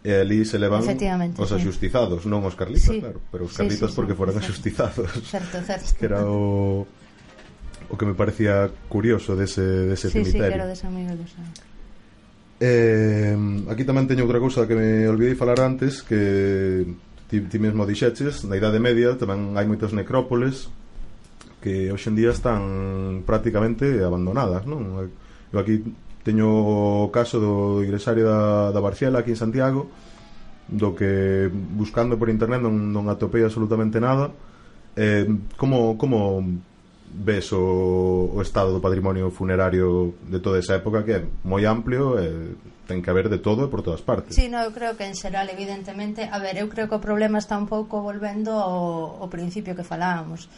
e 0.07 0.15
ali 0.15 0.47
se 0.47 0.55
levan 0.55 0.87
os 0.87 1.51
axustizados, 1.51 2.23
sí. 2.23 2.31
non 2.31 2.47
os 2.47 2.55
carlitos, 2.55 2.87
sí. 2.87 3.03
claro, 3.03 3.19
pero 3.27 3.51
os 3.51 3.55
carlitos 3.59 3.91
sí, 3.91 3.91
sí, 3.91 3.95
sí 3.95 3.99
porque 3.99 4.15
foran 4.15 4.39
sí, 4.39 4.47
axustizados. 4.47 5.11
Certo, 5.27 5.59
certo. 5.67 5.91
Que 5.99 6.07
era 6.07 6.23
o 6.23 6.87
o 7.91 7.95
que 7.99 8.07
me 8.07 8.15
parecía 8.15 8.71
curioso 8.87 9.35
dese 9.35 9.67
dese 9.91 10.07
sí, 10.07 10.23
cemiterio. 10.23 10.47
Sí, 10.47 10.55
sí, 10.55 10.55
era 10.55 10.67
de 10.71 10.77
San 10.79 10.95
Miguel 10.95 11.19
dos 11.19 11.35
Santos. 11.35 11.67
Eh, 12.63 13.35
aquí 13.67 13.83
tamén 13.83 14.07
teño 14.07 14.23
outra 14.31 14.39
cousa 14.39 14.71
que 14.71 14.79
me 14.79 15.11
olvidei 15.11 15.35
falar 15.35 15.59
antes 15.59 16.07
que 16.07 16.87
ti, 17.27 17.43
ti 17.43 17.59
mesmo 17.59 17.83
dixeches 17.83 18.47
na 18.47 18.55
Idade 18.55 18.79
Media 18.79 19.19
tamén 19.19 19.59
hai 19.59 19.67
moitas 19.67 19.91
necrópoles 19.91 20.71
que 21.59 21.91
hoxe 21.91 22.15
en 22.15 22.17
día 22.17 22.31
están 22.31 23.27
prácticamente 23.27 24.07
abandonadas 24.07 24.63
non? 24.71 25.11
eu 25.51 25.59
aquí 25.59 25.83
Teño 26.27 26.51
o 26.51 27.15
caso 27.15 27.39
do 27.39 27.55
igresario 27.87 28.27
da, 28.27 28.75
da 28.75 28.83
Barciela 28.83 29.23
aquí 29.23 29.31
en 29.31 29.39
Santiago 29.39 29.87
do 30.67 30.99
que 30.99 31.47
buscando 31.51 32.19
por 32.19 32.27
internet 32.27 32.59
non, 32.59 32.91
non 32.91 33.07
atopei 33.07 33.47
absolutamente 33.47 34.03
nada. 34.03 34.35
Eh, 34.99 35.31
como, 35.55 35.95
como 35.95 36.43
ves 37.15 37.55
o, 37.55 38.35
o 38.35 38.43
estado 38.43 38.75
do 38.75 38.83
patrimonio 38.83 39.31
funerario 39.31 40.19
de 40.27 40.43
toda 40.43 40.59
esa 40.59 40.75
época 40.75 41.07
que 41.07 41.13
é 41.15 41.21
moi 41.47 41.63
amplio 41.63 42.19
e 42.19 42.59
ten 42.91 42.99
que 42.99 43.11
haber 43.11 43.31
de 43.31 43.39
todo 43.39 43.67
e 43.67 43.71
por 43.71 43.87
todas 43.87 44.03
partes? 44.03 44.35
Sí, 44.35 44.51
no, 44.51 44.59
eu 44.59 44.75
creo 44.75 44.99
que 44.99 45.07
en 45.07 45.15
xeral 45.15 45.47
evidentemente 45.47 46.27
a 46.27 46.43
ver, 46.43 46.59
eu 46.59 46.67
creo 46.67 46.91
que 46.91 46.99
o 46.99 47.03
problema 47.03 47.39
está 47.39 47.55
un 47.55 47.71
pouco 47.71 48.03
volvendo 48.03 48.51
ao, 48.59 49.23
ao 49.23 49.29
principio 49.31 49.79
que 49.79 49.87
falábamos. 49.87 50.51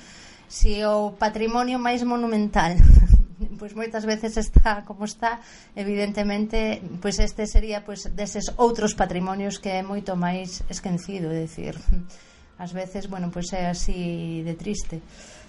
Si 0.49 0.81
o 0.81 1.13
patrimonio 1.21 1.77
máis 1.77 2.01
monumental 2.09 2.81
pois 3.59 3.75
moitas 3.75 4.05
veces 4.05 4.37
está 4.37 4.83
como 4.85 5.05
está, 5.05 5.41
evidentemente, 5.75 6.83
pois 7.03 7.19
este 7.19 7.47
sería 7.47 7.85
pois 7.85 8.11
deses 8.15 8.53
outros 8.59 8.95
patrimonios 8.95 9.59
que 9.63 9.79
é 9.79 9.83
moito 9.83 10.19
máis 10.19 10.67
esquecido, 10.69 11.31
é 11.31 11.47
dicir, 11.47 11.79
ás 12.63 12.75
veces, 12.75 13.07
bueno, 13.07 13.31
pois 13.31 13.53
é 13.55 13.71
así 13.71 14.43
de 14.43 14.55
triste. 14.59 15.01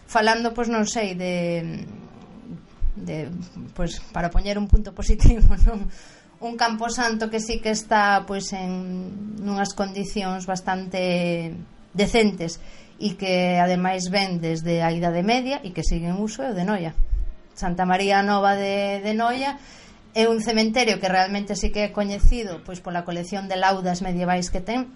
Falando, 0.09 0.53
pois 0.53 0.69
non 0.69 0.85
sei, 0.85 1.17
de 1.17 1.85
de 2.99 3.31
pois 3.73 4.03
para 4.11 4.29
poñer 4.29 4.59
un 4.59 4.67
punto 4.67 4.93
positivo, 4.93 5.55
non? 5.67 5.89
un 6.39 6.55
camposanto 6.55 7.29
que 7.29 7.39
sí 7.39 7.59
que 7.59 7.71
está 7.71 8.23
pois 8.23 8.55
en 8.55 9.43
nunhas 9.43 9.75
condicións 9.75 10.47
bastante 10.47 11.51
decentes 11.91 12.63
e 12.99 13.15
que 13.19 13.59
ademais 13.59 14.07
ven 14.07 14.39
desde 14.39 14.79
a 14.83 14.91
idade 14.91 15.23
media 15.23 15.59
e 15.63 15.75
que 15.75 15.83
sigue 15.83 16.07
en 16.07 16.19
uso 16.19 16.43
é 16.43 16.51
o 16.51 16.55
de 16.55 16.63
Noia. 16.63 16.95
Santa 17.59 17.83
María 17.83 18.23
Nova 18.23 18.55
de, 18.55 19.03
de 19.03 19.11
Noia 19.11 19.59
é 20.15 20.31
un 20.31 20.39
cementerio 20.39 20.97
que 21.03 21.11
realmente 21.11 21.59
sí 21.59 21.75
que 21.75 21.91
é 21.91 21.95
coñecido 21.99 22.63
pois 22.63 22.79
pola 22.79 23.03
colección 23.03 23.51
de 23.51 23.59
laudas 23.59 23.99
medievais 23.99 24.47
que 24.47 24.63
ten 24.63 24.87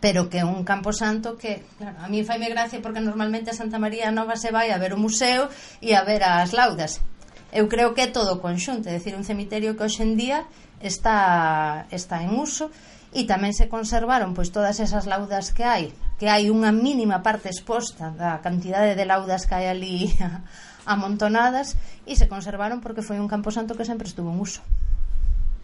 pero 0.00 0.32
que 0.32 0.40
é 0.40 0.44
un 0.48 0.64
campo 0.64 0.96
santo 0.96 1.36
que, 1.36 1.60
claro, 1.76 2.00
a 2.00 2.08
mí 2.08 2.24
faime 2.24 2.48
gracia 2.48 2.80
porque 2.80 3.04
normalmente 3.04 3.52
a 3.52 3.58
Santa 3.60 3.76
María 3.76 4.08
Nova 4.08 4.40
se 4.40 4.48
vai 4.48 4.72
a 4.72 4.80
ver 4.80 4.96
o 4.96 4.98
museo 4.98 5.52
e 5.84 5.92
a 5.92 6.00
ver 6.08 6.24
as 6.24 6.56
laudas. 6.56 7.04
Eu 7.52 7.68
creo 7.68 7.92
que 7.92 8.08
é 8.08 8.08
todo 8.08 8.40
conxunto, 8.40 8.88
é 8.88 8.96
dicir, 8.96 9.12
un 9.12 9.28
cemiterio 9.28 9.76
que 9.76 9.84
hoxe 9.84 10.00
en 10.00 10.16
día 10.16 10.48
está, 10.80 11.84
está 11.92 12.24
en 12.24 12.32
uso 12.32 12.72
e 13.12 13.26
tamén 13.26 13.52
se 13.52 13.68
conservaron 13.68 14.32
pois 14.32 14.54
todas 14.54 14.80
esas 14.80 15.04
laudas 15.04 15.52
que 15.52 15.68
hai, 15.68 15.92
que 16.16 16.32
hai 16.32 16.48
unha 16.48 16.70
mínima 16.70 17.20
parte 17.26 17.50
exposta 17.50 18.14
da 18.14 18.38
cantidade 18.40 18.96
de 18.96 19.04
laudas 19.04 19.44
que 19.44 19.54
hai 19.58 19.66
ali 19.68 20.08
amontonadas 20.90 21.78
e 22.02 22.18
se 22.18 22.26
conservaron 22.26 22.82
porque 22.82 23.06
foi 23.06 23.22
un 23.22 23.30
campo 23.30 23.54
santo 23.54 23.78
que 23.78 23.86
sempre 23.86 24.10
estuvo 24.10 24.34
en 24.34 24.42
uso 24.42 24.60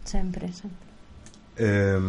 sempre, 0.07 0.47
sempre 0.55 0.87
eh, 1.59 1.99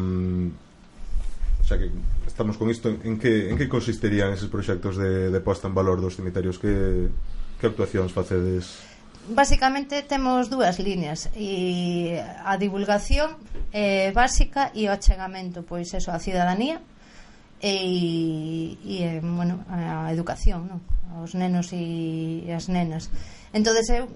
sea 1.69 1.79
que 1.79 1.91
estamos 2.27 2.57
con 2.57 2.71
isto 2.71 2.89
en 2.89 3.19
que, 3.19 3.51
en 3.51 3.59
que 3.59 3.69
consistirían 3.69 4.33
eses 4.33 4.49
proxectos 4.49 4.97
de, 4.97 5.31
de 5.31 5.41
posta 5.41 5.69
en 5.69 5.77
valor 5.77 6.01
dos 6.01 6.17
cemiterios? 6.17 6.59
que, 6.59 7.13
que 7.61 7.67
actuacións 7.69 8.11
facedes? 8.11 8.81
Básicamente 9.29 10.01
temos 10.01 10.49
dúas 10.49 10.81
líneas 10.81 11.29
e 11.37 12.17
a 12.25 12.57
divulgación 12.57 13.37
eh, 13.77 14.09
básica 14.17 14.73
e 14.73 14.89
o 14.89 14.91
achegamento 14.97 15.61
pois 15.69 15.93
eso, 15.93 16.09
a 16.09 16.19
cidadanía 16.19 16.81
e, 17.61 18.79
e 18.85 19.21
bueno, 19.23 19.65
a 19.71 20.11
educación 20.15 20.69
non? 20.71 20.81
aos 21.19 21.35
nenos 21.35 21.75
e 21.75 22.47
as 22.55 22.71
nenas 22.71 23.11
entonces 23.53 23.89
eu 23.91 24.07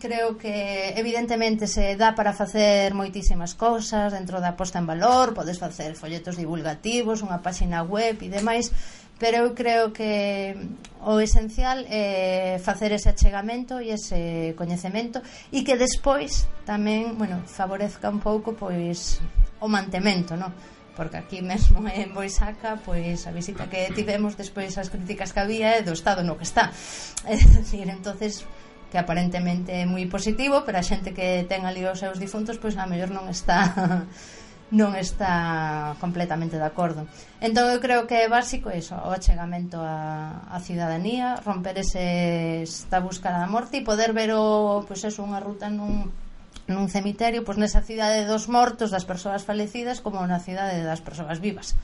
creo 0.00 0.38
que 0.38 0.94
evidentemente 0.96 1.66
se 1.68 1.94
dá 1.94 2.14
para 2.16 2.32
facer 2.32 2.94
moitísimas 2.96 3.54
cousas 3.54 4.10
dentro 4.10 4.40
da 4.40 4.56
posta 4.56 4.80
en 4.80 4.88
valor, 4.88 5.36
podes 5.36 5.60
facer 5.60 5.94
folletos 5.94 6.40
divulgativos, 6.40 7.20
unha 7.22 7.38
páxina 7.44 7.84
web 7.84 8.16
e 8.24 8.32
demais, 8.32 8.72
pero 9.20 9.44
eu 9.44 9.52
creo 9.52 9.92
que 9.92 10.56
o 11.04 11.20
esencial 11.20 11.84
é 11.86 12.56
facer 12.58 12.90
ese 12.96 13.12
achegamento 13.12 13.78
e 13.78 13.92
ese 13.92 14.56
coñecemento 14.56 15.20
e 15.52 15.60
que 15.62 15.76
despois 15.76 16.48
tamén, 16.64 17.20
bueno, 17.20 17.44
favorezca 17.44 18.08
un 18.08 18.24
pouco 18.24 18.56
pois 18.56 19.20
o 19.60 19.68
mantemento, 19.68 20.34
non? 20.34 20.50
porque 21.00 21.16
aquí 21.16 21.40
mesmo 21.40 21.80
en 21.88 22.12
Boisaca 22.12 22.76
pois 22.84 23.24
a 23.24 23.32
visita 23.32 23.72
que 23.72 23.88
tivemos 23.96 24.36
despois 24.36 24.76
as 24.76 24.92
críticas 24.92 25.32
que 25.32 25.40
había 25.40 25.72
é 25.72 25.80
do 25.80 25.96
estado 25.96 26.20
no 26.20 26.36
que 26.36 26.44
está 26.44 26.68
é 27.24 27.40
dicir, 27.40 27.88
entonces 27.88 28.44
que 28.92 29.00
aparentemente 29.00 29.72
é 29.72 29.88
moi 29.88 30.04
positivo 30.12 30.60
pero 30.60 30.76
a 30.76 30.84
xente 30.84 31.16
que 31.16 31.48
ten 31.48 31.64
ali 31.64 31.88
os 31.88 31.96
seus 31.96 32.20
difuntos 32.20 32.60
pois 32.60 32.76
a 32.76 32.84
mellor 32.84 33.08
non 33.16 33.32
está 33.32 34.04
non 34.76 34.94
está 34.94 35.96
completamente 35.98 36.54
de 36.54 36.62
acordo. 36.62 37.08
Entón 37.42 37.66
eu 37.74 37.82
creo 37.82 38.06
que 38.06 38.22
é 38.22 38.30
básico 38.30 38.70
iso, 38.70 38.94
o 38.94 39.10
achegamento 39.10 39.82
á, 39.82 40.46
a 40.46 40.58
cidadanía, 40.62 41.40
romper 41.42 41.82
ese 41.82 42.62
esta 42.62 43.02
búscara 43.02 43.42
da 43.42 43.50
morte 43.50 43.82
e 43.82 43.86
poder 43.88 44.14
ver 44.14 44.30
o, 44.30 44.84
pois 44.86 45.02
eso, 45.02 45.26
unha 45.26 45.42
ruta 45.42 45.66
nun 45.72 46.14
nun 46.70 46.86
cemiterio, 46.86 47.42
pois 47.42 47.58
nesa 47.58 47.82
cidade 47.82 48.24
dos 48.24 48.46
mortos, 48.46 48.94
das 48.94 49.04
persoas 49.04 49.42
falecidas, 49.42 49.98
como 49.98 50.22
na 50.22 50.38
cidade 50.38 50.86
das 50.86 51.02
persoas 51.02 51.42
vivas. 51.42 51.74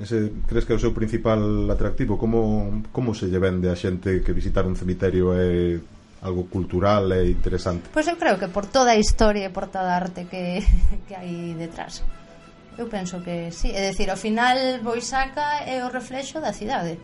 Ese 0.00 0.32
crees 0.48 0.64
que 0.64 0.72
é 0.72 0.76
o 0.76 0.82
seu 0.82 0.96
principal 0.96 1.68
atractivo? 1.68 2.16
Como, 2.16 2.82
como 2.90 3.12
se 3.12 3.28
lle 3.28 3.36
vende 3.36 3.68
a 3.68 3.76
xente 3.76 4.24
que 4.24 4.32
visitar 4.32 4.64
un 4.64 4.72
cemiterio 4.72 5.36
é 5.36 5.76
algo 6.24 6.48
cultural 6.48 7.12
e 7.12 7.28
interesante? 7.28 7.92
Pois 7.92 8.08
eu 8.08 8.16
creo 8.16 8.40
que 8.40 8.48
por 8.48 8.64
toda 8.72 8.96
a 8.96 8.98
historia 8.98 9.46
e 9.46 9.54
por 9.54 9.68
toda 9.68 9.92
a 9.92 10.00
arte 10.00 10.24
que, 10.26 10.64
que 11.06 11.12
hai 11.12 11.52
detrás. 11.54 12.00
Eu 12.80 12.88
penso 12.88 13.20
que 13.20 13.52
sí, 13.52 13.68
é 13.68 13.92
dicir, 13.92 14.08
ao 14.08 14.16
final 14.16 14.56
Boisaca 14.80 15.68
é 15.68 15.84
o 15.84 15.92
reflexo 15.92 16.40
da 16.40 16.56
cidade 16.56 16.96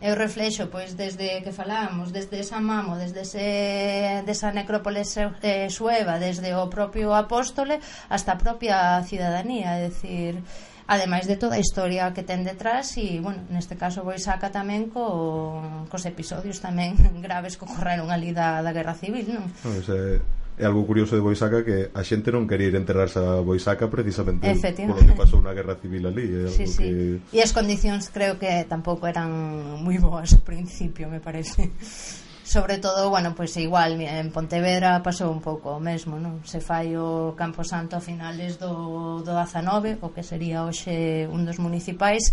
é 0.00 0.12
o 0.12 0.16
reflexo 0.16 0.68
pois 0.68 0.92
desde 0.94 1.40
que 1.40 1.52
falábamos 1.52 2.12
desde 2.12 2.40
esa 2.40 2.60
mamo, 2.60 3.00
desde 3.00 3.24
ese, 3.24 4.22
desa 4.28 4.52
necrópole 4.52 5.02
eh, 5.02 5.68
sueva 5.72 6.20
desde 6.20 6.52
o 6.52 6.68
propio 6.68 7.16
apóstole 7.16 7.80
hasta 8.12 8.36
a 8.36 8.40
propia 8.40 9.00
cidadanía 9.08 9.80
é 9.80 9.88
dicir 9.88 10.44
ademais 10.86 11.26
de 11.26 11.36
toda 11.36 11.56
a 11.56 11.62
historia 11.62 12.12
que 12.14 12.22
ten 12.22 12.46
detrás 12.46 12.94
e, 12.94 13.18
bueno, 13.18 13.42
neste 13.50 13.74
caso 13.74 14.06
vou 14.06 14.14
saca 14.22 14.54
tamén 14.54 14.86
co, 14.86 15.86
cos 15.90 16.06
episodios 16.06 16.62
tamén 16.62 16.94
graves 17.24 17.58
que 17.58 17.66
ocorreron 17.66 18.12
ali 18.14 18.30
da, 18.30 18.62
da 18.62 18.70
Guerra 18.70 18.94
Civil, 18.94 19.26
non? 19.26 19.50
Pois, 19.64 19.82
pues, 19.82 19.88
eh, 19.90 20.18
é 20.56 20.64
algo 20.64 20.88
curioso 20.88 21.14
de 21.14 21.22
Boisaca 21.22 21.60
que 21.60 21.92
a 21.92 22.02
xente 22.02 22.32
non 22.32 22.48
quería 22.48 22.72
ir 22.72 22.76
enterrarse 22.80 23.20
a 23.20 23.44
Boisaca 23.44 23.92
precisamente 23.92 24.48
por 24.88 24.96
que 25.04 25.12
pasou 25.12 25.44
unha 25.44 25.52
guerra 25.52 25.76
civil 25.76 26.08
ali 26.08 26.26
é 26.32 26.40
algo 26.48 26.56
sí, 26.56 26.64
sí. 26.64 27.20
Que... 27.30 27.36
e 27.36 27.38
as 27.44 27.52
condicións 27.52 28.08
creo 28.08 28.40
que 28.40 28.64
tampouco 28.64 29.04
eran 29.04 29.28
moi 29.84 30.00
boas 30.00 30.32
ao 30.32 30.42
principio 30.42 31.12
me 31.12 31.20
parece 31.20 31.68
sobre 32.46 32.78
todo, 32.78 33.10
bueno, 33.10 33.34
pois 33.34 33.50
pues 33.50 33.64
igual 33.64 34.00
en 34.00 34.30
Pontevedra 34.30 35.02
pasou 35.02 35.34
un 35.34 35.42
pouco 35.42 35.74
o 35.74 35.82
mesmo, 35.82 36.14
non? 36.22 36.46
Se 36.46 36.62
fai 36.62 36.94
o 36.94 37.34
Campo 37.34 37.66
Santo 37.66 37.98
a 37.98 38.00
finales 38.00 38.62
do, 38.62 39.18
do 39.26 39.34
19, 39.34 39.98
o 39.98 40.14
que 40.14 40.22
sería 40.22 40.62
hoxe 40.62 41.26
un 41.26 41.42
dos 41.42 41.58
municipais, 41.58 42.30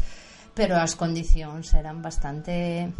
pero 0.53 0.77
as 0.77 0.93
condicións 0.93 1.73
eran 1.73 2.05
bastante 2.05 2.93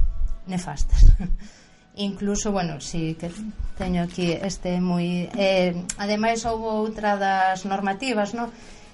nefastas. 0.50 1.06
incluso, 1.96 2.52
bueno, 2.52 2.82
si 2.82 3.14
sí, 3.14 3.16
que 3.16 3.32
teño 3.78 4.04
aquí 4.04 4.32
este 4.32 4.78
moi 4.82 5.30
eh, 5.34 5.74
ademais 5.98 6.46
houve 6.46 6.70
outra 6.70 7.18
das 7.18 7.66
normativas, 7.66 8.34
non? 8.38 8.54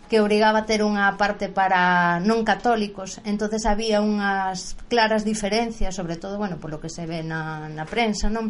que 0.10 0.20
obrigaba 0.20 0.60
a 0.60 0.68
ter 0.68 0.82
unha 0.82 1.14
parte 1.22 1.54
para 1.54 2.18
non 2.26 2.42
católicos, 2.42 3.22
entonces 3.30 3.70
había 3.70 4.02
unhas 4.02 4.74
claras 4.90 5.22
diferencias, 5.22 5.94
sobre 5.94 6.18
todo, 6.18 6.42
bueno, 6.42 6.58
polo 6.58 6.82
que 6.82 6.90
se 6.90 7.06
ve 7.06 7.22
na, 7.22 7.70
na 7.70 7.86
prensa, 7.86 8.28
non? 8.28 8.50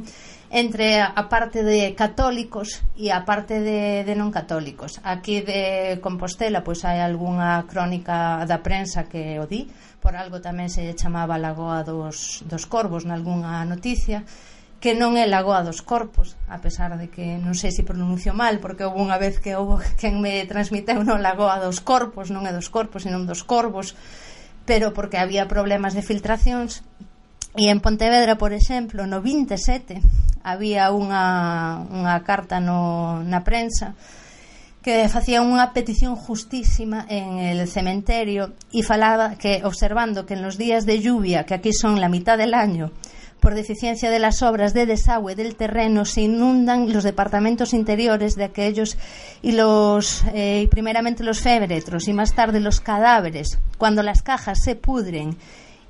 entre 0.49 1.03
a 1.03 1.29
parte 1.29 1.61
de 1.61 1.93
católicos 1.93 2.81
e 2.97 3.11
a 3.11 3.21
parte 3.27 3.59
de, 3.59 4.07
de 4.07 4.15
non 4.15 4.31
católicos. 4.31 4.97
Aquí 5.03 5.43
de 5.43 5.99
Compostela 6.01 6.63
pois 6.63 6.81
hai 6.87 7.03
algunha 7.03 7.67
crónica 7.67 8.41
da 8.47 8.63
prensa 8.63 9.05
que 9.05 9.37
o 9.37 9.45
di, 9.45 9.67
por 9.99 10.15
algo 10.15 10.39
tamén 10.39 10.71
se 10.71 10.87
chamaba 10.95 11.37
Lagoa 11.37 11.83
dos, 11.83 12.41
dos 12.47 12.63
Corvos 12.65 13.03
nalgúnha 13.03 13.67
noticia, 13.67 14.23
que 14.79 14.95
non 14.95 15.19
é 15.19 15.27
Lagoa 15.27 15.61
dos 15.67 15.83
Corpos, 15.83 16.39
a 16.47 16.63
pesar 16.63 16.95
de 16.95 17.11
que 17.11 17.35
non 17.43 17.51
sei 17.51 17.75
se 17.75 17.83
pronuncio 17.83 18.31
mal, 18.31 18.63
porque 18.63 18.87
houve 18.87 19.03
unha 19.03 19.19
vez 19.19 19.43
que 19.43 19.59
houve 19.59 19.83
quen 19.99 20.23
me 20.23 20.47
transmiteu 20.47 21.03
non 21.03 21.19
Lagoa 21.19 21.59
dos 21.59 21.83
Corpos, 21.83 22.31
non 22.31 22.47
é 22.47 22.55
dos 22.55 22.71
Corpos, 22.71 23.03
senón 23.03 23.27
dos 23.27 23.43
Corvos, 23.43 23.93
pero 24.63 24.95
porque 24.95 25.19
había 25.19 25.51
problemas 25.51 25.91
de 25.97 26.05
filtracións. 26.05 26.87
E 27.57 27.67
en 27.67 27.83
Pontevedra, 27.83 28.39
por 28.39 28.55
exemplo, 28.55 29.03
no 29.03 29.19
27 29.19 29.99
había 30.45 30.93
unha, 30.95 31.83
unha 31.91 32.15
carta 32.23 32.63
no, 32.63 33.19
na 33.25 33.43
prensa 33.43 33.99
que 34.79 35.11
facía 35.11 35.43
unha 35.43 35.75
petición 35.75 36.15
justísima 36.15 37.03
en 37.11 37.43
el 37.43 37.67
cementerio 37.67 38.55
e 38.71 38.79
falaba 38.79 39.35
que 39.35 39.59
observando 39.67 40.23
que 40.23 40.39
en 40.39 40.41
los 40.41 40.55
días 40.55 40.87
de 40.87 41.03
lluvia, 41.03 41.43
que 41.43 41.53
aquí 41.53 41.75
son 41.75 41.99
la 41.99 42.07
mitad 42.07 42.39
del 42.39 42.55
año, 42.55 42.95
Por 43.39 43.55
deficiencia 43.55 44.11
de 44.11 44.19
las 44.19 44.41
obras 44.41 44.73
de 44.73 44.85
desagüe 44.85 45.35
del 45.35 45.55
terreno 45.55 46.03
se 46.03 46.21
inundan 46.21 46.91
los 46.91 47.03
departamentos 47.03 47.73
interiores 47.73 48.35
de 48.35 48.43
aquellos 48.43 48.97
y 49.41 49.53
los 49.53 50.23
eh, 50.33 50.67
primeramente 50.69 51.23
los 51.23 51.39
féretros 51.39 52.07
y 52.07 52.13
más 52.13 52.33
tarde 52.33 52.59
los 52.59 52.81
cadáveres. 52.81 53.57
Cuando 53.77 54.03
las 54.03 54.21
cajas 54.21 54.61
se 54.61 54.75
pudren 54.75 55.37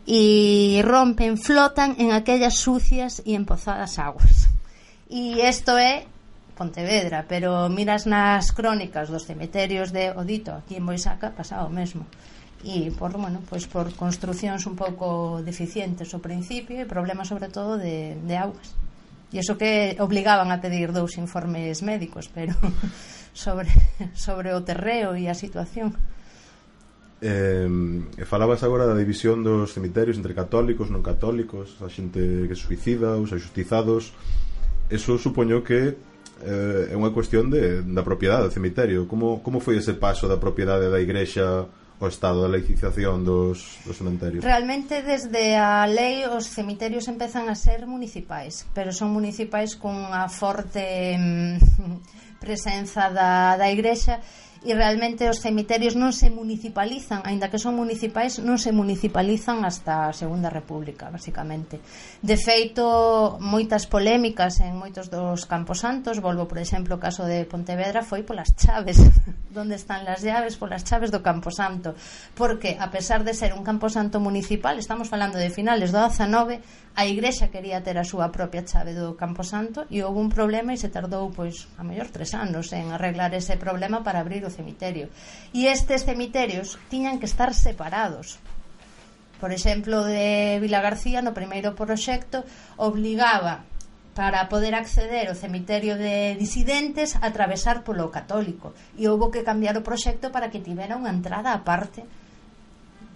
y 0.06 0.82
rompen, 0.84 1.38
flotan 1.38 1.96
en 1.98 2.12
aquellas 2.12 2.56
sucias 2.56 3.22
y 3.26 3.36
empozadas 3.36 4.00
aguas. 4.00 4.50
E 5.10 5.42
isto 5.50 5.74
é 5.78 6.06
Pontevedra, 6.60 7.24
pero 7.24 7.72
miras 7.72 8.04
nas 8.04 8.52
crónicas 8.52 9.08
dos 9.08 9.24
cemeterios 9.24 9.96
de 9.96 10.12
Odito, 10.12 10.52
aquí 10.52 10.76
en 10.76 10.84
Boisaca, 10.84 11.32
pasado 11.32 11.72
o 11.72 11.72
mesmo 11.72 12.04
e 12.64 12.92
por, 12.92 13.16
bueno, 13.16 13.40
pois 13.48 13.64
por 13.72 13.88
construccións 13.96 14.68
un 14.68 14.76
pouco 14.76 15.40
deficientes 15.40 16.12
ao 16.12 16.20
principio 16.20 16.76
e 16.76 16.90
problemas 16.90 17.32
sobre 17.32 17.48
todo 17.48 17.80
de, 17.80 18.20
de 18.20 18.36
augas. 18.36 18.76
E 19.32 19.40
iso 19.40 19.56
que 19.56 19.96
obligaban 20.02 20.52
a 20.52 20.60
pedir 20.60 20.92
dous 20.92 21.16
informes 21.16 21.80
médicos, 21.86 22.28
pero 22.28 22.52
sobre, 23.34 23.72
sobre 24.12 24.52
o 24.52 24.60
terreo 24.66 25.16
e 25.16 25.32
a 25.32 25.36
situación. 25.38 25.96
Eh, 27.20 27.68
falabas 28.24 28.64
agora 28.64 28.88
da 28.88 28.96
división 28.96 29.44
dos 29.44 29.76
cemiterios 29.76 30.16
entre 30.16 30.36
católicos, 30.36 30.88
non 30.92 31.04
católicos, 31.04 31.80
a 31.84 31.88
xente 31.88 32.48
que 32.48 32.56
suicida, 32.56 33.16
os 33.16 33.32
axustizados. 33.32 34.12
Eso 34.92 35.16
supoño 35.16 35.64
que 35.64 36.00
eh, 36.44 36.92
é 36.92 36.96
unha 36.96 37.12
cuestión 37.12 37.52
de, 37.52 37.84
da 37.84 38.04
propiedade 38.04 38.48
do 38.48 38.56
cemiterio. 38.56 39.08
Como, 39.08 39.44
como 39.44 39.60
foi 39.60 39.80
ese 39.80 39.96
paso 40.00 40.32
da 40.32 40.40
propiedade 40.40 40.88
da 40.88 41.00
igrexa 41.00 41.68
o 42.00 42.08
estado 42.08 42.42
da 42.42 42.48
laicización 42.48 43.28
dos, 43.28 43.84
dos 43.84 44.00
cementerios? 44.00 44.40
Realmente 44.44 45.04
desde 45.04 45.60
a 45.60 45.84
lei 45.84 46.24
os 46.24 46.48
cemiterios 46.48 47.12
empezan 47.12 47.52
a 47.52 47.56
ser 47.60 47.84
municipais, 47.84 48.64
pero 48.72 48.96
son 48.96 49.12
municipais 49.12 49.76
cunha 49.76 50.32
forte 50.32 51.20
mm, 51.20 51.60
presenza 52.44 53.12
da, 53.12 53.60
da 53.60 53.68
igrexa 53.68 54.24
e 54.60 54.76
realmente 54.76 55.24
os 55.32 55.40
cemiterios 55.40 55.96
non 55.96 56.12
se 56.12 56.28
municipalizan, 56.28 57.24
aínda 57.24 57.48
que 57.48 57.56
son 57.56 57.80
municipais, 57.80 58.44
non 58.44 58.60
se 58.60 58.76
municipalizan 58.76 59.64
hasta 59.64 60.12
a 60.12 60.16
Segunda 60.16 60.52
República, 60.52 61.08
basicamente. 61.08 61.80
De 62.20 62.36
feito, 62.36 63.40
moitas 63.40 63.88
polémicas 63.88 64.60
en 64.60 64.76
moitos 64.76 65.08
dos 65.08 65.48
camposantos, 65.48 66.20
volvo, 66.20 66.44
por 66.44 66.60
exemplo, 66.60 67.00
o 67.00 67.04
caso 67.04 67.24
de 67.24 67.48
Pontevedra 67.48 68.04
foi 68.04 68.28
polas 68.28 68.52
chaves, 68.60 69.00
donde 69.56 69.80
están 69.80 70.04
las 70.04 70.20
llaves? 70.28 70.60
Polas 70.60 70.84
chaves 70.84 71.08
do 71.08 71.24
camposanto, 71.24 71.96
porque 72.36 72.76
a 72.76 72.92
pesar 72.92 73.24
de 73.24 73.32
ser 73.32 73.56
un 73.56 73.64
camposanto 73.64 74.20
municipal, 74.20 74.76
estamos 74.76 75.08
falando 75.08 75.40
de 75.40 75.48
finales 75.48 75.96
do 75.96 76.04
19, 76.04 76.60
a 77.00 77.08
igrexa 77.08 77.48
quería 77.48 77.80
ter 77.80 77.96
a 77.96 78.04
súa 78.04 78.28
propia 78.28 78.68
chave 78.68 78.92
do 78.92 79.16
Camposanto 79.16 79.88
e 79.88 80.04
houve 80.04 80.20
un 80.20 80.28
problema 80.28 80.76
e 80.76 80.82
se 80.84 80.92
tardou 80.92 81.32
pois 81.32 81.72
a 81.80 81.84
mellor 81.88 82.12
tres 82.12 82.36
anos 82.36 82.76
en 82.76 82.92
arreglar 82.92 83.32
ese 83.32 83.56
problema 83.56 84.04
para 84.04 84.20
abrir 84.20 84.44
o 84.44 84.52
cemiterio. 84.52 85.08
E 85.56 85.72
estes 85.72 86.04
cemiterios 86.04 86.76
tiñan 86.92 87.16
que 87.16 87.30
estar 87.32 87.56
separados. 87.56 88.44
Por 89.40 89.56
exemplo 89.56 90.04
de 90.04 90.60
Vila 90.60 90.84
García 90.84 91.24
no 91.24 91.32
primeiro 91.32 91.72
proxecto 91.72 92.44
obligaba 92.76 93.64
para 94.12 94.52
poder 94.52 94.76
acceder 94.76 95.32
ao 95.32 95.40
cemiterio 95.40 95.96
de 95.96 96.36
disidentes 96.36 97.16
atravesar 97.24 97.88
polo 97.88 98.12
católico. 98.12 98.76
E 99.00 99.08
houve 99.08 99.32
que 99.32 99.48
cambiar 99.48 99.80
o 99.80 99.88
proxecto 99.88 100.36
para 100.36 100.52
que 100.52 100.60
tivera 100.60 101.00
unha 101.00 101.16
entrada 101.16 101.56
aparte 101.56 102.04
parte 102.04 102.28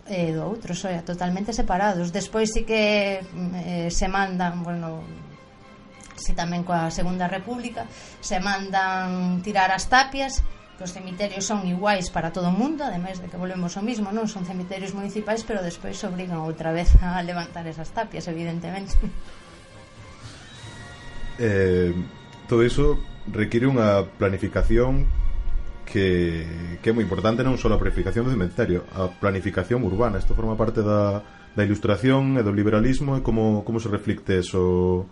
e 0.07 0.35
do 0.35 0.43
outro, 0.43 0.75
xoia, 0.75 1.03
totalmente 1.03 1.55
separados. 1.55 2.11
Despois 2.11 2.51
sí 2.51 2.67
que 2.67 3.23
eh, 3.23 3.87
se 3.87 4.07
mandan, 4.11 4.63
bueno, 4.63 5.03
si 6.19 6.35
tamén 6.35 6.67
coa 6.67 6.91
Segunda 6.91 7.31
República, 7.31 7.87
se 8.19 8.39
mandan 8.43 9.39
tirar 9.39 9.71
as 9.71 9.87
tapias, 9.87 10.43
que 10.75 10.83
os 10.83 10.91
cemiterios 10.91 11.47
son 11.47 11.63
iguais 11.69 12.11
para 12.11 12.35
todo 12.35 12.51
o 12.51 12.55
mundo, 12.55 12.83
ademais 12.83 13.21
de 13.23 13.29
que 13.31 13.39
volvemos 13.39 13.79
ao 13.79 13.85
mismo, 13.85 14.11
non 14.11 14.27
son 14.27 14.43
cemiterios 14.43 14.91
municipais, 14.91 15.45
pero 15.47 15.63
despois 15.63 15.95
obrigan 16.03 16.43
outra 16.43 16.75
vez 16.75 16.91
a 17.05 17.23
levantar 17.23 17.63
esas 17.69 17.87
tapias, 17.95 18.27
evidentemente. 18.27 18.99
Eh, 21.39 21.95
todo 22.51 22.61
iso 22.61 22.99
require 23.31 23.65
unha 23.71 24.03
planificación 24.19 25.07
que, 25.85 26.79
que 26.81 26.89
é 26.89 26.93
moi 26.95 27.03
importante 27.03 27.45
non 27.45 27.59
só 27.59 27.69
a 27.69 27.79
planificación 27.79 28.27
do 28.27 28.33
inventario, 28.33 28.87
a 28.95 29.11
planificación 29.11 29.83
urbana. 29.83 30.19
Isto 30.19 30.35
forma 30.35 30.57
parte 30.57 30.81
da, 30.81 31.21
da 31.53 31.61
ilustración 31.61 32.39
e 32.39 32.41
do 32.41 32.55
liberalismo 32.55 33.15
e 33.15 33.21
como, 33.21 33.61
como 33.61 33.77
se 33.77 33.91
reflicte 33.91 34.41
eso 34.41 35.05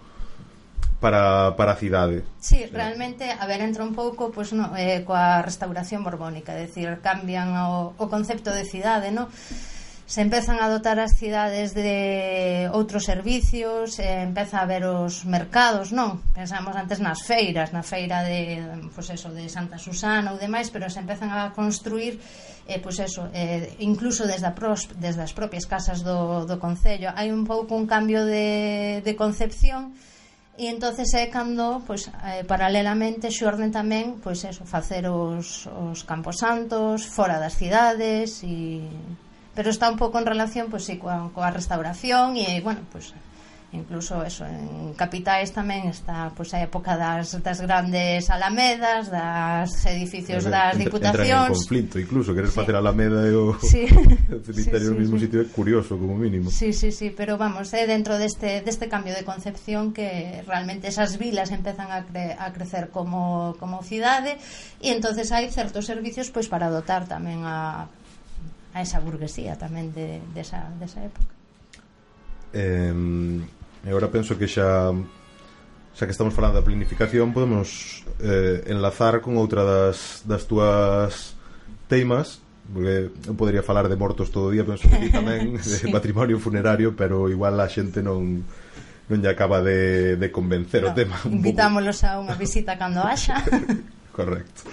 para, 1.02 1.56
para 1.58 1.74
a 1.74 1.78
cidade. 1.78 2.24
Sí, 2.40 2.66
realmente, 2.72 3.30
a 3.32 3.46
ver, 3.48 3.62
entra 3.62 3.84
un 3.84 3.94
pouco 3.94 4.32
pues, 4.32 4.54
no, 4.54 4.72
eh, 4.78 5.04
coa 5.04 5.42
restauración 5.42 6.06
borbónica, 6.06 6.54
é 6.54 6.70
dicir, 6.70 7.02
cambian 7.02 7.58
o, 7.58 7.98
o 7.98 8.06
concepto 8.08 8.54
de 8.54 8.64
cidade, 8.64 9.10
non? 9.10 9.28
se 10.12 10.20
empezan 10.20 10.60
a 10.60 10.68
dotar 10.68 11.00
as 11.00 11.16
cidades 11.16 11.72
de 11.72 12.68
outros 12.76 13.08
servicios, 13.08 13.96
eh, 13.96 14.28
empeza 14.28 14.60
a 14.60 14.68
ver 14.68 14.84
os 14.84 15.24
mercados, 15.24 15.96
non? 15.96 16.20
Pensamos 16.36 16.76
antes 16.76 17.00
nas 17.00 17.24
feiras, 17.24 17.72
na 17.72 17.80
feira 17.80 18.20
de, 18.28 18.60
pois 18.92 19.08
pues 19.08 19.16
eso, 19.16 19.32
de 19.32 19.48
Santa 19.48 19.80
Susana 19.80 20.36
ou 20.36 20.38
demais, 20.38 20.68
pero 20.68 20.92
se 20.92 21.00
empezan 21.00 21.32
a 21.32 21.56
construir 21.56 22.20
eh, 22.68 22.84
pois 22.84 23.00
pues 23.00 23.08
eso, 23.08 23.32
eh, 23.32 23.80
incluso 23.80 24.28
desde, 24.28 24.52
a 24.52 24.54
pros, 24.54 24.92
desde 25.00 25.24
as 25.24 25.32
propias 25.32 25.64
casas 25.64 26.04
do, 26.04 26.44
do 26.44 26.60
Concello. 26.60 27.16
Hai 27.16 27.32
un 27.32 27.48
pouco 27.48 27.80
un 27.80 27.88
cambio 27.88 28.28
de, 28.28 29.00
de 29.08 29.14
concepción 29.16 29.96
e 30.60 30.68
entonces 30.68 31.08
é 31.16 31.32
cando 31.32 31.88
pois, 31.88 32.12
eh, 32.28 32.44
paralelamente 32.44 33.32
xorden 33.32 33.72
tamén 33.72 34.20
pois 34.20 34.44
eso, 34.44 34.68
facer 34.68 35.08
os, 35.08 35.72
os 35.72 36.04
camposantos 36.04 37.08
fora 37.08 37.40
das 37.40 37.56
cidades 37.56 38.44
e 38.44 38.84
pero 39.56 39.70
está 39.70 39.90
un 39.92 39.98
pouco 40.00 40.20
en 40.20 40.26
relación 40.26 40.72
pois 40.72 40.84
pues, 40.84 40.96
sí, 40.96 40.96
coa, 40.98 41.30
coa 41.36 41.52
restauración 41.52 42.40
e 42.40 42.60
bueno, 42.64 42.82
pois 42.92 43.12
pues, 43.12 43.32
incluso 43.74 44.24
eso 44.24 44.46
en 44.46 44.94
capitais 45.00 45.56
tamén 45.56 45.88
está 45.88 46.28
pois 46.36 46.52
pues, 46.52 46.60
a 46.60 46.60
época 46.60 47.00
das, 47.00 47.40
das 47.40 47.64
grandes 47.64 48.28
alamedas 48.28 49.08
das 49.08 49.72
edificios 49.88 50.44
Entra, 50.44 50.76
das 50.76 50.76
diputacións 50.76 51.16
entran 51.16 51.48
en 51.48 51.56
conflito 51.56 51.96
incluso 51.96 52.36
querer 52.36 52.52
sí. 52.52 52.58
facer 52.60 52.76
alameda 52.76 53.24
e 53.24 53.32
o 53.32 53.56
sí. 53.64 53.88
cemiterio 54.44 54.92
sí, 54.92 54.92
sí, 54.92 54.96
no 54.96 55.00
mismo 55.00 55.16
sí. 55.16 55.24
sitio 55.28 55.40
é 55.40 55.48
curioso 55.48 55.96
como 55.96 56.20
mínimo 56.20 56.52
sí, 56.52 56.76
sí, 56.76 56.92
sí, 56.92 57.16
pero 57.16 57.40
vamos 57.40 57.72
é 57.72 57.84
eh, 57.84 57.88
dentro 57.88 58.20
deste, 58.20 58.60
deste 58.60 58.92
cambio 58.92 59.16
de 59.16 59.24
concepción 59.24 59.96
que 59.96 60.44
realmente 60.44 60.92
esas 60.92 61.16
vilas 61.16 61.56
empezan 61.56 61.96
a, 61.96 62.04
cre, 62.04 62.36
a 62.36 62.52
crecer 62.52 62.92
como, 62.92 63.56
como 63.56 63.88
cidade 63.88 64.36
e 64.84 64.92
entonces 64.92 65.32
hai 65.32 65.48
certos 65.48 65.88
servicios 65.88 66.28
pois 66.28 66.52
pues, 66.52 66.52
para 66.52 66.68
dotar 66.68 67.08
tamén 67.08 67.48
a 67.48 67.88
a 68.74 68.82
esa 68.82 69.00
burguesía 69.04 69.60
tamén 69.60 69.92
de, 69.92 70.24
esa 70.36 70.72
de 70.76 70.88
desa 70.88 71.04
época. 71.04 71.28
Eh, 72.52 72.92
e 73.84 73.90
agora 73.90 74.12
penso 74.12 74.38
que 74.38 74.48
xa 74.48 74.92
xa 75.92 76.08
que 76.08 76.14
estamos 76.16 76.32
falando 76.32 76.60
da 76.60 76.66
planificación 76.66 77.36
podemos 77.36 78.02
eh, 78.24 78.64
enlazar 78.72 79.20
con 79.20 79.36
outra 79.36 79.68
das, 79.68 80.24
das 80.24 80.48
túas 80.48 81.36
teimas 81.92 82.40
porque 82.72 83.12
eu 83.28 83.36
podería 83.36 83.60
falar 83.60 83.92
de 83.92 84.00
mortos 84.00 84.32
todo 84.32 84.48
o 84.48 84.54
día 84.54 84.64
penso 84.64 84.88
que 84.88 85.12
tamén 85.18 85.60
sí. 85.60 85.84
de 85.84 85.88
patrimonio 85.92 86.40
funerario 86.40 86.96
pero 86.96 87.28
igual 87.28 87.60
a 87.60 87.68
xente 87.68 88.00
non 88.00 88.48
non 89.12 89.18
lle 89.20 89.28
acaba 89.28 89.60
de, 89.60 90.16
de 90.16 90.28
convencer 90.32 90.88
no, 90.88 90.92
o 90.92 90.96
tema 90.96 91.20
invitámolos 91.28 92.08
a 92.08 92.16
unha 92.24 92.40
visita 92.40 92.80
cando 92.80 93.04
haxa. 93.04 93.44
Correcto. 94.16 94.68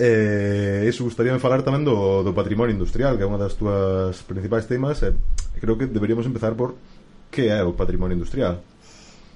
Eh, 0.00 0.88
iso 0.88 1.04
gustaría 1.04 1.36
falar 1.36 1.60
tamén 1.60 1.84
do, 1.84 2.24
do 2.24 2.32
patrimonio 2.32 2.72
industrial, 2.72 3.20
que 3.20 3.24
é 3.24 3.28
unha 3.28 3.36
das 3.36 3.52
túas 3.60 4.16
principais 4.24 4.64
temas, 4.64 5.04
e 5.04 5.12
eh, 5.12 5.60
creo 5.60 5.76
que 5.76 5.84
deberíamos 5.84 6.24
empezar 6.24 6.56
por 6.56 6.80
que 7.28 7.52
é 7.52 7.60
o 7.60 7.76
patrimonio 7.76 8.16
industrial. 8.16 8.64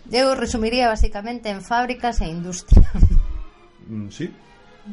Eu 0.08 0.32
resumiría 0.32 0.88
basicamente 0.88 1.52
en 1.52 1.60
fábricas 1.60 2.24
e 2.24 2.32
industria. 2.32 2.88
Mm, 3.84 4.08
sí, 4.08 4.32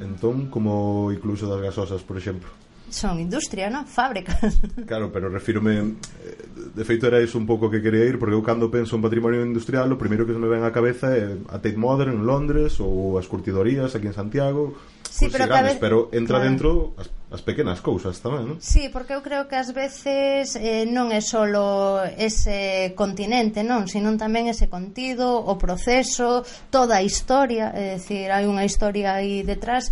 entón 0.03 0.51
como 0.51 1.15
incluso 1.15 1.47
das 1.47 1.63
gasosas, 1.63 2.03
por 2.03 2.19
exemplo. 2.19 2.51
Son 2.91 3.23
industria, 3.23 3.71
non? 3.71 3.87
Fábricas. 3.87 4.59
Claro, 4.83 5.15
pero 5.15 5.31
refírome... 5.31 5.95
Eh, 6.19 6.51
de 6.75 6.83
feito 6.83 7.07
era 7.07 7.23
iso 7.23 7.39
un 7.39 7.47
pouco 7.47 7.71
que 7.71 7.79
quería 7.79 8.03
ir, 8.03 8.19
porque 8.19 8.35
eu 8.35 8.43
cando 8.43 8.67
penso 8.67 8.99
en 8.99 9.03
patrimonio 9.03 9.47
industrial, 9.47 9.87
o 9.91 9.95
primeiro 9.95 10.27
que 10.27 10.35
se 10.35 10.43
me 10.43 10.51
ven 10.51 10.67
á 10.67 10.75
cabeza 10.75 11.15
é 11.15 11.39
a 11.47 11.63
Tate 11.63 11.79
Modern 11.79 12.19
en 12.19 12.27
Londres, 12.27 12.83
ou 12.83 13.15
as 13.15 13.31
curtidorías 13.31 13.95
aquí 13.95 14.11
en 14.11 14.15
Santiago, 14.15 14.75
sí, 15.11 15.27
pero, 15.27 15.45
grandes, 15.45 15.75
vez... 15.75 15.81
pero 15.83 16.07
entra 16.15 16.39
claro. 16.39 16.49
dentro 16.49 16.69
as, 16.95 17.11
as 17.35 17.41
pequenas 17.43 17.83
cousas 17.83 18.15
tamén, 18.23 18.47
non? 18.47 18.57
Sí, 18.63 18.87
porque 18.87 19.11
eu 19.11 19.21
creo 19.21 19.51
que 19.51 19.59
ás 19.59 19.75
veces 19.75 20.55
eh, 20.55 20.87
non 20.87 21.11
é 21.11 21.19
solo 21.19 21.99
ese 22.15 22.95
continente, 22.95 23.67
non, 23.67 23.91
senón 23.91 24.15
tamén 24.15 24.47
ese 24.47 24.71
contido, 24.71 25.35
o 25.35 25.59
proceso, 25.59 26.47
toda 26.71 26.97
a 26.97 27.03
historia, 27.03 27.75
é 27.75 27.99
dicir, 27.99 28.31
hai 28.31 28.47
unha 28.47 28.63
historia 28.63 29.19
aí 29.19 29.43
detrás 29.43 29.91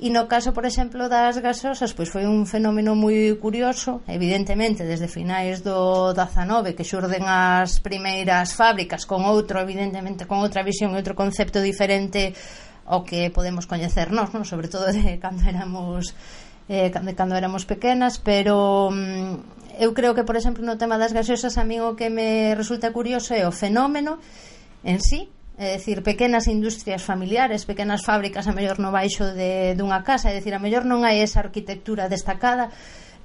E 0.00 0.08
no 0.08 0.24
caso, 0.24 0.56
por 0.56 0.64
exemplo, 0.64 1.12
das 1.12 1.36
gasosas, 1.44 1.92
pois 1.92 2.08
foi 2.08 2.24
un 2.24 2.48
fenómeno 2.48 2.96
moi 2.96 3.36
curioso, 3.36 4.00
evidentemente, 4.08 4.88
desde 4.88 5.12
finais 5.12 5.60
do 5.60 6.16
19 6.16 6.72
que 6.72 6.88
xurden 6.88 7.28
as 7.28 7.84
primeiras 7.84 8.56
fábricas 8.56 9.04
con 9.04 9.28
outro, 9.28 9.60
evidentemente, 9.60 10.24
con 10.24 10.40
outra 10.40 10.64
visión 10.64 10.96
e 10.96 11.00
outro 11.04 11.12
concepto 11.12 11.60
diferente 11.60 12.32
o 12.86 13.04
que 13.04 13.30
podemos 13.30 13.66
coñecernos, 13.66 14.32
non? 14.32 14.44
sobre 14.48 14.68
todo 14.68 14.88
de 14.88 15.18
cando 15.18 15.44
éramos 15.44 16.14
eh, 16.68 16.88
de 16.88 17.14
cando 17.14 17.34
éramos 17.34 17.66
pequenas, 17.66 18.22
pero 18.22 18.88
mm, 18.94 19.80
eu 19.80 19.96
creo 19.96 20.14
que, 20.14 20.24
por 20.24 20.36
exemplo, 20.36 20.62
no 20.62 20.76
tema 20.76 21.00
das 21.00 21.16
gaseosas 21.16 21.56
a 21.56 21.64
mí 21.64 21.80
o 21.80 21.96
que 21.96 22.12
me 22.12 22.54
resulta 22.54 22.92
curioso 22.92 23.32
é 23.32 23.48
o 23.48 23.52
fenómeno 23.52 24.20
en 24.84 25.00
sí, 25.00 25.28
é 25.60 25.76
dicir, 25.76 26.00
pequenas 26.00 26.48
industrias 26.48 27.04
familiares, 27.04 27.68
pequenas 27.68 28.00
fábricas 28.00 28.48
a 28.48 28.56
mellor 28.56 28.80
no 28.80 28.88
baixo 28.88 29.28
de, 29.36 29.76
dunha 29.76 30.00
casa, 30.00 30.32
é 30.32 30.36
dicir, 30.36 30.56
a 30.56 30.62
mellor 30.62 30.88
non 30.88 31.04
hai 31.04 31.20
esa 31.20 31.44
arquitectura 31.44 32.08
destacada, 32.08 32.72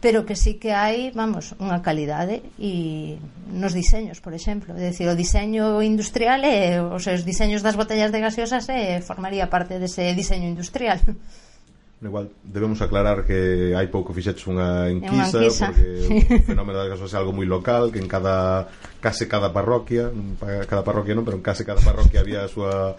pero 0.05 0.23
que 0.23 0.35
sí 0.35 0.61
que 0.61 0.69
hai, 0.69 1.09
vamos, 1.17 1.57
unha 1.57 1.81
calidade 1.81 2.45
e 2.61 3.17
nos 3.49 3.73
diseños, 3.73 4.21
por 4.21 4.37
exemplo, 4.37 4.77
é 4.77 4.93
dicir, 4.93 5.09
o 5.09 5.17
diseño 5.17 5.81
industrial 5.81 6.45
é, 6.45 6.77
os 6.77 7.09
diseños 7.25 7.65
das 7.65 7.73
botellas 7.73 8.13
de 8.13 8.21
gaseosas 8.21 8.69
é, 8.69 9.01
formaría 9.01 9.49
parte 9.49 9.81
dese 9.81 10.13
diseño 10.13 10.45
industrial. 10.45 11.01
Igual, 12.05 12.29
debemos 12.45 12.85
aclarar 12.85 13.25
que 13.25 13.73
hai 13.73 13.89
pouco 13.89 14.13
fixetes 14.13 14.45
unha 14.45 14.93
enquisa, 14.93 15.41
unha 15.41 15.49
enquisa. 15.49 15.73
porque 15.73 15.89
sí. 16.05 16.13
o 16.37 16.45
fenómeno 16.53 16.77
das 16.77 16.93
gaseosas 16.93 17.17
é 17.17 17.19
algo 17.25 17.33
moi 17.33 17.49
local, 17.49 17.89
que 17.89 17.97
en 17.97 18.05
cada 18.05 18.69
case 19.01 19.25
cada 19.25 19.49
parroquia, 19.49 20.13
cada 20.69 20.85
parroquia 20.85 21.17
non, 21.17 21.25
pero 21.25 21.33
en 21.33 21.41
case 21.41 21.65
cada 21.65 21.81
parroquia 21.81 22.21
había 22.21 22.45
a 22.45 22.51
súa 22.53 22.93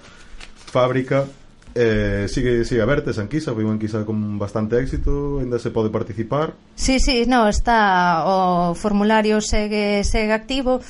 fábrica 0.74 1.30
Eh, 1.76 2.24
sigue, 2.32 2.64
sigue 2.64 2.80
aberta 2.80 3.12
esa 3.12 3.20
enquisa, 3.20 3.52
foi 3.52 3.68
unha 3.68 3.76
enquisa 3.76 4.00
con 4.08 4.40
bastante 4.40 4.80
éxito, 4.80 5.44
ainda 5.44 5.60
se 5.60 5.68
pode 5.68 5.92
participar. 5.92 6.56
Sí, 6.72 6.96
sí, 6.96 7.28
no, 7.28 7.52
está 7.52 8.24
o 8.24 8.72
formulario 8.72 9.44
segue, 9.44 10.00
segue 10.00 10.32
activo. 10.32 10.80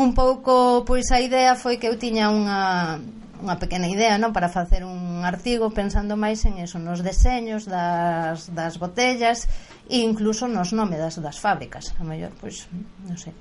Un 0.00 0.16
pouco, 0.16 0.80
pois 0.88 1.12
a 1.12 1.20
idea 1.20 1.60
foi 1.60 1.76
que 1.76 1.92
eu 1.92 2.00
tiña 2.00 2.32
unha 2.32 2.96
unha 3.40 3.56
pequena 3.56 3.88
idea, 3.88 4.20
non, 4.20 4.32
para 4.36 4.52
facer 4.52 4.84
un 4.84 5.24
artigo 5.24 5.72
pensando 5.72 6.16
máis 6.16 6.44
en 6.44 6.60
eso, 6.60 6.76
nos 6.76 7.00
deseños 7.00 7.64
das, 7.64 8.52
das 8.52 8.76
botellas 8.76 9.48
e 9.88 10.04
incluso 10.04 10.48
nos 10.48 10.72
nomes 10.76 11.00
das, 11.00 11.16
das 11.20 11.40
fábricas, 11.40 11.96
a 11.96 12.04
mellor, 12.04 12.32
pois, 12.40 12.68
non 13.04 13.16
sei. 13.16 13.32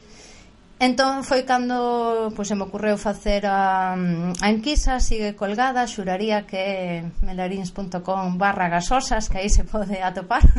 Entón 0.80 1.28
foi 1.28 1.44
cando 1.44 2.32
pois, 2.32 2.48
se 2.48 2.56
me 2.56 2.64
ocorreu 2.64 2.96
facer 2.96 3.44
a, 3.44 4.00
a 4.00 4.48
enquisa, 4.48 5.04
sigue 5.04 5.36
colgada, 5.36 5.84
xuraría 5.84 6.48
que 6.48 7.04
melarins.com 7.20 8.40
barra 8.40 8.72
gasosas, 8.72 9.28
que 9.28 9.44
aí 9.44 9.50
se 9.52 9.68
pode 9.68 10.00
atopar. 10.00 10.44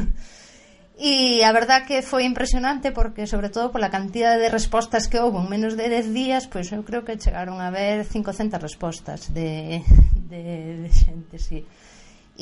E 1.01 1.41
a 1.49 1.51
verdad 1.57 1.89
que 1.89 2.05
foi 2.05 2.29
impresionante 2.29 2.93
porque, 2.93 3.25
sobre 3.25 3.49
todo, 3.49 3.73
pola 3.73 3.89
cantidad 3.89 4.37
de 4.37 4.53
respostas 4.53 5.09
que 5.09 5.17
houve 5.17 5.41
en 5.41 5.49
menos 5.49 5.73
de 5.73 5.89
10 5.89 6.13
días, 6.13 6.45
pois 6.45 6.69
eu 6.77 6.85
creo 6.85 7.09
que 7.09 7.17
chegaron 7.17 7.57
a 7.57 7.73
ver 7.73 8.05
500 8.05 8.61
respostas 8.61 9.33
de, 9.33 9.81
de, 10.29 10.85
de 10.85 10.91
xente, 10.93 11.41
sí. 11.41 11.65
Si 11.65 11.90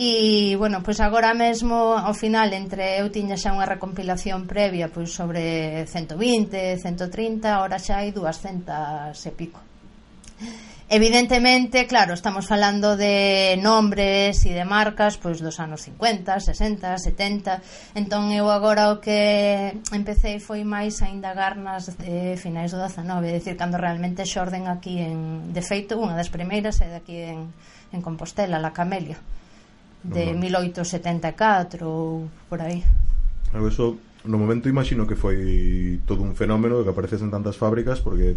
E, 0.00 0.54
bueno, 0.54 0.78
pois 0.86 1.02
agora 1.02 1.34
mesmo, 1.34 1.98
ao 1.98 2.14
final, 2.14 2.54
entre 2.54 3.02
eu 3.02 3.10
tiña 3.10 3.34
xa 3.34 3.50
unha 3.50 3.66
recompilación 3.66 4.46
previa 4.46 4.86
pois 4.94 5.10
sobre 5.10 5.82
120, 5.90 6.78
130, 6.78 7.50
ahora 7.50 7.82
xa 7.82 7.98
hai 7.98 8.14
200 8.14 9.18
e 9.26 9.32
pico. 9.34 9.58
Evidentemente, 10.86 11.90
claro, 11.90 12.14
estamos 12.14 12.46
falando 12.46 12.94
de 12.94 13.58
nombres 13.58 14.38
e 14.46 14.54
de 14.54 14.62
marcas 14.62 15.18
pois 15.18 15.42
dos 15.42 15.58
anos 15.58 15.82
50, 15.82 16.30
60, 16.46 16.94
70. 16.94 17.98
Entón 17.98 18.30
eu 18.30 18.46
agora 18.54 18.94
o 18.94 19.02
que 19.02 19.74
empecé 19.90 20.38
foi 20.38 20.62
máis 20.62 21.02
a 21.02 21.10
indagar 21.10 21.58
nas 21.58 21.90
de 21.98 22.38
finais 22.38 22.70
do 22.70 22.78
19, 22.78 23.02
é 23.02 23.42
dicir, 23.42 23.58
cando 23.58 23.82
realmente 23.82 24.22
xorden 24.22 24.70
aquí 24.70 25.02
en 25.02 25.50
de 25.50 25.62
feito, 25.66 25.98
unha 25.98 26.14
das 26.14 26.30
primeiras 26.30 26.78
é 26.78 26.86
de 26.86 27.02
aquí 27.02 27.18
en 27.18 27.50
en 27.90 27.98
Compostela, 27.98 28.62
la 28.62 28.70
Camelia 28.70 29.18
de 30.02 30.26
no, 30.26 30.32
no. 30.34 30.40
1874 30.40 31.86
ou 31.86 32.30
por 32.48 32.60
aí. 32.60 32.84
Eu 33.54 33.66
eso 33.66 33.96
no 34.24 34.38
momento 34.38 34.68
imagino 34.68 35.06
que 35.06 35.16
foi 35.16 36.00
todo 36.06 36.22
un 36.22 36.34
fenómeno 36.34 36.84
que 36.84 36.90
apareces 36.90 37.22
en 37.22 37.30
tantas 37.30 37.56
fábricas 37.56 38.00
porque 38.00 38.36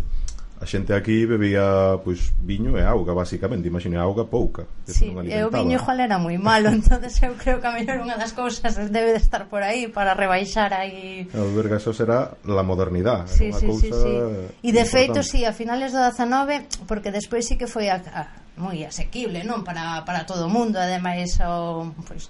a 0.62 0.66
xente 0.70 0.93
aquí 0.93 1.26
bebía 1.26 1.97
pois 2.05 2.38
viño 2.38 2.78
e 2.78 2.86
auga 2.86 3.18
basicamente, 3.18 3.66
imagino 3.66 3.97
auga 3.97 4.30
pouca. 4.30 4.70
Sí, 4.86 5.09
e 5.09 5.41
o 5.41 5.49
viño 5.49 5.82
igual 5.82 5.99
era 6.05 6.22
moi 6.22 6.38
malo, 6.38 6.70
entonces 6.78 7.18
eu 7.26 7.34
creo 7.34 7.57
que 7.57 7.66
a 7.66 7.74
mellor 7.74 7.97
unha 8.05 8.14
das 8.14 8.38
cousas 8.38 8.78
debe 8.78 9.18
de 9.18 9.22
estar 9.26 9.49
por 9.49 9.66
aí 9.66 9.89
para 9.89 10.14
rebaixar 10.14 10.70
aí. 10.70 11.26
O 11.34 11.49
verga 11.57 11.82
eso 11.82 11.97
será 11.97 12.38
la 12.45 12.62
modernidade, 12.62 13.26
sí, 13.26 13.49
sí, 13.49 13.66
cousa 13.66 13.89
sí, 13.89 13.89
sí. 13.89 14.14
E 14.62 14.70
de 14.70 14.86
feito, 14.86 15.26
si 15.26 15.41
sí, 15.41 15.49
a 15.49 15.51
finales 15.51 15.97
do 15.97 15.99
19, 15.99 16.86
porque 16.86 17.09
despois 17.09 17.41
sí 17.41 17.57
que 17.57 17.66
foi 17.66 17.89
a, 17.89 17.97
a 17.97 18.41
moi 18.58 18.84
asequible, 18.84 19.43
non? 19.47 19.64
Para, 19.64 20.04
para 20.04 20.28
todo 20.28 20.47
o 20.47 20.54
mundo, 20.54 20.80
ademais 20.80 21.39
o, 21.39 21.91
pois, 22.04 22.28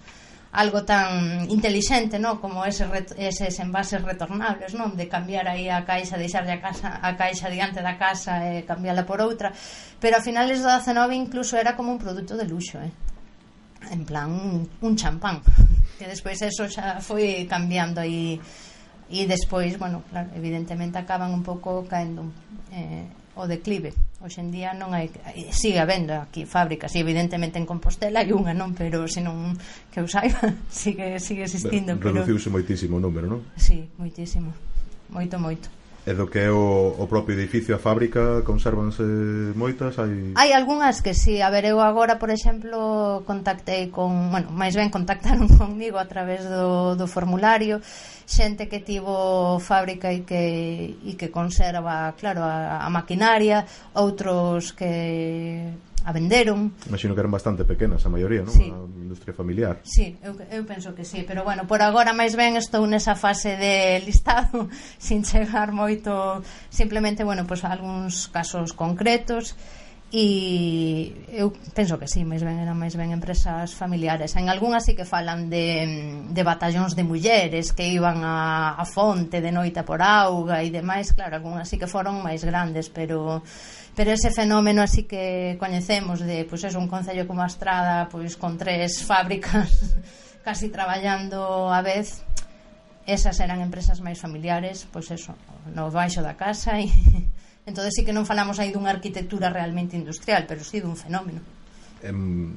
algo 0.51 0.83
tan 0.83 1.47
intelixente, 1.47 2.19
non? 2.19 2.43
Como 2.43 2.67
ese 2.67 2.83
eses 3.15 3.55
envases 3.63 4.03
retornables, 4.03 4.75
non? 4.75 4.99
De 4.99 5.07
cambiar 5.07 5.47
aí 5.47 5.71
a 5.71 5.87
caixa, 5.87 6.19
deixarlle 6.19 6.59
a, 6.59 6.61
casa, 6.61 6.99
a 6.99 7.15
caixa 7.15 7.47
diante 7.47 7.79
da 7.79 7.95
casa 7.95 8.43
e 8.51 8.67
cambiarla 8.67 9.07
por 9.07 9.23
outra. 9.23 9.55
Pero 10.03 10.19
a 10.19 10.21
finales 10.21 10.59
do 10.59 10.67
19 10.67 11.15
incluso 11.15 11.55
era 11.55 11.79
como 11.79 11.95
un 11.95 11.99
produto 11.99 12.35
de 12.35 12.45
luxo, 12.45 12.83
eh? 12.83 12.91
En 13.89 14.03
plan, 14.03 14.29
un, 14.29 14.67
un 14.83 14.93
champán. 14.99 15.41
Que 16.01 16.09
despois 16.09 16.41
eso 16.41 16.65
xa 16.65 16.97
foi 16.97 17.45
cambiando 17.45 18.01
aí 18.01 18.41
e 19.11 19.29
despois, 19.29 19.77
bueno, 19.77 20.01
claro, 20.09 20.33
evidentemente 20.33 20.97
acaban 20.97 21.29
un 21.29 21.45
pouco 21.45 21.85
caendo 21.85 22.25
eh, 22.73 23.05
o 23.37 23.45
declive. 23.45 23.93
Hoxe 24.21 24.45
en 24.45 24.53
día 24.53 24.77
non 24.77 24.93
hai 24.93 25.09
sigue 25.49 25.81
habendo 25.81 26.13
aquí 26.13 26.45
fábricas, 26.45 26.93
e 26.93 27.01
evidentemente 27.01 27.57
en 27.57 27.65
Compostela 27.65 28.21
hai 28.21 28.29
unha, 28.29 28.53
non, 28.53 28.77
pero 28.77 29.09
senón 29.09 29.57
que 29.89 29.97
eu 29.97 30.05
saiba, 30.05 30.53
sigue 30.69 31.17
sigue 31.17 31.49
existindo, 31.49 31.97
ben, 31.97 32.01
pero 32.01 32.21
reduciuse 32.21 32.53
moitísimo 32.53 32.97
o 32.97 33.01
número, 33.01 33.25
non? 33.25 33.41
Si, 33.57 33.81
sí, 33.81 33.89
moitísimo. 33.97 34.53
Moito, 35.09 35.41
moito. 35.41 35.67
E 36.01 36.17
do 36.17 36.25
que 36.25 36.39
é 36.39 36.49
o, 36.49 36.97
o 36.97 37.05
propio 37.05 37.37
edificio, 37.37 37.77
a 37.77 37.79
fábrica, 37.79 38.41
consérvanse 38.41 39.05
moitas? 39.53 40.01
Hai, 40.01 40.33
hai 40.33 40.49
algunhas 40.49 40.97
que 40.97 41.13
si, 41.13 41.37
sí. 41.37 41.45
a 41.45 41.53
ver, 41.53 41.69
eu 41.69 41.77
agora, 41.77 42.17
por 42.17 42.33
exemplo, 42.33 43.21
contactei 43.21 43.93
con, 43.93 44.33
bueno, 44.33 44.49
máis 44.49 44.73
ben 44.73 44.89
contactaron 44.89 45.45
conmigo 45.61 46.01
a 46.01 46.09
través 46.09 46.41
do, 46.41 46.97
do 46.97 47.05
formulario, 47.05 47.85
xente 48.25 48.67
que 48.67 48.79
tivo 48.79 49.59
fábrica 49.59 50.11
e 50.11 50.23
que, 50.25 50.97
e 51.01 51.13
que 51.15 51.29
conserva, 51.31 52.13
claro, 52.17 52.41
a, 52.43 52.83
a 52.83 52.89
maquinaria, 52.89 53.65
outros 53.93 54.71
que 54.73 55.71
a 56.03 56.11
venderon. 56.11 56.73
Imagino 56.87 57.13
que 57.13 57.21
eran 57.21 57.31
bastante 57.31 57.63
pequenas 57.63 58.01
a 58.05 58.09
maioría, 58.09 58.41
non? 58.41 58.53
Sí. 58.53 58.73
A 58.73 58.81
industria 58.81 59.33
familiar. 59.37 59.77
Sí, 59.85 60.17
eu, 60.25 60.33
eu 60.49 60.65
penso 60.65 60.97
que 60.97 61.05
sí, 61.05 61.21
pero 61.27 61.45
bueno, 61.45 61.69
por 61.69 61.81
agora 61.85 62.13
máis 62.13 62.33
ben 62.33 62.57
estou 62.57 62.81
nesa 62.89 63.13
fase 63.13 63.53
de 63.57 64.01
listado 64.07 64.65
sin 64.97 65.21
chegar 65.21 65.69
moito, 65.69 66.41
simplemente, 66.73 67.21
bueno, 67.21 67.45
pois 67.45 67.61
pues, 67.61 67.69
algúns 67.69 68.25
casos 68.33 68.73
concretos 68.73 69.53
e 70.11 71.23
eu 71.31 71.55
penso 71.71 71.95
que 71.95 72.03
sí, 72.03 72.27
máis 72.27 72.43
ben 72.43 72.59
eran 72.59 72.75
máis 72.75 72.99
ben 72.99 73.15
empresas 73.15 73.71
familiares. 73.71 74.35
En 74.35 74.51
algunhas 74.51 74.83
sí 74.83 74.91
que 74.91 75.07
falan 75.07 75.47
de, 75.47 76.27
de 76.27 76.43
batallóns 76.43 76.99
de 76.99 77.07
mulleres 77.07 77.71
que 77.71 77.87
iban 77.87 78.19
a, 78.27 78.75
a 78.75 78.83
fonte 78.83 79.39
de 79.39 79.55
noite 79.55 79.87
por 79.87 80.03
auga 80.03 80.59
e 80.59 80.67
demais, 80.67 81.15
claro, 81.15 81.39
algunhas 81.39 81.71
sí 81.71 81.79
que 81.79 81.87
foron 81.87 82.19
máis 82.19 82.43
grandes, 82.43 82.91
pero 82.91 83.39
pero 83.95 84.11
ese 84.11 84.35
fenómeno 84.35 84.83
así 84.83 85.07
que 85.07 85.55
coñecemos 85.55 86.19
de, 86.19 86.43
pois 86.43 86.67
pues, 86.67 86.75
é 86.75 86.79
un 86.79 86.91
concello 86.91 87.23
como 87.23 87.39
a 87.39 87.47
Estrada, 87.47 88.11
pois 88.11 88.35
con 88.35 88.59
tres 88.59 88.99
fábricas 89.07 89.95
casi 90.43 90.67
traballando 90.67 91.71
a 91.71 91.79
vez, 91.81 92.27
esas 93.07 93.39
eran 93.39 93.63
empresas 93.63 94.03
máis 94.03 94.19
familiares, 94.19 94.83
pois 94.91 95.07
eso, 95.07 95.39
no 95.71 95.87
baixo 95.87 96.19
da 96.19 96.35
casa 96.35 96.83
e 96.83 96.91
Entón, 97.71 97.87
sí 97.87 98.03
que 98.03 98.11
non 98.11 98.27
falamos 98.27 98.59
aí 98.59 98.75
dunha 98.75 98.91
arquitectura 98.91 99.47
realmente 99.47 99.95
industrial, 99.95 100.43
pero 100.43 100.59
sí 100.59 100.83
dun 100.83 100.99
fenómeno. 100.99 101.39
Em, 102.03 102.51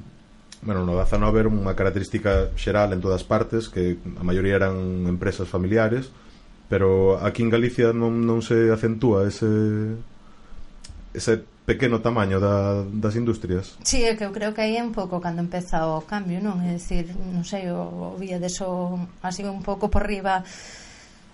bueno, 0.59 0.83
no 0.83 0.99
19 0.99 1.39
era 1.39 1.47
unha 1.47 1.71
característica 1.71 2.51
xeral 2.59 2.91
en 2.91 2.99
todas 2.99 3.23
partes, 3.23 3.71
que 3.71 3.95
a 4.19 4.23
maioría 4.27 4.59
eran 4.59 5.07
empresas 5.07 5.47
familiares, 5.47 6.11
pero 6.67 7.15
aquí 7.23 7.47
en 7.47 7.55
Galicia 7.55 7.95
non, 7.95 8.27
non 8.27 8.43
se 8.43 8.67
acentúa 8.75 9.23
ese 9.23 9.47
ese 11.15 11.47
pequeno 11.63 12.03
tamaño 12.03 12.43
da, 12.43 12.83
das 12.83 13.15
industrias. 13.15 13.79
Sí, 13.87 14.03
é 14.03 14.19
que 14.19 14.27
eu 14.27 14.35
creo 14.35 14.51
que 14.51 14.67
aí 14.67 14.75
é 14.75 14.83
un 14.83 14.91
pouco 14.91 15.23
cando 15.23 15.39
empeza 15.39 15.87
o 15.87 16.03
cambio, 16.03 16.43
non? 16.43 16.59
É 16.59 16.75
dicir, 16.75 17.07
non 17.15 17.47
sei, 17.47 17.71
o, 17.71 18.11
o 18.11 18.19
vía 18.19 18.35
deso 18.35 18.99
así 19.23 19.47
un 19.47 19.63
pouco 19.63 19.87
por 19.87 20.03
riba 20.03 20.43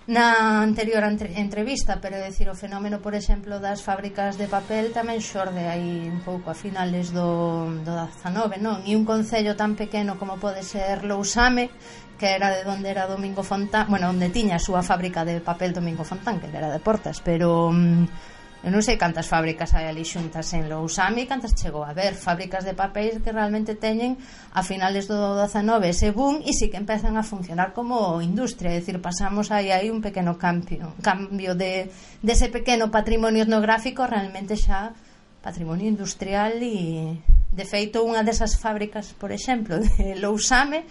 na 0.06 0.58
anterior 0.62 1.06
entre, 1.06 1.38
entrevista, 1.38 2.02
pero 2.02 2.18
é 2.18 2.26
dicir 2.26 2.50
o 2.50 2.58
fenómeno, 2.58 2.98
por 2.98 3.14
exemplo, 3.14 3.62
das 3.62 3.86
fábricas 3.86 4.34
de 4.34 4.50
papel 4.50 4.90
tamén 4.90 5.22
xorde 5.22 5.62
aí 5.70 6.10
un 6.10 6.18
pouco 6.26 6.50
a 6.50 6.56
finales 6.58 7.14
do, 7.14 7.70
do 7.86 7.92
19, 7.94 8.58
non? 8.58 8.82
E 8.82 8.98
un 8.98 9.06
concello 9.06 9.54
tan 9.54 9.78
pequeno 9.78 10.18
como 10.18 10.42
pode 10.42 10.66
ser 10.66 11.06
Lousame, 11.06 11.70
que 12.18 12.34
era 12.34 12.50
de 12.50 12.66
onde 12.66 12.90
era 12.90 13.06
Domingo 13.06 13.46
Fontán, 13.46 13.86
bueno, 13.86 14.10
onde 14.10 14.30
tiña 14.34 14.58
a 14.58 14.62
súa 14.62 14.82
fábrica 14.82 15.22
de 15.22 15.38
papel 15.38 15.70
Domingo 15.70 16.02
Fontán, 16.02 16.42
que 16.42 16.50
era 16.50 16.70
de 16.70 16.82
Portas, 16.82 17.22
pero... 17.22 17.70
Mm, 17.70 18.32
Eu 18.62 18.70
non 18.70 18.78
sei 18.78 18.94
cantas 18.94 19.26
fábricas 19.26 19.74
hai 19.74 19.90
ali 19.90 20.06
xuntas 20.06 20.46
en 20.54 20.70
Lousame 20.70 21.26
e 21.26 21.30
cantas 21.30 21.50
chegou 21.58 21.82
a 21.82 21.90
ver 21.90 22.14
fábricas 22.14 22.62
de 22.62 22.78
papéis 22.78 23.18
que 23.18 23.34
realmente 23.34 23.74
teñen 23.74 24.14
a 24.54 24.62
finales 24.62 25.10
do 25.10 25.34
19 25.34 25.90
ese 25.90 26.14
boom 26.14 26.46
e 26.46 26.54
sí 26.54 26.70
que 26.70 26.78
empezan 26.78 27.18
a 27.18 27.26
funcionar 27.26 27.74
como 27.74 28.22
industria, 28.22 28.70
é 28.70 28.78
dicir, 28.78 29.02
pasamos 29.02 29.50
aí 29.50 29.74
aí 29.74 29.90
un 29.90 29.98
pequeno 29.98 30.38
cambio, 30.38 30.94
cambio 31.02 31.58
de 31.58 31.90
dese 32.22 32.54
pequeno 32.54 32.86
patrimonio 32.94 33.42
etnográfico 33.42 34.06
realmente 34.06 34.54
xa 34.54 34.94
patrimonio 35.42 35.90
industrial 35.90 36.54
e 36.62 37.18
de 37.50 37.64
feito 37.66 38.06
unha 38.06 38.22
desas 38.22 38.54
fábricas, 38.54 39.10
por 39.18 39.34
exemplo, 39.34 39.82
de 39.82 40.14
Lousame 40.22 40.86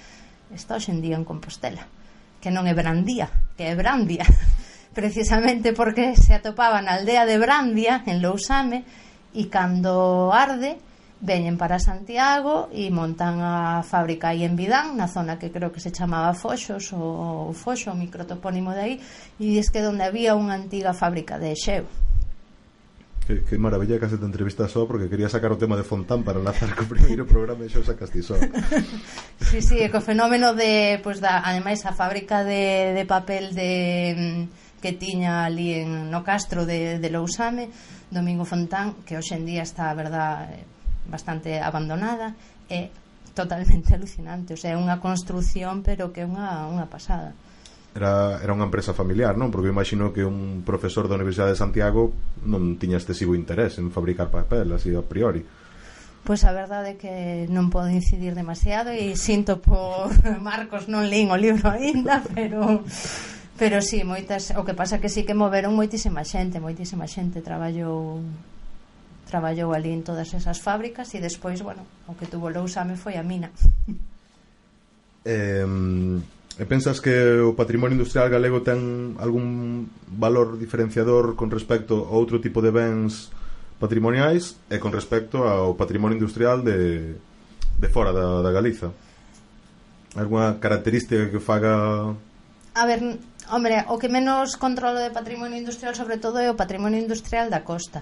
está 0.52 0.76
hoxendía 0.76 1.16
en 1.16 1.24
Compostela 1.24 1.88
que 2.42 2.52
non 2.52 2.68
é 2.68 2.74
Brandía, 2.76 3.30
que 3.56 3.70
é 3.70 3.74
Brandia. 3.78 4.26
precisamente 4.94 5.74
porque 5.74 6.16
se 6.16 6.34
atopaba 6.34 6.82
na 6.82 7.00
aldea 7.00 7.26
de 7.26 7.38
Brandia, 7.38 8.04
en 8.06 8.22
Lousame, 8.22 8.84
e 9.32 9.48
cando 9.48 10.36
arde, 10.36 10.76
veñen 11.22 11.56
para 11.56 11.80
Santiago 11.80 12.68
e 12.74 12.90
montan 12.90 13.40
a 13.40 13.86
fábrica 13.86 14.34
aí 14.34 14.44
en 14.44 14.58
Vidán, 14.58 14.98
na 14.98 15.08
zona 15.08 15.38
que 15.38 15.54
creo 15.54 15.72
que 15.72 15.80
se 15.80 15.94
chamaba 15.94 16.34
Foxos 16.34 16.92
ou 16.92 17.54
Foxo, 17.54 17.94
o 17.94 17.96
microtopónimo 17.96 18.74
de 18.74 18.82
aí, 18.82 18.96
e 19.40 19.56
diz 19.56 19.70
que 19.70 19.86
onde 19.86 20.04
había 20.04 20.36
unha 20.36 20.58
antiga 20.58 20.92
fábrica 20.92 21.40
de 21.40 21.56
xeo. 21.56 21.86
Que, 23.22 23.46
que 23.46 23.56
maravilla 23.62 24.02
que 24.02 24.10
haces 24.10 24.20
entrevista 24.20 24.66
só 24.68 24.90
porque 24.90 25.08
quería 25.08 25.30
sacar 25.30 25.54
o 25.54 25.62
tema 25.62 25.78
de 25.78 25.86
Fontán 25.86 26.26
para 26.26 26.42
lanzar 26.42 26.74
co 26.74 26.90
primeiro 26.92 27.24
programa 27.24 27.64
e 27.64 27.72
xo 27.72 27.86
sacaste 27.86 28.20
só. 28.26 28.36
sí, 29.48 29.62
sí, 29.62 29.78
co 29.94 30.02
fenómeno 30.02 30.58
de, 30.58 31.00
pois, 31.06 31.22
pues, 31.22 31.24
da, 31.24 31.46
ademais, 31.46 31.86
a 31.86 31.94
fábrica 31.94 32.44
de, 32.44 32.98
de 32.98 33.06
papel 33.06 33.54
de 33.54 34.50
mm, 34.50 34.61
que 34.82 34.92
tiña 34.92 35.46
ali 35.46 35.86
en, 35.86 36.10
no 36.10 36.26
castro 36.26 36.66
de, 36.66 37.00
de 37.00 37.10
Lousame 37.14 37.70
Domingo 38.10 38.44
Fontán 38.44 39.06
que 39.06 39.16
hoxe 39.16 39.38
en 39.38 39.46
día 39.46 39.62
está 39.62 39.94
a 39.94 39.96
verdad 39.96 40.50
bastante 41.08 41.62
abandonada 41.62 42.36
e 42.68 42.90
totalmente 43.38 43.94
alucinante 43.98 44.58
o 44.58 44.60
sea, 44.60 44.74
é 44.74 44.78
unha 44.78 44.98
construción 45.00 45.86
pero 45.86 46.10
que 46.10 46.26
é 46.26 46.28
unha, 46.28 46.66
unha 46.68 46.90
pasada 46.90 47.32
Era, 47.92 48.40
era 48.40 48.56
unha 48.56 48.72
empresa 48.72 48.96
familiar, 48.96 49.36
non? 49.36 49.52
Porque 49.52 49.68
imagino 49.68 50.16
que 50.16 50.24
un 50.24 50.64
profesor 50.64 51.12
da 51.12 51.20
Universidade 51.20 51.52
de 51.52 51.60
Santiago 51.60 52.16
non 52.48 52.80
tiña 52.80 52.96
excesivo 52.96 53.36
interés 53.36 53.84
en 53.84 53.92
fabricar 53.92 54.32
papel, 54.32 54.72
así 54.72 54.96
a 54.96 55.04
priori. 55.04 55.44
Pois 56.24 56.48
a 56.48 56.56
verdade 56.56 56.96
é 56.96 57.00
que 57.02 57.16
non 57.52 57.68
podo 57.68 57.92
incidir 57.92 58.32
demasiado 58.32 58.96
e 58.96 59.20
sinto 59.20 59.60
por 59.60 60.08
Marcos 60.40 60.88
non 60.88 61.04
lín 61.12 61.36
o 61.36 61.38
libro 61.38 61.68
aínda, 61.68 62.24
pero 62.32 62.80
Pero 63.62 63.78
sí, 63.86 64.02
moitas, 64.02 64.58
o 64.58 64.66
que 64.66 64.74
pasa 64.74 64.98
que 64.98 65.06
sí 65.06 65.22
que 65.22 65.38
moveron 65.38 65.78
moitísima 65.78 66.26
xente, 66.26 66.58
moitísima 66.58 67.06
xente 67.06 67.46
traballou 67.46 68.18
traballou 69.30 69.78
ali 69.78 69.94
en 69.94 70.02
todas 70.02 70.34
esas 70.34 70.58
fábricas 70.58 71.14
e 71.14 71.22
despois, 71.22 71.62
bueno, 71.62 71.86
o 72.10 72.18
que 72.18 72.26
tuvo 72.26 72.50
Lousame 72.50 72.98
foi 72.98 73.22
a 73.22 73.24
mina. 73.24 73.54
Eh, 75.30 75.62
e 76.58 76.66
pensas 76.66 76.98
que 76.98 77.14
o 77.46 77.54
patrimonio 77.54 77.94
industrial 77.94 78.34
galego 78.34 78.66
ten 78.66 79.14
algún 79.22 79.94
valor 80.10 80.58
diferenciador 80.58 81.38
con 81.38 81.54
respecto 81.54 82.10
a 82.10 82.18
outro 82.18 82.42
tipo 82.42 82.66
de 82.66 82.74
bens 82.74 83.30
patrimoniais 83.78 84.58
e 84.74 84.82
con 84.82 84.90
respecto 84.90 85.46
ao 85.46 85.78
patrimonio 85.78 86.18
industrial 86.18 86.66
de, 86.66 87.14
de 87.78 87.88
fora 87.94 88.10
da, 88.10 88.42
da 88.42 88.50
Galiza? 88.50 88.90
Alguna 90.18 90.58
característica 90.58 91.30
que 91.30 91.38
faga 91.38 92.18
A 92.74 92.86
ver, 92.86 93.20
Hombre, 93.52 93.84
o 93.92 94.00
que 94.00 94.08
menos 94.08 94.56
controlo 94.56 95.04
de 95.04 95.12
patrimonio 95.12 95.60
industrial 95.60 95.92
sobre 95.92 96.16
todo 96.16 96.40
é 96.40 96.48
o 96.48 96.56
patrimonio 96.56 97.04
industrial 97.04 97.52
da 97.52 97.68
costa 97.68 98.00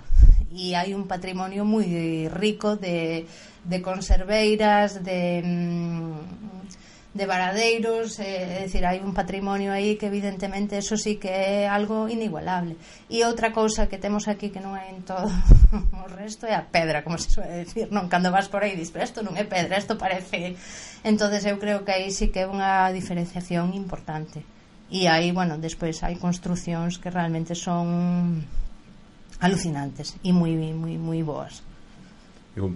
e 0.53 0.77
hai 0.77 0.93
un 0.93 1.09
patrimonio 1.09 1.65
moi 1.65 2.29
rico 2.29 2.77
de, 2.77 3.25
de 3.65 3.77
conserveiras 3.81 5.01
de 5.01 5.41
mm, 5.41 6.69
de 7.17 7.25
varadeiros, 7.25 8.21
é, 8.21 8.29
eh, 8.29 8.61
é 8.61 8.63
dicir, 8.69 8.85
hai 8.85 9.01
un 9.01 9.17
patrimonio 9.17 9.73
aí 9.73 9.97
que 9.97 10.05
evidentemente 10.05 10.77
eso 10.77 10.93
sí 10.93 11.17
que 11.17 11.33
é 11.33 11.65
algo 11.65 12.05
inigualable. 12.05 12.77
E 13.09 13.25
outra 13.25 13.49
cousa 13.49 13.89
que 13.89 13.97
temos 13.97 14.29
aquí 14.29 14.53
que 14.53 14.61
non 14.61 14.77
hai 14.77 14.93
en 14.93 15.01
todo 15.01 15.25
o 16.05 16.05
resto 16.13 16.45
é 16.45 16.53
a 16.53 16.69
pedra, 16.69 17.01
como 17.01 17.17
se 17.17 17.33
suele 17.33 17.65
decir, 17.65 17.89
non? 17.89 18.05
Cando 18.05 18.29
vas 18.29 18.45
por 18.53 18.61
aí 18.61 18.77
dis, 18.77 18.93
pero 18.93 19.09
isto 19.09 19.25
non 19.25 19.33
é 19.33 19.49
pedra, 19.49 19.81
isto 19.81 19.97
parece... 19.97 20.53
entonces 21.01 21.41
eu 21.49 21.57
creo 21.57 21.81
que 21.81 21.97
aí 21.97 22.13
sí 22.13 22.29
que 22.29 22.45
é 22.45 22.47
unha 22.47 22.93
diferenciación 22.93 23.73
importante 23.73 24.45
e 24.89 25.05
aí, 25.05 25.29
bueno, 25.31 25.61
despois 25.61 26.01
hai 26.01 26.17
construcións 26.17 26.97
que 26.97 27.13
realmente 27.13 27.53
son 27.53 28.41
alucinantes 29.39 30.17
e 30.25 30.33
moi 30.33 30.53
moi 30.73 30.97
moi 30.97 31.21
boas. 31.23 31.61
Eu, 32.57 32.73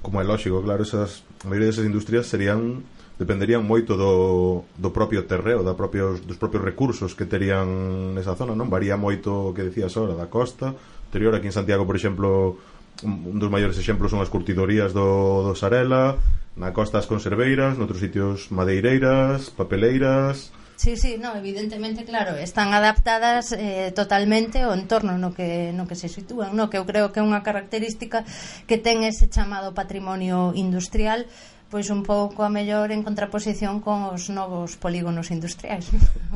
como 0.00 0.20
é 0.20 0.24
lógico, 0.24 0.64
claro, 0.64 0.82
esas 0.82 1.22
a 1.44 1.48
maioría 1.48 1.68
desas 1.68 1.84
industrias 1.84 2.26
serían 2.26 2.84
dependerían 3.20 3.60
moito 3.60 4.00
do, 4.00 4.64
do 4.80 4.90
propio 4.96 5.28
terreo, 5.28 5.60
da 5.60 5.76
propios, 5.76 6.24
dos 6.24 6.40
propios 6.40 6.64
recursos 6.64 7.12
que 7.12 7.28
terían 7.28 8.16
nesa 8.16 8.32
zona, 8.32 8.56
non? 8.56 8.72
Varía 8.72 8.96
moito 8.96 9.52
o 9.52 9.52
que 9.52 9.60
decías 9.60 9.92
ahora 10.00 10.16
da 10.16 10.32
costa, 10.32 10.72
interior 11.12 11.36
aquí 11.36 11.52
en 11.52 11.56
Santiago, 11.56 11.84
por 11.84 12.00
exemplo, 12.00 12.56
un, 13.04 13.12
un 13.28 13.36
dos 13.36 13.52
maiores 13.52 13.76
exemplos 13.76 14.08
son 14.08 14.24
as 14.24 14.32
curtidorías 14.32 14.96
do, 14.96 15.44
do 15.44 15.52
Sarela, 15.52 16.16
na 16.56 16.72
costa 16.72 16.96
as 16.96 17.04
conserveiras, 17.04 17.76
noutros 17.76 18.00
sitios 18.00 18.48
madeireiras, 18.48 19.52
papeleiras, 19.52 20.48
Sí, 20.80 20.96
sí, 20.96 21.18
no, 21.20 21.36
evidentemente, 21.36 22.06
claro, 22.06 22.38
están 22.38 22.72
adaptadas 22.72 23.52
eh, 23.52 23.92
totalmente 23.94 24.64
ao 24.64 24.72
entorno 24.72 25.20
no 25.20 25.36
que 25.36 25.76
no 25.76 25.84
que 25.84 25.92
se 25.92 26.08
sitúan, 26.08 26.56
no 26.56 26.72
que 26.72 26.80
eu 26.80 26.88
creo 26.88 27.12
que 27.12 27.20
é 27.20 27.26
unha 27.28 27.44
característica 27.44 28.24
que 28.64 28.80
ten 28.80 29.04
ese 29.04 29.28
chamado 29.28 29.76
patrimonio 29.76 30.56
industrial 30.56 31.28
pois 31.68 31.92
un 31.92 32.00
pouco 32.00 32.48
a 32.48 32.48
mellor 32.48 32.96
en 32.96 33.04
contraposición 33.04 33.84
con 33.84 34.08
os 34.08 34.32
novos 34.32 34.80
polígonos 34.80 35.28
industriais. 35.28 35.84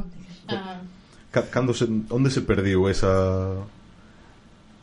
ah. 0.53 0.85
Cando 1.33 1.73
se, 1.73 1.89
onde 2.13 2.29
se 2.29 2.45
perdiu 2.45 2.85
esa 2.93 3.49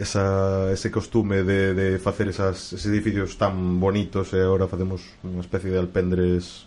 esa, 0.01 0.73
ese 0.73 0.89
costume 0.89 1.45
de, 1.45 1.77
de 1.77 1.87
facer 2.01 2.33
esas, 2.33 2.73
esos 2.73 2.89
edificios 2.89 3.37
tan 3.37 3.77
bonitos 3.77 4.33
e 4.33 4.41
agora 4.41 4.65
facemos 4.65 5.05
unha 5.21 5.45
especie 5.45 5.69
de 5.69 5.77
alpendres 5.77 6.65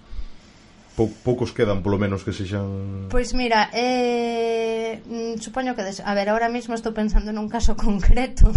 pou, 0.95 1.11
poucos 1.11 1.51
quedan 1.51 1.83
polo 1.83 1.99
menos 1.99 2.23
que 2.23 2.31
sexan 2.31 3.11
Pois 3.11 3.35
mira, 3.35 3.69
eh, 3.75 5.03
mm, 5.03 5.43
supoño 5.43 5.75
que 5.75 5.83
des... 5.83 5.99
a 6.01 6.15
ver, 6.15 6.31
ahora 6.31 6.49
mesmo 6.49 6.75
estou 6.75 6.95
pensando 6.95 7.35
nun 7.35 7.51
caso 7.51 7.75
concreto 7.79 8.51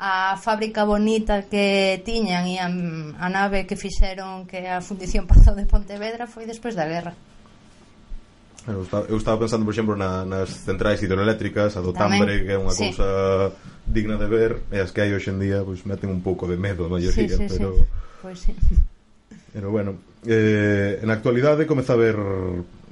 a 0.00 0.34
fábrica 0.40 0.82
bonita 0.88 1.44
que 1.46 2.00
tiñan 2.02 2.48
e 2.48 2.56
a, 2.58 2.66
a 2.66 3.28
nave 3.28 3.68
que 3.68 3.76
fixeron 3.76 4.48
que 4.48 4.66
a 4.66 4.80
fundición 4.80 5.28
Pazo 5.28 5.52
de 5.54 5.68
Pontevedra 5.68 6.26
foi 6.26 6.48
despois 6.48 6.74
da 6.74 6.88
guerra 6.88 7.14
Eu 8.64 8.80
estaba, 8.80 9.04
eu 9.12 9.16
estaba 9.18 9.36
pensando, 9.44 9.64
por 9.68 9.74
exemplo, 9.74 9.94
na, 9.94 10.24
nas 10.24 10.48
centrais 10.48 10.96
hidroeléctricas, 11.02 11.76
a 11.76 11.84
do 11.84 11.92
Tamén, 11.92 12.24
Tambre, 12.24 12.48
que 12.48 12.52
é 12.52 12.56
unha 12.56 12.72
sí. 12.72 12.88
cousa 12.88 13.52
digna 13.84 14.16
de 14.16 14.24
ver, 14.24 14.64
e 14.72 14.80
as 14.80 14.88
que 14.88 15.04
hai 15.04 15.12
hoxe 15.12 15.28
en 15.28 15.36
día, 15.36 15.60
pois 15.60 15.84
meten 15.84 16.08
un 16.08 16.24
pouco 16.24 16.48
de 16.48 16.56
medo 16.56 16.88
a 16.88 16.88
maioría, 16.88 17.12
sí, 17.12 17.28
sí, 17.28 17.44
pero... 17.44 17.76
Sí. 17.76 17.84
Pois 18.24 18.38
sí. 18.40 18.56
Pero 19.54 19.70
bueno, 19.70 19.94
eh, 20.26 20.98
en 21.00 21.08
a 21.10 21.14
actualidade 21.14 21.70
comeza 21.70 21.94
a 21.94 21.96
haber 21.96 22.18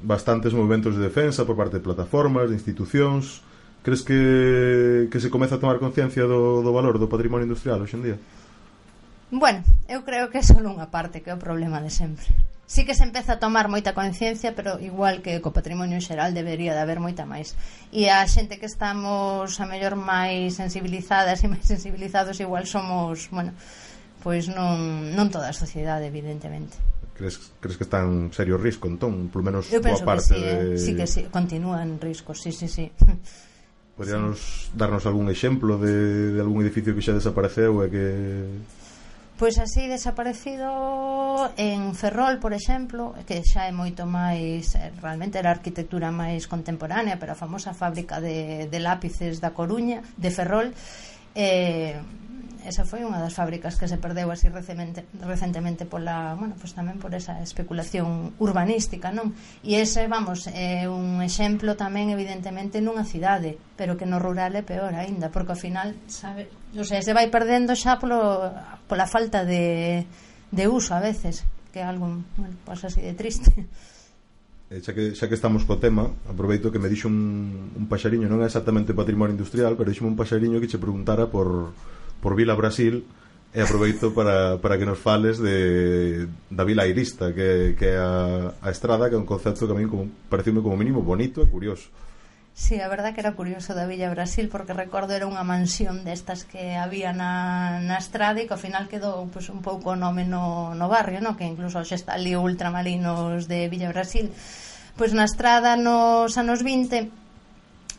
bastantes 0.03 0.55
movimentos 0.55 0.95
de 0.95 1.03
defensa 1.03 1.43
por 1.43 1.59
parte 1.59 1.79
de 1.79 1.83
plataformas, 1.83 2.49
de 2.49 2.55
institucións. 2.55 3.43
Crees 3.83 4.07
que, 4.07 5.11
que 5.11 5.19
se 5.19 5.27
comeza 5.27 5.59
a 5.59 5.59
tomar 5.59 5.83
conciencia 5.83 6.23
do, 6.23 6.63
do 6.63 6.71
valor 6.71 7.03
do 7.03 7.11
patrimonio 7.11 7.51
industrial 7.51 7.83
hoxe 7.83 7.99
en 7.99 8.03
día? 8.07 8.19
Bueno, 9.35 9.67
eu 9.91 10.07
creo 10.07 10.31
que 10.31 10.39
é 10.39 10.47
só 10.47 10.55
unha 10.55 10.87
parte 10.87 11.19
que 11.19 11.33
é 11.33 11.35
o 11.35 11.43
problema 11.43 11.83
de 11.83 11.91
sempre. 11.91 12.31
Sí 12.71 12.87
que 12.87 12.95
se 12.95 13.03
empeza 13.03 13.37
a 13.37 13.43
tomar 13.43 13.67
moita 13.67 13.91
conciencia, 13.91 14.55
pero 14.55 14.79
igual 14.79 15.19
que 15.19 15.43
co 15.43 15.51
patrimonio 15.51 15.99
en 15.99 16.05
xeral 16.07 16.31
debería 16.31 16.79
de 16.79 16.81
haber 16.85 17.03
moita 17.03 17.27
máis. 17.27 17.59
E 17.91 18.07
a 18.07 18.23
xente 18.31 18.63
que 18.63 18.71
estamos 18.71 19.59
a 19.59 19.67
mellor 19.67 19.99
máis 19.99 20.55
sensibilizadas 20.55 21.43
e 21.43 21.51
máis 21.51 21.67
sensibilizados 21.67 22.39
igual 22.39 22.71
somos, 22.71 23.27
bueno, 23.35 23.51
pois 24.23 24.47
non, 24.49 25.12
non 25.12 25.27
toda 25.29 25.51
a 25.51 25.57
sociedade, 25.57 26.07
evidentemente. 26.07 26.79
Crees, 27.12 27.53
crees 27.61 27.77
que 27.77 27.85
están 27.85 28.33
serio 28.33 28.57
risco, 28.57 28.89
entón, 28.89 29.29
polo 29.29 29.45
menos 29.45 29.68
boa 29.68 30.01
parte 30.07 30.33
que 30.33 30.41
sí, 30.41 30.41
eh? 30.41 30.79
sí 30.79 30.91
que 30.97 31.07
sí, 31.07 31.23
continúan 31.29 32.01
risco, 32.01 32.33
sí, 32.33 32.55
sí, 32.55 32.70
sí. 32.70 32.89
Podríanos 33.97 34.39
sí. 34.41 34.70
darnos 34.73 35.05
algún 35.05 35.29
exemplo 35.29 35.77
de, 35.77 36.33
de 36.33 36.41
algún 36.41 36.62
edificio 36.62 36.95
que 36.97 37.05
xa 37.05 37.12
desapareceu 37.12 37.85
e 37.85 37.87
que... 37.93 38.07
Pois 39.37 39.59
así 39.59 39.91
desaparecido 39.91 41.51
en 41.59 41.99
Ferrol, 41.99 42.39
por 42.39 42.55
exemplo, 42.55 43.12
que 43.27 43.43
xa 43.43 43.66
é 43.66 43.73
moito 43.75 44.07
máis, 44.07 44.73
eh, 44.79 44.95
realmente 45.03 45.37
era 45.37 45.51
a 45.51 45.57
arquitectura 45.59 46.14
máis 46.14 46.47
contemporánea, 46.47 47.18
pero 47.18 47.35
a 47.35 47.39
famosa 47.39 47.75
fábrica 47.75 48.23
de, 48.23 48.70
de 48.70 48.79
lápices 48.81 49.43
da 49.43 49.51
Coruña, 49.51 50.01
de 50.16 50.31
Ferrol, 50.31 50.70
eh, 51.35 52.01
esa 52.65 52.87
foi 52.87 53.03
unha 53.03 53.19
das 53.19 53.35
fábricas 53.35 53.75
que 53.75 53.91
se 53.91 53.99
perdeu 53.99 54.31
así 54.31 54.49
recentemente, 54.49 55.05
recentemente 55.19 55.83
pola, 55.87 56.35
bueno, 56.39 56.55
pois 56.59 56.73
tamén 56.73 56.99
por 57.03 57.11
esa 57.13 57.43
especulación 57.43 58.35
urbanística, 58.39 59.11
non? 59.11 59.35
E 59.67 59.79
ese, 59.83 60.07
vamos, 60.07 60.47
é 60.51 60.87
un 60.87 61.21
exemplo 61.21 61.75
tamén 61.75 62.11
evidentemente 62.15 62.79
nunha 62.79 63.07
cidade, 63.07 63.59
pero 63.75 63.99
que 63.99 64.07
no 64.07 64.23
rural 64.23 64.55
é 64.55 64.63
peor 64.63 64.95
aínda, 64.95 65.31
porque 65.31 65.55
ao 65.55 65.61
final, 65.61 65.95
sabe, 66.07 66.49
o 66.75 66.87
sea, 66.87 67.03
se 67.03 67.13
vai 67.13 67.29
perdendo 67.29 67.75
xa 67.75 67.99
polo, 67.99 68.51
pola 68.87 69.11
falta 69.11 69.43
de, 69.43 70.07
de 70.51 70.65
uso 70.67 70.95
a 70.95 71.03
veces, 71.03 71.43
que 71.75 71.81
é 71.81 71.87
algo, 71.87 72.07
bueno, 72.39 72.57
pues 72.65 72.85
así 72.85 73.01
de 73.03 73.15
triste 73.15 73.67
eh, 74.73 74.81
xa 74.81 74.97
que, 74.97 75.13
xa 75.13 75.29
que 75.29 75.37
estamos 75.37 75.69
co 75.69 75.77
tema, 75.77 76.09
aproveito 76.25 76.73
que 76.73 76.81
me 76.81 76.89
dixo 76.89 77.13
un, 77.13 77.77
un 77.77 77.85
paxariño, 77.93 78.25
non 78.25 78.41
é 78.41 78.49
exactamente 78.49 78.97
patrimonio 78.97 79.37
industrial, 79.37 79.77
pero 79.77 79.93
dixo 79.93 80.09
un 80.09 80.17
paxariño 80.17 80.57
que 80.65 80.71
che 80.71 80.81
preguntara 80.81 81.29
por 81.29 81.77
por 82.23 82.39
Vila 82.39 82.55
Brasil 82.55 83.03
e 83.53 83.61
aproveito 83.61 84.16
para, 84.16 84.57
para 84.62 84.79
que 84.81 84.89
nos 84.89 84.97
fales 84.97 85.37
de, 85.37 86.25
da 86.49 86.64
Vila 86.64 86.89
Airista 86.89 87.35
que, 87.37 87.77
que 87.77 87.93
é 87.93 87.99
a, 88.01 88.55
a 88.62 88.70
estrada 88.73 89.11
que 89.11 89.18
é 89.18 89.20
un 89.20 89.29
concepto 89.29 89.68
que 89.68 89.75
a 89.75 89.77
mí 89.77 89.85
como, 89.85 90.09
pareceume 90.31 90.64
como 90.64 90.79
mínimo 90.79 91.05
bonito 91.05 91.45
e 91.45 91.51
curioso 91.51 91.93
Sí, 92.55 92.81
a 92.81 92.89
verdad 92.89 93.14
que 93.14 93.20
era 93.20 93.33
curioso 93.33 93.73
da 93.75 93.87
Villa 93.87 94.11
Brasil 94.11 94.49
porque 94.53 94.77
recordo 94.77 95.16
era 95.16 95.25
unha 95.25 95.41
mansión 95.41 96.05
destas 96.05 96.45
que 96.45 96.77
había 96.77 97.16
na, 97.16 97.81
na 97.81 97.97
estrada 97.97 98.45
e 98.45 98.47
que 98.49 98.53
ao 98.53 98.61
final 98.61 98.93
quedou 98.93 99.25
pues, 99.33 99.49
un 99.49 99.64
pouco 99.64 99.97
o 99.97 100.01
nome 100.01 100.29
no, 100.29 100.77
no 100.77 100.87
barrio, 100.89 101.25
no? 101.25 101.33
que 101.33 101.49
incluso 101.49 101.81
xa 101.81 101.97
está 101.97 102.12
ali 102.12 102.37
ultramarinos 102.37 103.49
de 103.49 103.73
Villa 103.73 103.89
Brasil. 103.89 104.29
Pois 105.01 105.11
pues, 105.11 105.16
na 105.16 105.25
estrada 105.25 105.81
nos 105.81 106.37
anos 106.37 106.61
20 106.61 107.22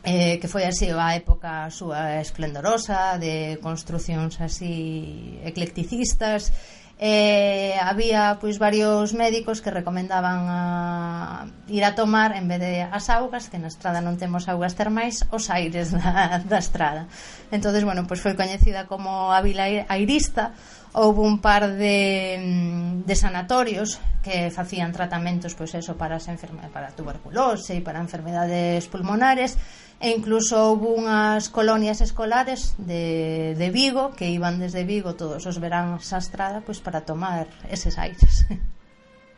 eh, 0.03 0.37
que 0.39 0.51
foi 0.51 0.67
así 0.67 0.91
a 0.91 1.15
época 1.15 1.71
súa 1.71 2.19
esplendorosa 2.19 3.15
de 3.15 3.55
construcións 3.63 4.43
así 4.43 5.39
eclecticistas. 5.47 6.51
Eh, 6.99 7.73
había 7.81 8.37
pois 8.39 8.59
varios 8.59 9.15
médicos 9.17 9.63
que 9.63 9.71
recomendaban 9.71 10.45
a 10.47 11.47
ir 11.67 11.83
a 11.83 11.95
tomar 11.95 12.35
en 12.35 12.47
vez 12.47 12.59
de 12.59 12.83
as 12.83 13.09
augas 13.09 13.49
que 13.49 13.57
na 13.57 13.71
estrada 13.71 14.03
non 14.03 14.19
temos 14.19 14.45
augas 14.51 14.77
termais 14.77 15.23
os 15.31 15.49
aires 15.49 15.91
da, 15.95 16.43
da 16.43 16.59
estrada. 16.59 17.07
Entonces 17.49 17.87
bueno, 17.87 18.03
pois 18.03 18.19
foi 18.19 18.35
coñecida 18.35 18.85
como 18.85 19.31
a 19.31 19.39
vila 19.41 19.65
airista 19.87 20.53
houve 20.93 21.21
un 21.21 21.41
par 21.41 21.73
de, 21.73 22.37
mm, 22.39 23.05
de 23.05 23.15
sanatorios 23.15 23.99
que 24.21 24.49
facían 24.53 24.93
tratamentos 24.93 25.57
pois 25.57 25.73
eso 25.73 25.97
para 25.97 26.21
as 26.21 26.29
enferma, 26.29 26.69
para 26.69 26.93
tuberculose 26.93 27.75
e 27.75 27.81
para 27.81 27.99
enfermedades 27.99 28.87
pulmonares 28.87 29.57
e 29.99 30.13
incluso 30.13 30.55
houve 30.55 30.93
unhas 30.93 31.49
colonias 31.49 31.99
escolares 31.99 32.77
de, 32.77 33.57
de 33.57 33.67
Vigo 33.73 34.13
que 34.13 34.29
iban 34.29 34.61
desde 34.61 34.85
Vigo 34.85 35.17
todos 35.17 35.43
os 35.49 35.57
veráns 35.57 36.13
a 36.13 36.21
estrada 36.21 36.61
pois 36.61 36.79
para 36.79 37.03
tomar 37.03 37.49
eses 37.67 37.97
aires. 37.97 38.47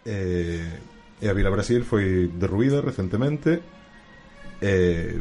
Eh, 0.06 0.62
e 1.18 1.26
a 1.26 1.34
Vila 1.34 1.49
Brasil 1.49 1.82
foi 1.82 2.30
derruída 2.30 2.78
recentemente 2.86 3.58
eh, 4.62 5.18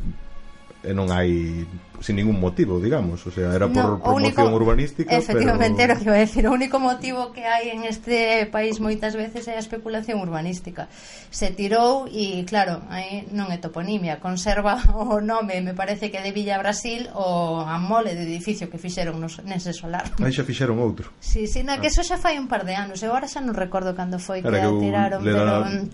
e 0.84 0.92
non 0.92 1.08
hai 1.08 1.64
sin 2.00 2.16
ningún 2.16 2.40
motivo, 2.40 2.80
digamos, 2.80 3.26
o 3.26 3.30
sea, 3.30 3.54
era 3.54 3.66
por 3.66 3.76
no, 3.76 4.02
promoción 4.02 4.46
único, 4.46 4.56
urbanística, 4.56 5.16
efectivamente, 5.16 5.82
pero... 5.82 5.92
era 5.92 5.96
que 5.96 6.04
iba 6.04 6.14
a 6.14 6.18
decir, 6.18 6.46
o 6.46 6.52
único 6.52 6.78
motivo 6.78 7.32
que 7.32 7.46
hai 7.46 7.70
en 7.70 7.84
este 7.84 8.46
país 8.50 8.80
moitas 8.80 9.14
veces 9.16 9.46
é 9.48 9.56
a 9.56 9.62
especulación 9.62 10.20
urbanística. 10.20 10.88
Se 11.30 11.50
tirou 11.54 12.06
e 12.10 12.44
claro, 12.44 12.82
aí 12.90 13.26
non 13.32 13.48
é 13.50 13.58
toponimia, 13.58 14.18
conserva 14.20 14.80
o 14.94 15.20
nome, 15.20 15.62
me 15.62 15.72
parece 15.72 16.10
que 16.10 16.20
de 16.20 16.34
Villa 16.34 16.58
Brasil 16.58 17.08
o 17.14 17.62
a 17.62 17.78
mole 17.78 18.14
de 18.14 18.24
edificio 18.26 18.68
que 18.68 18.78
fixeron 18.78 19.20
nos, 19.20 19.40
nese 19.46 19.72
solar. 19.72 20.10
Aí 20.20 20.32
xa 20.32 20.44
fixeron 20.44 20.80
outro. 20.82 21.14
Si, 21.20 21.46
sí, 21.46 21.60
si, 21.60 21.60
sí, 21.60 21.66
na 21.66 21.80
que 21.80 21.88
ah. 21.88 21.94
eso 21.94 22.02
xa 22.04 22.18
fai 22.20 22.36
un 22.36 22.50
par 22.50 22.66
de 22.66 22.74
anos, 22.76 23.00
eu 23.00 23.14
agora 23.14 23.30
xa 23.30 23.40
non 23.40 23.54
recordo 23.54 23.94
cando 23.94 24.20
foi 24.20 24.42
claro, 24.42 24.76
que, 24.76 24.84
que 24.84 24.92
tiraron, 24.92 25.20
pero 25.24 25.42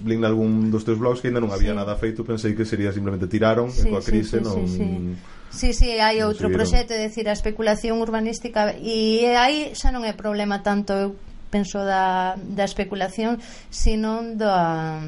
lin 0.04 0.22
algún 0.24 0.72
dos 0.72 0.82
teus 0.82 0.98
blogs 0.98 1.20
que 1.20 1.28
ainda 1.28 1.42
non 1.42 1.52
había 1.52 1.72
sí. 1.72 1.78
nada 1.78 1.94
feito, 1.94 2.26
pensei 2.26 2.56
que 2.56 2.64
sería 2.64 2.90
simplemente 2.90 3.30
tiraron 3.30 3.70
sí, 3.70 3.86
e 3.86 3.92
coa 3.92 4.02
crise 4.02 4.38
sí, 4.38 4.42
sí, 4.42 4.46
non 4.46 4.58
sí, 4.66 4.80
sí. 4.80 5.38
Sí, 5.50 5.74
sí, 5.74 5.98
hai 5.98 6.22
outro 6.22 6.46
proxecto, 6.46 6.94
é 6.94 7.10
dicir, 7.10 7.26
a 7.26 7.34
especulación 7.34 7.98
urbanística 7.98 8.70
e 8.78 9.26
aí 9.34 9.74
xa 9.74 9.90
non 9.90 10.06
é 10.06 10.14
problema 10.14 10.62
tanto 10.62 10.94
eu 10.94 11.08
penso 11.50 11.82
da, 11.82 12.38
da 12.38 12.62
especulación, 12.62 13.42
sino 13.68 14.22
da 14.38 15.02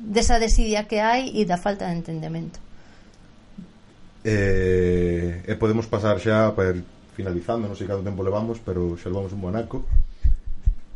desa 0.00 0.40
desidia 0.40 0.88
que 0.88 0.98
hai 0.98 1.28
e 1.36 1.44
da 1.44 1.60
falta 1.60 1.86
de 1.86 2.00
entendemento. 2.00 2.58
Eh, 4.24 5.44
e 5.44 5.52
podemos 5.60 5.84
pasar 5.86 6.16
xa 6.16 6.56
para 6.56 6.72
finalizando, 7.12 7.68
non 7.68 7.76
sei 7.76 7.84
canto 7.84 8.00
tempo 8.00 8.24
levamos, 8.24 8.64
pero 8.64 8.96
xa 8.96 9.12
levamos 9.12 9.36
un 9.36 9.44
bonaco 9.44 9.84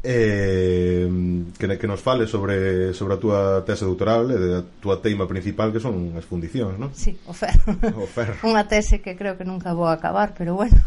eh, 0.07 1.11
que, 1.59 1.67
que 1.79 1.87
nos 1.91 2.01
fale 2.01 2.31
sobre, 2.31 2.95
sobre 2.95 3.15
a 3.15 3.19
túa 3.19 3.41
tese 3.67 3.83
doutoral 3.83 4.31
e 4.31 4.39
a 4.55 4.63
túa 4.63 5.03
teima 5.03 5.27
principal 5.27 5.75
que 5.75 5.83
son 5.83 6.15
as 6.15 6.23
fundicións, 6.23 6.79
non? 6.79 6.95
Sí, 6.95 7.19
o 7.27 7.35
ferro. 7.35 7.75
O 7.99 8.07
ferro. 8.07 8.39
Unha 8.47 8.71
tese 8.71 9.03
que 9.03 9.19
creo 9.19 9.35
que 9.35 9.43
nunca 9.43 9.75
vou 9.75 9.91
acabar, 9.91 10.39
pero 10.39 10.55
bueno. 10.55 10.79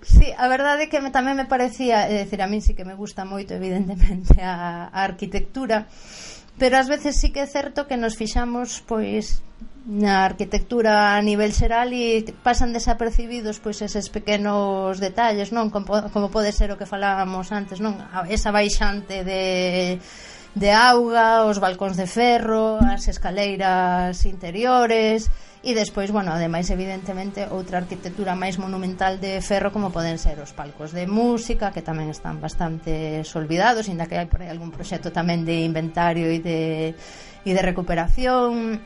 Sí, 0.00 0.32
a 0.32 0.48
verdade 0.48 0.88
é 0.88 0.88
que 0.88 1.04
me, 1.04 1.12
tamén 1.12 1.36
me 1.36 1.44
parecía, 1.44 2.08
é 2.08 2.24
dicir, 2.24 2.40
a 2.40 2.48
min 2.48 2.64
sí 2.64 2.72
que 2.72 2.88
me 2.88 2.96
gusta 2.96 3.28
moito 3.28 3.52
evidentemente 3.52 4.40
a, 4.40 4.88
a 4.88 5.04
arquitectura, 5.04 5.92
pero 6.56 6.80
ás 6.80 6.88
veces 6.88 7.20
sí 7.20 7.28
que 7.28 7.44
é 7.44 7.48
certo 7.48 7.84
que 7.84 8.00
nos 8.00 8.16
fixamos 8.16 8.80
pois 8.88 9.44
na 9.86 10.28
arquitectura 10.28 11.16
a 11.16 11.22
nivel 11.24 11.56
xeral 11.56 11.88
e 11.96 12.20
pasan 12.44 12.76
desapercibidos 12.76 13.64
pois 13.64 13.80
eses 13.80 14.12
pequenos 14.12 15.00
detalles, 15.00 15.56
non? 15.56 15.72
Como, 15.72 16.12
como 16.12 16.28
pode 16.28 16.52
ser 16.52 16.68
o 16.68 16.78
que 16.78 16.84
falábamos 16.84 17.48
antes, 17.48 17.80
non? 17.80 17.96
Esa 18.28 18.52
baixante 18.52 19.24
de 19.24 19.96
de 20.54 20.74
auga, 20.74 21.46
os 21.46 21.62
balcóns 21.62 21.94
de 21.94 22.10
ferro, 22.10 22.82
as 22.82 23.06
escaleiras 23.06 24.18
interiores 24.26 25.30
e 25.62 25.76
despois, 25.78 26.10
bueno, 26.10 26.32
ademais 26.32 26.66
evidentemente 26.74 27.46
outra 27.52 27.78
arquitectura 27.78 28.34
máis 28.34 28.58
monumental 28.58 29.22
de 29.22 29.38
ferro 29.44 29.70
como 29.70 29.94
poden 29.94 30.18
ser 30.18 30.42
os 30.42 30.50
palcos 30.50 30.90
de 30.90 31.06
música 31.06 31.70
que 31.70 31.86
tamén 31.86 32.10
están 32.10 32.42
bastante 32.42 33.22
olvidados, 33.36 33.86
inda 33.86 34.10
que 34.10 34.18
hai 34.18 34.26
por 34.26 34.42
aí 34.42 34.50
algún 34.50 34.74
proxecto 34.74 35.14
tamén 35.14 35.46
de 35.46 35.62
inventario 35.62 36.26
e 36.26 36.42
de, 36.42 36.60
e 37.46 37.50
de 37.54 37.62
recuperación 37.62 38.82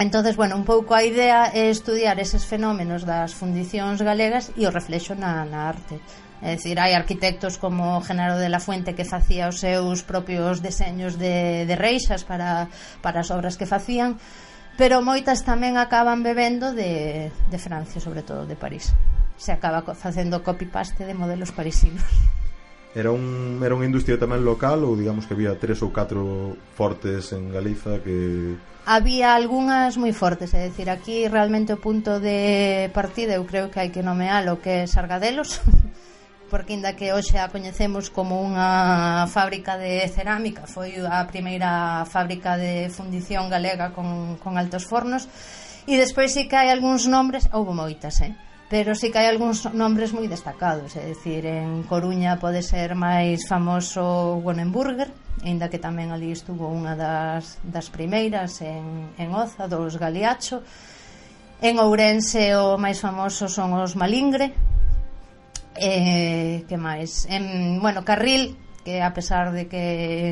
Entonces, 0.00 0.34
bueno, 0.34 0.56
un 0.56 0.64
pouco 0.64 0.94
a 0.94 1.04
idea 1.04 1.52
é 1.52 1.68
estudiar 1.68 2.16
eses 2.24 2.48
fenómenos 2.48 3.04
das 3.04 3.36
fundicións 3.36 4.00
galegas 4.00 4.48
e 4.56 4.64
o 4.64 4.72
reflexo 4.72 5.12
na, 5.12 5.44
na 5.44 5.68
arte. 5.68 6.00
É 6.40 6.56
dicir, 6.56 6.80
hai 6.80 6.96
arquitectos 6.96 7.60
como 7.60 8.00
Genaro 8.00 8.40
de 8.40 8.48
la 8.48 8.64
Fuente 8.64 8.96
que 8.96 9.04
facía 9.04 9.52
os 9.52 9.60
seus 9.60 10.00
propios 10.00 10.64
deseños 10.64 11.20
de, 11.20 11.68
de 11.68 11.76
reixas 11.76 12.24
para, 12.24 12.72
para 13.04 13.20
as 13.20 13.28
obras 13.28 13.60
que 13.60 13.68
facían, 13.68 14.16
pero 14.80 15.04
moitas 15.04 15.44
tamén 15.44 15.76
acaban 15.76 16.24
bebendo 16.24 16.72
de, 16.72 17.28
de 17.28 17.58
Francia, 17.60 18.00
sobre 18.00 18.24
todo 18.24 18.48
de 18.48 18.56
París. 18.56 18.96
Se 19.36 19.52
acaba 19.52 19.84
facendo 19.84 20.40
copy-paste 20.40 21.04
de 21.04 21.12
modelos 21.12 21.52
parisinos 21.52 22.08
era 22.94 23.10
un 23.12 23.60
era 23.62 23.74
unha 23.78 23.86
industria 23.86 24.18
tamén 24.18 24.42
local 24.42 24.82
ou 24.82 24.98
digamos 24.98 25.26
que 25.30 25.34
había 25.38 25.54
tres 25.54 25.78
ou 25.84 25.94
catro 25.94 26.58
fortes 26.74 27.30
en 27.30 27.54
Galiza 27.54 28.02
que 28.02 28.58
Había 28.88 29.36
algunhas 29.36 30.00
moi 30.00 30.10
fortes, 30.16 30.56
é 30.56 30.66
dicir, 30.66 30.88
aquí 30.88 31.28
realmente 31.28 31.76
o 31.76 31.78
punto 31.78 32.18
de 32.18 32.88
partida 32.96 33.36
eu 33.36 33.44
creo 33.46 33.70
que 33.70 33.78
hai 33.78 33.94
que 33.94 34.02
nomealo 34.02 34.58
que 34.58 34.82
é 34.82 34.88
Sargadelos 34.90 35.62
porque 36.50 36.74
inda 36.74 36.98
que 36.98 37.14
hoxe 37.14 37.38
a 37.38 37.46
coñecemos 37.46 38.10
como 38.10 38.42
unha 38.42 39.22
fábrica 39.30 39.78
de 39.78 40.02
cerámica 40.10 40.66
foi 40.66 40.98
a 40.98 41.22
primeira 41.30 42.02
fábrica 42.10 42.58
de 42.58 42.90
fundición 42.90 43.46
galega 43.46 43.94
con, 43.94 44.34
con 44.42 44.58
altos 44.58 44.82
fornos 44.82 45.30
e 45.86 45.94
despois 45.94 46.34
sí 46.34 46.50
que 46.50 46.58
hai 46.58 46.74
algúns 46.74 47.06
nombres 47.06 47.46
houve 47.54 47.70
moitas, 47.70 48.18
eh? 48.26 48.34
pero 48.70 48.94
sí 48.94 49.10
que 49.10 49.18
hai 49.18 49.26
algúns 49.26 49.66
nombres 49.74 50.14
moi 50.14 50.30
destacados, 50.30 50.94
é 50.94 51.02
dicir, 51.02 51.42
en 51.42 51.82
Coruña 51.90 52.38
pode 52.38 52.62
ser 52.62 52.94
máis 52.94 53.42
famoso 53.50 54.38
Wonenburger, 54.46 55.10
aínda 55.42 55.66
que 55.66 55.82
tamén 55.82 56.14
ali 56.14 56.30
estuvo 56.30 56.70
unha 56.70 56.94
das, 56.94 57.58
das 57.66 57.90
primeiras 57.90 58.62
en, 58.62 59.10
en 59.18 59.28
Oza, 59.34 59.66
dos 59.66 59.98
Galiacho, 59.98 60.62
en 61.58 61.82
Ourense 61.82 62.54
o 62.54 62.78
máis 62.78 63.02
famoso 63.02 63.50
son 63.50 63.74
os 63.74 63.98
Malingre, 63.98 64.54
eh, 65.74 66.62
que 66.70 66.78
máis? 66.78 67.26
En, 67.26 67.82
bueno, 67.82 68.06
Carril, 68.06 68.54
que 68.86 69.02
a 69.02 69.10
pesar 69.10 69.50
de 69.50 69.66
que 69.66 70.30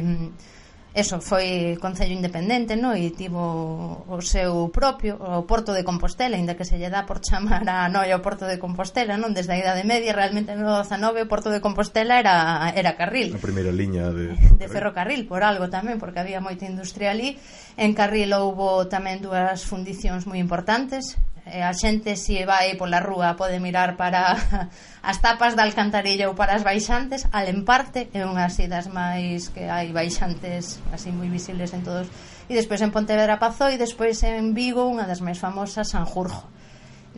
eso 0.98 1.22
foi 1.22 1.78
Concello 1.78 2.10
Independente 2.10 2.74
no? 2.74 2.98
e 2.98 3.14
tivo 3.14 4.02
o 4.10 4.18
seu 4.18 4.66
propio 4.74 5.14
o 5.14 5.46
Porto 5.46 5.70
de 5.70 5.86
Compostela, 5.86 6.34
aínda 6.34 6.58
que 6.58 6.66
se 6.66 6.74
lle 6.74 6.90
dá 6.90 7.06
por 7.06 7.22
chamar 7.22 7.62
a 7.62 7.86
Noia 7.86 8.18
o 8.18 8.24
Porto 8.24 8.50
de 8.50 8.58
Compostela 8.58 9.14
non 9.14 9.30
desde 9.30 9.54
a 9.54 9.60
Idade 9.62 9.86
Media, 9.86 10.10
realmente 10.10 10.58
no 10.58 10.82
19 10.82 11.22
o 11.22 11.30
Porto 11.30 11.54
de 11.54 11.62
Compostela 11.62 12.18
era, 12.18 12.66
era 12.74 12.98
carril 12.98 13.30
a 13.30 13.38
primeira 13.38 13.70
liña 13.70 14.10
de 14.10 14.34
ferrocarril. 14.34 14.58
de 14.58 14.66
ferrocarril 14.66 15.22
por 15.30 15.46
algo 15.46 15.70
tamén, 15.70 16.02
porque 16.02 16.18
había 16.18 16.42
moita 16.42 16.66
industria 16.66 17.14
ali 17.14 17.38
en 17.78 17.94
Carril 17.94 18.34
houbo 18.34 18.90
tamén 18.90 19.22
dúas 19.22 19.62
fundicións 19.62 20.26
moi 20.26 20.42
importantes 20.42 21.14
eh, 21.50 21.64
a 21.64 21.72
xente 21.72 22.14
se 22.14 22.44
vai 22.44 22.76
pola 22.76 23.00
rúa 23.00 23.34
pode 23.40 23.56
mirar 23.58 23.96
para 23.96 24.36
as 25.10 25.18
tapas 25.24 25.56
da 25.56 25.64
alcantarilla 25.64 26.28
ou 26.28 26.36
para 26.38 26.54
as 26.54 26.62
baixantes. 26.62 27.26
Alemparte 27.32 28.12
é 28.12 28.22
unha 28.28 28.46
así 28.46 28.68
das 28.68 28.86
máis 28.88 29.48
que 29.48 29.66
hai 29.66 29.90
baixantes 29.90 30.78
así 30.92 31.08
moi 31.08 31.32
visibles 31.32 31.72
en 31.72 31.82
todos. 31.82 32.12
E 32.48 32.52
despois 32.52 32.80
en 32.84 32.92
Pontevedra 32.92 33.40
Pazó 33.40 33.72
e 33.72 33.80
despois 33.80 34.20
en 34.24 34.52
Vigo 34.52 34.84
unha 34.84 35.08
das 35.08 35.24
máis 35.24 35.40
famosas 35.40 35.92
Sanjurjo 35.92 36.58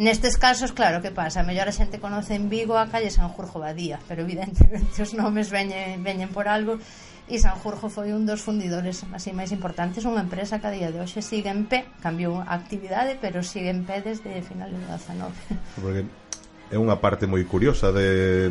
Nestes 0.00 0.38
casos, 0.38 0.72
claro, 0.72 1.02
que 1.02 1.10
pasa? 1.10 1.42
Mellor 1.42 1.68
a 1.68 1.76
xente 1.76 2.00
conoce 2.00 2.32
en 2.32 2.48
Vigo 2.48 2.78
a 2.78 2.88
calle 2.88 3.12
Sanjurjo 3.12 3.60
Badía, 3.60 4.00
pero 4.08 4.22
evidentemente 4.24 5.02
os 5.04 5.12
nomes 5.12 5.52
veñen, 5.52 6.00
veñen 6.00 6.32
por 6.32 6.48
algo. 6.48 6.80
E 7.30 7.38
Sanjurjo 7.38 7.86
foi 7.86 8.10
un 8.10 8.26
dos 8.26 8.42
fundidores 8.42 9.06
así 9.14 9.30
máis 9.30 9.54
importantes, 9.54 10.02
unha 10.02 10.26
empresa 10.26 10.58
que 10.58 10.66
a 10.66 10.74
día 10.74 10.90
de 10.90 10.98
hoxe 10.98 11.22
sigue 11.22 11.46
en 11.46 11.70
pé, 11.70 11.86
cambiou 12.02 12.42
a 12.42 12.58
actividade, 12.58 13.14
pero 13.22 13.46
sigue 13.46 13.70
en 13.70 13.86
pé 13.86 14.02
desde 14.02 14.42
finales 14.42 14.74
do 14.74 14.90
19. 14.90 15.30
Porque 15.78 16.02
é 16.74 16.76
unha 16.76 16.98
parte 16.98 17.30
moi 17.30 17.46
curiosa 17.46 17.94
de 17.94 18.50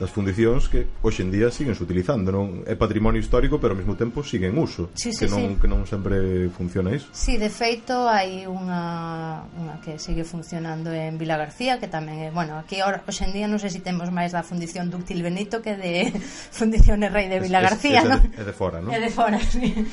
das 0.00 0.08
fundicións 0.08 0.72
que 0.72 0.88
hoxe 1.04 1.20
en 1.20 1.28
día 1.28 1.52
siguen 1.52 1.76
se 1.76 1.84
utilizando, 1.84 2.32
non 2.32 2.64
é 2.64 2.72
patrimonio 2.72 3.20
histórico, 3.20 3.60
pero 3.60 3.76
ao 3.76 3.78
mesmo 3.84 4.00
tempo 4.00 4.24
sigue 4.24 4.48
en 4.48 4.56
uso, 4.56 4.88
sí, 4.96 5.12
sí, 5.12 5.22
que 5.22 5.28
non 5.28 5.44
sí. 5.44 5.60
que 5.60 5.68
non 5.68 5.84
sempre 5.84 6.48
funciona 6.48 6.88
iso. 6.96 7.12
Sí, 7.12 7.36
de 7.36 7.52
feito 7.52 8.08
hai 8.08 8.48
unha 8.48 9.44
unha 9.60 9.76
que 9.84 10.00
sigue 10.00 10.24
funcionando 10.24 10.88
en 10.88 11.20
Vila 11.20 11.36
García, 11.36 11.76
que 11.76 11.92
tamén 11.92 12.24
é, 12.24 12.32
bueno, 12.32 12.56
aquí 12.56 12.80
hoxe 12.80 13.28
en 13.28 13.36
día 13.36 13.44
non 13.44 13.60
sei 13.60 13.68
se 13.68 13.78
si 13.78 13.84
temos 13.84 14.08
máis 14.08 14.32
da 14.32 14.40
fundición 14.40 14.88
Dúctil 14.88 15.20
Benito 15.20 15.60
que 15.60 15.76
de 15.76 16.08
Fundiciones 16.58 17.12
Rei 17.12 17.28
de 17.28 17.44
Vila 17.44 17.60
García, 17.60 18.00
es, 18.00 18.08
es, 18.08 18.10
non? 18.10 18.20
É 18.40 18.42
de 18.48 18.56
fora, 18.56 18.80
non? 18.80 18.96
É 18.96 18.98
de 19.04 19.12
fora, 19.12 19.36
sí 19.52 19.84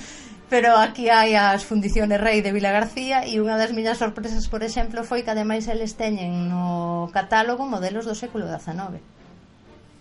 pero 0.48 0.78
aquí 0.80 1.12
hai 1.12 1.36
as 1.36 1.68
fundiciones 1.68 2.24
Rei 2.24 2.40
de 2.40 2.56
Vila 2.56 2.72
García 2.72 3.28
e 3.28 3.44
unha 3.44 3.60
das 3.60 3.76
miñas 3.76 4.00
sorpresas, 4.00 4.48
por 4.48 4.64
exemplo, 4.64 5.04
foi 5.04 5.28
que 5.28 5.36
ademais 5.36 5.68
eles 5.68 6.00
teñen 6.00 6.48
no 6.48 7.12
catálogo 7.12 7.68
modelos 7.68 8.08
do 8.08 8.16
século 8.16 8.48
XIX 8.48 9.04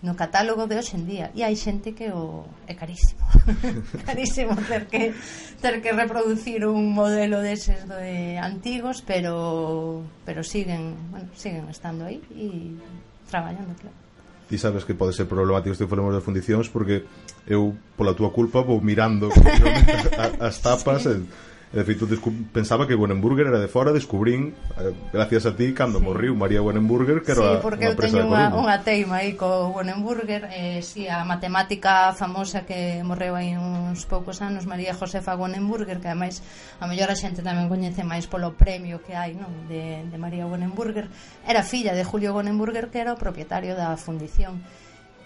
no 0.01 0.15
catálogo 0.15 0.67
de 0.67 0.77
hoxe 0.77 0.93
en 0.93 1.09
día 1.09 1.33
e 1.33 1.41
hai 1.41 1.57
xente 1.57 1.97
que 1.97 2.13
o 2.13 2.45
é 2.69 2.77
carísimo 2.77 3.25
carísimo 4.07 4.53
ter 4.69 4.85
que 4.85 5.17
ter 5.57 5.81
que 5.81 5.91
reproducir 5.91 6.69
un 6.69 6.93
modelo 6.93 7.41
deses 7.41 7.81
do 7.89 7.97
de 7.97 8.37
antigos 8.37 9.01
pero 9.01 10.05
pero 10.21 10.45
siguen 10.45 10.93
bueno, 11.09 11.29
siguen 11.33 11.65
estando 11.73 12.05
aí 12.05 12.21
e 12.37 12.77
traballando 13.25 13.73
claro 13.77 14.05
Ti 14.47 14.55
sabes 14.55 14.87
que 14.87 14.95
pode 14.95 15.11
ser 15.11 15.27
problemático 15.27 15.75
se 15.75 15.89
falamos 15.91 16.15
de 16.15 16.23
fundicións 16.23 16.69
porque 16.69 17.03
eu 17.49 17.75
pola 17.97 18.13
túa 18.13 18.29
culpa 18.29 18.61
vou 18.61 18.79
mirando 18.79 19.33
as 20.39 20.61
tapas 20.61 21.03
sí. 21.03 21.09
e 21.09 21.46
E, 21.67 21.75
de 21.75 21.83
feito, 21.83 22.07
pensaba 22.55 22.87
que 22.87 22.95
Wenenburger 22.95 23.51
era 23.51 23.59
de 23.59 23.67
fora, 23.67 23.91
descubrín, 23.91 24.55
eh, 24.79 24.95
gracias 25.11 25.45
a 25.45 25.51
ti, 25.51 25.75
cando 25.75 25.99
sí. 25.99 26.05
morriu 26.05 26.31
María 26.31 26.63
Wenenburger, 26.63 27.19
que 27.19 27.35
era 27.35 27.43
sí, 27.43 27.59
porque 27.59 27.91
eu 27.91 27.95
teño 27.99 28.23
unha, 28.23 28.55
unha 28.55 28.79
teima 28.87 29.19
aí 29.19 29.35
co 29.35 29.75
Wenenburger, 29.75 30.47
eh, 30.47 30.79
si, 30.79 31.03
sí, 31.03 31.11
a 31.11 31.27
matemática 31.27 32.15
famosa 32.15 32.63
que 32.63 33.03
morreu 33.03 33.35
aí 33.35 33.59
uns 33.59 34.07
poucos 34.07 34.39
anos, 34.39 34.63
María 34.63 34.95
Josefa 34.95 35.35
Wenenburger, 35.35 35.99
que 35.99 36.07
ademais 36.07 36.39
a 36.79 36.87
mellor 36.87 37.11
a 37.11 37.19
xente 37.19 37.43
tamén 37.43 37.67
coñece 37.67 37.99
máis 38.07 38.31
polo 38.31 38.55
premio 38.55 39.03
que 39.03 39.11
hai 39.11 39.35
non 39.35 39.51
de, 39.67 40.07
de 40.07 40.15
María 40.15 40.47
Wenenburger, 40.47 41.11
era 41.43 41.67
filla 41.67 41.91
de 41.91 42.07
Julio 42.07 42.31
Wenenburger, 42.31 42.87
que 42.87 43.03
era 43.03 43.11
o 43.11 43.19
propietario 43.19 43.75
da 43.75 43.91
fundición 43.99 44.63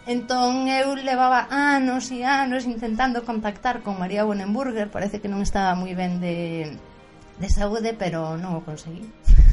Entón 0.10 0.66
eu 0.66 0.97
levaba 0.97 1.45
anos 1.54 2.10
e 2.10 2.26
anos 2.26 2.66
intentando 2.66 3.22
contactar 3.22 3.86
con 3.86 4.02
María 4.02 4.26
Bonenburger, 4.26 4.89
parece 4.89 5.22
que 5.22 5.30
non 5.30 5.45
estaba 5.45 5.78
moi 5.78 5.93
ben 5.93 6.18
de, 6.18 6.74
de 7.38 7.49
saúde, 7.54 7.93
pero 7.93 8.34
non 8.34 8.58
o 8.58 8.66
conseguí. 8.66 9.06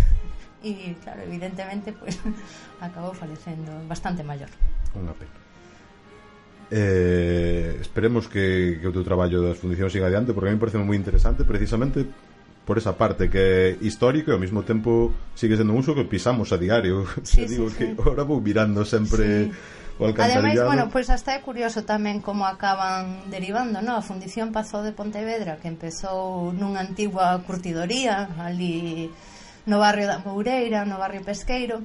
e 0.64 0.96
claro, 1.04 1.20
evidentemente, 1.28 1.92
pois 1.92 2.16
pues, 2.16 2.32
acabou 2.80 3.12
falecendo 3.12 3.68
bastante 3.84 4.24
maior. 4.24 4.48
Unha 4.96 5.12
pena. 5.12 5.36
Eh, 6.72 7.76
esperemos 7.84 8.24
que, 8.24 8.80
que 8.80 8.88
o 8.88 8.92
teu 8.92 9.04
traballo 9.04 9.44
das 9.44 9.60
fundicións 9.60 9.92
siga 9.92 10.08
adiante 10.08 10.32
porque 10.32 10.48
a 10.48 10.52
mí 10.52 10.60
parece 10.60 10.80
moi 10.80 10.96
interesante 10.96 11.44
precisamente 11.44 12.08
por 12.64 12.76
esa 12.76 12.92
parte 12.96 13.32
que 13.32 13.40
é 13.40 13.64
histórico 13.84 14.32
e 14.32 14.36
ao 14.36 14.40
mesmo 14.40 14.60
tempo 14.64 15.12
sigue 15.32 15.56
sendo 15.56 15.72
un 15.72 15.80
uso 15.80 15.96
que 15.96 16.04
pisamos 16.04 16.52
a 16.52 16.60
diario 16.60 17.08
sí, 17.24 17.48
digo 17.48 17.72
sí, 17.72 17.76
que 17.80 17.84
sí. 17.92 18.04
ora 18.04 18.20
vou 18.20 18.44
mirando 18.44 18.84
sempre 18.84 19.48
sí 19.48 19.76
Ademais, 19.98 20.62
bueno, 20.62 20.86
pois 20.94 21.10
pues 21.10 21.10
hasta 21.10 21.34
é 21.34 21.42
curioso 21.42 21.82
tamén 21.82 22.22
como 22.22 22.46
acaban 22.46 23.26
derivando, 23.26 23.82
no? 23.82 23.98
A 23.98 24.02
fundición 24.02 24.54
Pazo 24.54 24.86
de 24.86 24.94
Pontevedra, 24.94 25.58
que 25.58 25.66
empezou 25.66 26.54
nunha 26.54 26.86
antigua 26.86 27.34
curtidoría 27.42 28.30
ali 28.38 29.10
no 29.66 29.82
barrio 29.82 30.06
da 30.06 30.22
Moureira, 30.22 30.86
no 30.86 31.02
barrio 31.02 31.26
Pesqueiro, 31.26 31.82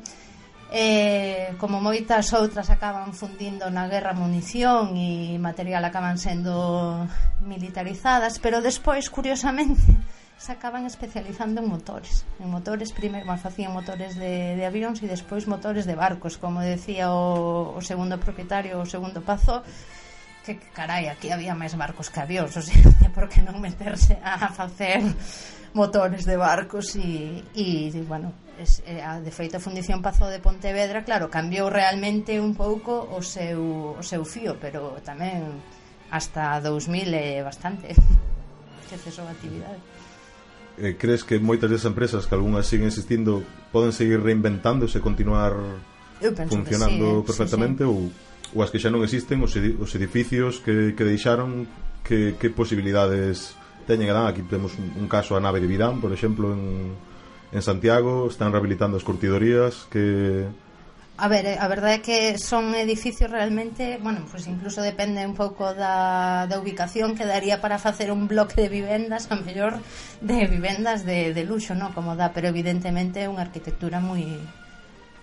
eh, 0.70 1.58
como 1.58 1.82
moitas 1.82 2.30
outras 2.38 2.70
acaban 2.70 3.18
fundindo 3.18 3.74
na 3.74 3.90
guerra 3.90 4.14
munición 4.14 4.94
e 4.94 5.42
material 5.42 5.82
acaban 5.82 6.22
sendo 6.22 7.10
militarizadas, 7.42 8.38
pero 8.38 8.62
despois, 8.62 9.10
curiosamente, 9.10 9.90
se 10.44 10.52
acaban 10.52 10.86
especializando 10.86 11.62
en 11.62 11.70
motores. 11.70 12.26
En 12.42 12.50
motores, 12.50 12.92
primeiro, 12.92 13.26
bueno, 13.26 13.40
facían 13.40 13.72
motores 13.72 14.20
de, 14.20 14.60
de 14.60 14.66
avións 14.68 15.00
e 15.00 15.08
despois 15.08 15.48
motores 15.48 15.88
de 15.88 15.96
barcos, 15.96 16.36
como 16.36 16.60
decía 16.60 17.16
o, 17.16 17.72
o 17.72 17.80
segundo 17.80 18.20
propietario, 18.20 18.76
o 18.76 18.84
segundo 18.84 19.24
pazo, 19.24 19.64
que, 20.44 20.60
que 20.60 20.70
carai, 20.76 21.08
aquí 21.08 21.32
había 21.32 21.56
máis 21.56 21.80
barcos 21.80 22.12
que 22.12 22.20
avións, 22.20 22.52
o 22.60 22.64
sea, 22.68 22.76
por 23.16 23.32
que 23.32 23.40
non 23.40 23.56
meterse 23.64 24.20
a 24.20 24.52
facer 24.52 25.00
motores 25.72 26.28
de 26.28 26.36
barcos 26.36 26.92
e, 27.00 27.40
e 27.56 27.88
bueno, 28.04 28.36
es, 28.60 28.84
a, 29.00 29.24
de 29.24 29.32
feito 29.32 29.56
a 29.56 29.64
Fundición 29.64 30.04
Pazo 30.04 30.28
de 30.28 30.44
Pontevedra, 30.44 31.08
claro, 31.08 31.32
cambiou 31.32 31.72
realmente 31.72 32.36
un 32.44 32.52
pouco 32.52 33.00
o 33.00 33.24
seu, 33.24 33.96
o 33.96 34.04
seu 34.04 34.28
fío, 34.28 34.60
pero 34.60 35.00
tamén 35.08 35.64
hasta 36.12 36.60
2000 36.60 37.16
é 37.16 37.40
bastante 37.40 37.96
que 38.92 39.00
cesou 39.00 39.24
a 39.24 39.32
actividade 39.32 39.93
eh, 40.78 40.96
crees 40.98 41.24
que 41.24 41.38
moitas 41.38 41.70
desas 41.70 41.90
empresas 41.90 42.26
que 42.26 42.34
algunhas 42.34 42.66
siguen 42.66 42.90
existindo 42.90 43.46
poden 43.70 43.94
seguir 43.94 44.22
reinventándose 44.22 44.98
e 44.98 45.06
continuar 45.06 45.54
funcionando 46.50 47.22
sí, 47.22 47.28
perfectamente 47.28 47.84
sí, 47.84 47.90
sí. 47.90 47.92
ou 47.92 48.10
ou 48.54 48.62
as 48.62 48.70
que 48.70 48.78
xa 48.78 48.94
non 48.94 49.02
existen 49.02 49.42
os, 49.42 49.54
edi 49.58 49.74
os 49.82 49.90
edificios 49.98 50.62
que, 50.62 50.94
que 50.94 51.04
deixaron 51.04 51.66
que, 52.06 52.38
que 52.38 52.54
posibilidades 52.54 53.58
teñen 53.90 54.14
a 54.14 54.16
dan 54.16 54.26
aquí 54.30 54.46
temos 54.46 54.78
un, 54.78 54.94
un 54.94 55.08
caso 55.10 55.34
a 55.34 55.42
nave 55.42 55.58
de 55.58 55.68
Vidán 55.68 55.98
por 55.98 56.14
exemplo 56.14 56.54
en, 56.54 56.94
en 57.50 57.62
Santiago 57.66 58.30
están 58.30 58.54
rehabilitando 58.54 58.96
as 58.96 59.06
curtidorías 59.06 59.90
que 59.90 60.46
A 61.24 61.30
ver, 61.30 61.46
eh, 61.46 61.58
a 61.58 61.72
verdade 61.72 61.96
é 61.96 62.04
que 62.04 62.20
son 62.36 62.76
edificios 62.76 63.32
realmente, 63.32 63.96
bueno, 64.04 64.28
pues 64.28 64.44
incluso 64.44 64.84
depende 64.84 65.24
un 65.24 65.40
pouco 65.40 65.72
da, 65.72 66.52
da 66.52 66.60
ubicación 66.60 67.16
que 67.16 67.24
daría 67.24 67.64
para 67.64 67.80
facer 67.80 68.12
un 68.12 68.28
bloque 68.28 68.60
de 68.60 68.68
vivendas, 68.68 69.32
a 69.32 69.40
mellor 69.40 69.80
de 70.20 70.52
vivendas 70.52 71.08
de, 71.08 71.32
de 71.32 71.44
luxo, 71.48 71.80
¿no? 71.80 71.96
como 71.96 72.20
dá, 72.20 72.36
pero 72.36 72.52
evidentemente 72.52 73.24
é 73.24 73.32
unha 73.32 73.40
arquitectura 73.40 74.04
moi 74.04 74.36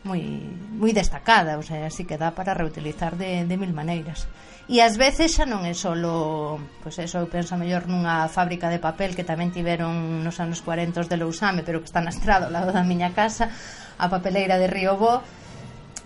moi 0.01 0.24
moi 0.72 0.96
destacada, 0.96 1.61
o 1.61 1.64
sea, 1.68 1.84
así 1.84 2.09
que 2.09 2.16
dá 2.16 2.32
para 2.32 2.57
reutilizar 2.57 3.20
de, 3.20 3.44
de 3.44 3.57
mil 3.61 3.76
maneiras. 3.76 4.24
E 4.72 4.80
ás 4.80 4.96
veces 4.96 5.36
xa 5.36 5.44
non 5.44 5.68
é 5.68 5.76
solo, 5.76 6.57
pois 6.80 6.96
pues 6.96 7.12
eso, 7.12 7.20
eu 7.20 7.28
penso 7.28 7.61
mellor 7.61 7.84
nunha 7.84 8.24
fábrica 8.32 8.72
de 8.72 8.80
papel 8.80 9.12
que 9.12 9.28
tamén 9.28 9.53
tiveron 9.53 10.24
nos 10.24 10.40
anos 10.40 10.64
40 10.64 11.05
de 11.05 11.20
Lousame, 11.20 11.61
pero 11.61 11.84
que 11.84 11.92
está 11.92 12.01
na 12.01 12.09
estrada 12.09 12.48
ao 12.48 12.55
lado 12.57 12.72
da 12.72 12.88
miña 12.88 13.12
casa, 13.12 13.53
a 14.01 14.09
papeleira 14.09 14.57
de 14.57 14.64
Río 14.64 14.96
Bo, 14.96 15.20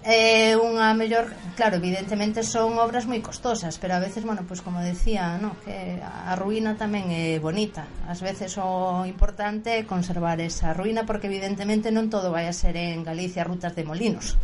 é 0.05 0.53
unha 0.53 0.93
mellor, 0.93 1.33
claro, 1.57 1.81
evidentemente 1.81 2.45
son 2.45 2.77
obras 2.77 3.09
moi 3.09 3.25
costosas, 3.25 3.81
pero 3.81 3.97
a 3.97 4.05
veces, 4.05 4.21
bueno, 4.21 4.45
pois 4.45 4.61
pues 4.61 4.69
como 4.69 4.85
decía, 4.85 5.41
no, 5.41 5.57
que 5.65 5.97
a 6.05 6.37
ruína 6.37 6.77
tamén 6.77 7.09
é 7.09 7.41
bonita. 7.41 7.89
Ás 8.05 8.21
veces 8.21 8.61
o 8.61 9.09
importante 9.09 9.81
é 9.81 9.89
conservar 9.89 10.45
esa 10.45 10.77
ruína 10.77 11.09
porque 11.09 11.33
evidentemente 11.33 11.89
non 11.89 12.13
todo 12.13 12.29
vai 12.29 12.45
a 12.45 12.53
ser 12.53 12.77
en 12.77 13.01
Galicia 13.01 13.49
rutas 13.49 13.73
de 13.73 13.89
molinos. 13.89 14.37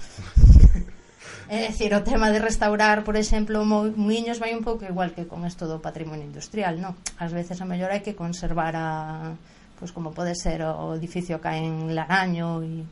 É 1.51 1.67
dicir, 1.67 1.91
o 1.99 2.07
tema 2.07 2.31
de 2.31 2.39
restaurar, 2.39 3.03
por 3.03 3.19
exemplo, 3.19 3.67
muiños 3.67 4.39
vai 4.39 4.55
un 4.55 4.63
pouco 4.63 4.87
igual 4.87 5.11
que 5.11 5.27
con 5.27 5.43
esto 5.43 5.67
do 5.67 5.83
patrimonio 5.83 6.23
industrial, 6.23 6.79
no? 6.79 6.95
Ás 7.19 7.35
veces 7.35 7.59
a 7.59 7.67
mellor 7.67 7.91
hai 7.91 8.01
que 8.07 8.15
conservar 8.15 8.79
a, 8.79 9.35
pois 9.77 9.91
pues 9.91 9.93
como 9.93 10.15
pode 10.15 10.39
ser 10.39 10.63
o, 10.63 10.73
o 10.73 10.97
edificio 10.97 11.43
que 11.43 11.51
hai 11.51 11.67
en 11.67 11.91
Laraño 11.93 12.63
e 12.63 12.87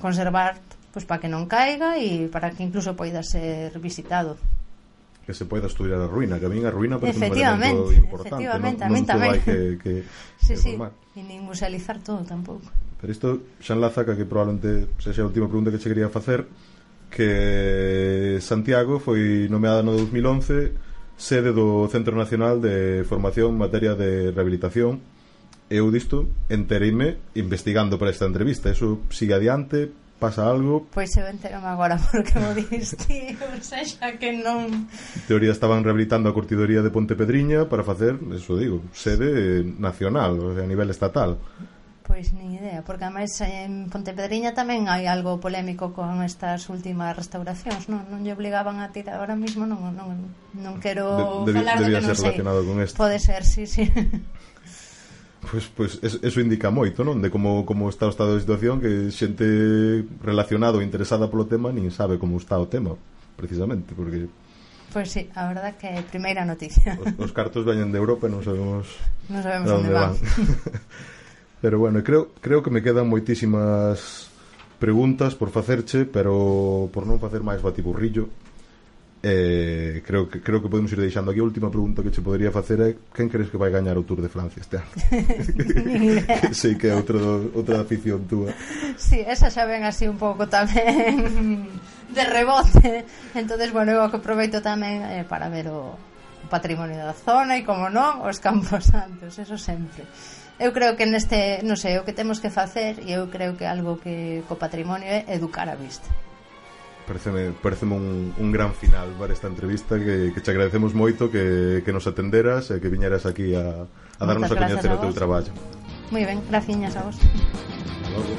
conservar 0.00 0.56
pois 0.92 1.08
para 1.08 1.24
que 1.24 1.28
non 1.32 1.48
caiga 1.48 1.96
e 1.96 2.28
para 2.28 2.52
que 2.52 2.62
incluso 2.62 2.92
poida 2.92 3.24
ser 3.24 3.72
visitado. 3.80 4.36
Que 5.24 5.32
se 5.32 5.48
poida 5.48 5.66
estudar 5.66 5.98
a 5.98 6.06
ruína, 6.06 6.36
que 6.36 6.46
a 6.46 6.52
min 6.52 6.68
a 6.68 6.70
ruína 6.70 7.00
parece 7.00 7.24
un 7.24 7.32
elemento 7.32 7.88
importante, 7.90 8.44
efectivamente, 8.44 8.82
non, 8.84 8.90
a 8.90 8.94
min 8.94 9.04
tamén. 9.08 9.32
que, 9.40 9.80
que, 9.80 9.92
sí, 10.44 10.52
que 10.52 10.56
sí, 10.60 10.72
e 10.76 11.22
nin 11.24 11.40
musealizar 11.42 11.98
todo 12.04 12.20
tampouco. 12.28 12.68
Pero 13.00 13.10
isto 13.10 13.28
xa 13.58 13.72
enlaza 13.72 14.04
que, 14.04 14.14
que 14.14 14.28
probablemente 14.28 14.92
sexa 15.00 15.24
a 15.24 15.28
última 15.32 15.48
pregunta 15.48 15.72
que 15.72 15.80
che 15.80 15.88
quería 15.88 16.12
facer, 16.12 16.44
que 17.08 18.38
Santiago 18.44 19.00
foi 19.00 19.48
nomeada 19.48 19.80
no 19.80 19.96
2011 19.96 20.92
sede 21.16 21.54
do 21.54 21.86
Centro 21.86 22.18
Nacional 22.18 22.58
de 22.58 23.06
Formación 23.06 23.54
en 23.54 23.62
Materia 23.62 23.94
de 23.94 24.34
Rehabilitación. 24.34 24.98
Eu 25.70 25.88
disto 25.94 26.28
entereime 26.50 27.22
investigando 27.38 27.96
para 27.96 28.10
esta 28.10 28.26
entrevista. 28.26 28.74
Eso 28.74 29.00
sigue 29.08 29.38
adiante 29.38 29.94
pasa 30.22 30.46
algo. 30.46 30.86
Pois 30.94 31.10
eu 31.18 31.26
enterome 31.26 31.66
agora 31.66 31.98
porque 31.98 32.38
mo 32.38 32.54
diste, 32.54 33.34
ou 33.42 33.58
seja, 33.58 34.14
que 34.14 34.30
non... 34.30 34.70
En 34.70 35.24
teoría 35.26 35.50
estaban 35.50 35.82
rehabilitando 35.82 36.30
a 36.30 36.36
curtidoría 36.36 36.86
de 36.86 36.94
Ponte 36.94 37.18
Pedriña 37.18 37.66
para 37.66 37.82
facer, 37.82 38.14
eso 38.30 38.54
digo, 38.54 38.86
sede 38.94 39.66
nacional, 39.66 40.38
a 40.54 40.66
nivel 40.70 40.94
estatal. 40.94 41.42
Pois 42.12 42.34
ni 42.34 42.56
idea, 42.56 42.82
porque 42.84 43.04
ademais 43.04 43.30
en 43.40 43.88
Pontepedriña 43.88 44.52
tamén 44.52 44.90
hai 44.90 45.08
algo 45.08 45.40
polémico 45.40 45.96
con 45.96 46.20
estas 46.20 46.68
últimas 46.68 47.14
restauracións, 47.14 47.88
non, 47.88 48.04
non 48.10 48.20
lle 48.26 48.36
obligaban 48.36 48.84
a 48.84 48.92
tirar, 48.92 49.22
ahora 49.22 49.38
mismo 49.38 49.64
non, 49.64 49.96
non, 49.96 50.28
non 50.52 50.74
quero 50.82 51.46
de, 51.46 51.56
debi, 51.56 51.62
falar 51.62 51.78
de 51.80 51.88
que 51.88 52.02
non 52.04 52.12
sei. 52.12 52.36
relacionado 52.36 52.60
con 52.68 52.76
esto. 52.84 52.98
Pode 52.98 53.16
ser, 53.16 53.42
sí, 53.48 53.64
sí. 53.64 53.86
Pois, 55.42 55.66
pois 55.74 55.98
eso 56.02 56.38
indica 56.38 56.70
moito, 56.70 57.02
non? 57.02 57.18
De 57.18 57.26
como, 57.26 57.66
como 57.66 57.90
está 57.90 58.06
o 58.06 58.14
estado 58.14 58.38
de 58.38 58.46
situación 58.46 58.78
Que 58.78 59.10
xente 59.10 59.42
relacionada 60.22 60.78
ou 60.78 60.86
interesada 60.86 61.26
polo 61.26 61.50
tema 61.50 61.74
Nin 61.74 61.90
sabe 61.90 62.14
como 62.14 62.38
está 62.38 62.62
o 62.62 62.70
tema 62.70 62.94
Precisamente, 63.34 63.90
porque 63.96 64.30
Pois 64.92 65.08
pues 65.08 65.24
sí, 65.24 65.30
a 65.34 65.48
verdad 65.48 65.72
que 65.80 65.88
é 65.88 66.04
primeira 66.04 66.44
noticia. 66.44 67.00
Os, 67.00 67.16
os 67.16 67.32
cartos 67.32 67.64
veñen 67.64 67.88
de 67.88 67.96
Europa 67.96 68.28
e 68.28 68.30
non 68.30 68.44
sabemos 68.44 68.92
non 69.32 69.40
sabemos 69.40 69.72
onde 69.72 69.88
van. 69.88 70.12
van. 70.12 70.20
pero 71.64 71.80
bueno, 71.80 72.04
creo 72.04 72.36
creo 72.44 72.60
que 72.60 72.68
me 72.68 72.84
quedan 72.84 73.08
moitísimas 73.08 74.28
preguntas 74.76 75.32
por 75.32 75.48
facerche, 75.48 76.04
pero 76.04 76.92
por 76.92 77.08
non 77.08 77.16
facer 77.16 77.40
máis 77.40 77.64
batiburrillo, 77.64 78.28
Eh, 79.24 80.02
creo 80.04 80.28
que 80.28 80.40
creo 80.42 80.60
que 80.60 80.68
podemos 80.68 80.90
ir 80.90 81.00
deixando 81.00 81.30
aquí. 81.30 81.38
A 81.38 81.44
última 81.44 81.70
pregunta 81.70 82.02
que 82.02 82.10
che 82.10 82.18
podería 82.18 82.50
facer 82.50 82.82
é 82.82 82.90
quen 83.14 83.30
crees 83.30 83.54
que 83.54 83.56
vai 83.56 83.70
gañar 83.70 83.94
o 83.94 84.02
Tour 84.02 84.18
de 84.18 84.26
Francia 84.26 84.58
este 84.58 84.82
ano? 84.82 84.90
sei 86.50 86.74
que 86.74 86.90
é 86.90 86.94
outro, 86.98 87.54
outra 87.54 87.86
afición 87.86 88.26
túa. 88.26 88.50
Si, 88.98 89.14
sí, 89.14 89.18
esa 89.22 89.46
xa 89.46 89.62
ven 89.62 89.86
así 89.86 90.10
un 90.10 90.18
pouco 90.18 90.50
tamén 90.50 91.70
de 92.16 92.24
rebote. 92.26 93.06
Entonces 93.38 93.70
bueno, 93.70 93.94
eu 93.94 94.10
que 94.10 94.18
aproveito 94.18 94.58
tamén 94.58 95.06
eh, 95.06 95.22
para 95.22 95.46
ver 95.46 95.70
o, 95.70 95.94
o 95.94 96.46
patrimonio 96.50 96.98
da 96.98 97.14
zona 97.14 97.54
e 97.54 97.62
como 97.62 97.94
non, 97.94 98.26
os 98.26 98.42
Campos 98.42 98.90
Santos 98.90 99.38
eso 99.38 99.54
sempre. 99.54 100.02
Eu 100.58 100.74
creo 100.74 100.98
que 100.98 101.06
neste, 101.06 101.62
non 101.62 101.78
sei, 101.78 101.94
o 101.94 102.02
que 102.02 102.10
temos 102.10 102.42
que 102.42 102.50
facer 102.50 102.98
e 103.06 103.14
eu 103.14 103.30
creo 103.30 103.54
que 103.54 103.70
algo 103.70 104.02
que 104.02 104.42
co 104.50 104.58
patrimonio 104.58 105.06
é 105.06 105.30
educar 105.30 105.70
a 105.70 105.78
vista. 105.78 106.10
Pareceme, 107.06 107.52
pareceme 107.62 107.96
un, 107.96 108.32
un 108.38 108.52
gran 108.52 108.74
final 108.74 109.08
para 109.18 109.32
esta 109.32 109.48
entrevista 109.48 109.98
que, 109.98 110.32
que 110.32 110.40
te 110.40 110.50
agradecemos 110.50 110.94
moito 110.94 111.30
que, 111.30 111.82
que 111.84 111.92
nos 111.92 112.06
atenderas 112.06 112.70
e 112.70 112.78
que 112.78 112.88
viñeras 112.88 113.26
aquí 113.26 113.58
a, 113.58 113.90
a 113.90 114.24
darnos 114.24 114.48
a 114.48 114.56
coñecer 114.56 114.90
o 114.94 115.02
teu 115.02 115.12
traballo. 115.12 115.50
Moi 116.14 116.22
ben, 116.22 116.38
graciñas 116.46 116.94
a 116.94 117.02
vos. 117.02 117.18
Hasta 117.18 118.08
logo. 118.14 118.34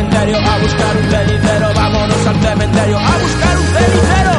Cementerio 0.00 0.36
a 0.38 0.58
buscar 0.58 0.96
un 0.96 1.10
cenicero. 1.10 1.74
Vámonos 1.74 2.26
al 2.26 2.40
cementerio 2.40 2.98
a 2.98 3.18
buscar 3.18 3.58
un 3.58 3.66
cenicero. 3.66 4.32